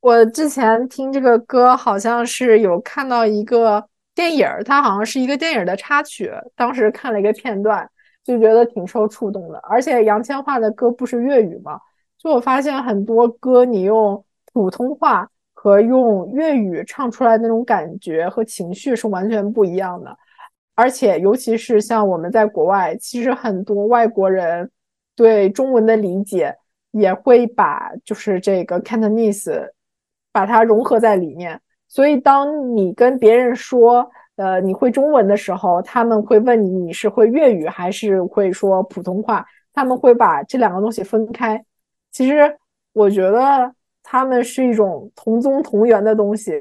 [0.00, 3.82] 我之前听这个歌，好像是有看到一个
[4.14, 6.30] 电影，它好像是一个电影的插曲。
[6.54, 7.88] 当时看了一个片段，
[8.22, 9.58] 就觉得挺受触动的。
[9.60, 11.80] 而且杨千嬅的歌不是粤语吗？
[12.18, 20.14] 就我发现很多歌，你用普通话和用粤语唱出来那种感觉和情绪是完全不一样的。
[20.78, 24.70] 而且，尤其是像我们在国外，其实很多外国人
[25.16, 26.54] 对中文的理解
[26.92, 29.70] 也会把就是这个 Cantonese
[30.30, 31.60] 把它融合在里面。
[31.88, 41.60] 所以当你跟别人说，呃，你会中文的时候，他们会问你你是会粤语还是会说普通话，他们会把这两个东西分开。
[42.12, 42.56] 其实
[42.92, 43.74] 我觉得
[44.04, 46.52] 他们是一种同宗同源的东西，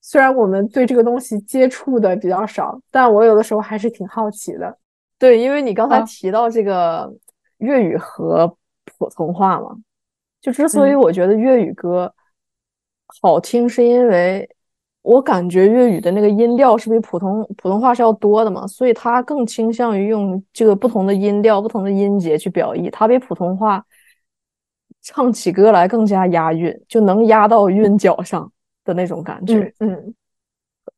[0.00, 4.78] 虽然我们对这个东西接触的比较少，但我有的时候还是挺好奇的。
[5.18, 7.12] 对，因为你刚才提到这个
[7.58, 8.56] 粤语和
[8.98, 9.76] 普通话嘛，
[10.40, 12.12] 就之所以我觉得粤语歌
[13.22, 14.48] 好听，是因为。
[15.02, 22.90] 我感觉粤语的那个音调是比普通普通话是要多的嘛，所以它更倾向于用这个不同的音调、不同的音节去表意。
[22.90, 23.82] 它比普通话
[25.00, 28.52] 唱起歌来更加押韵，就能押到韵脚上
[28.90, 29.72] 的那种感觉。
[29.78, 30.12] 嗯，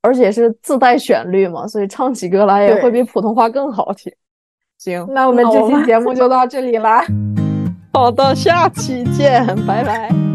[0.01, 4.11] 而且是自带旋律嘛，所以唱起歌来也会比普通话更好听。
[4.79, 7.05] 行，那我们这期节目就到这里啦。
[7.93, 10.32] 好的，下期见，拜拜。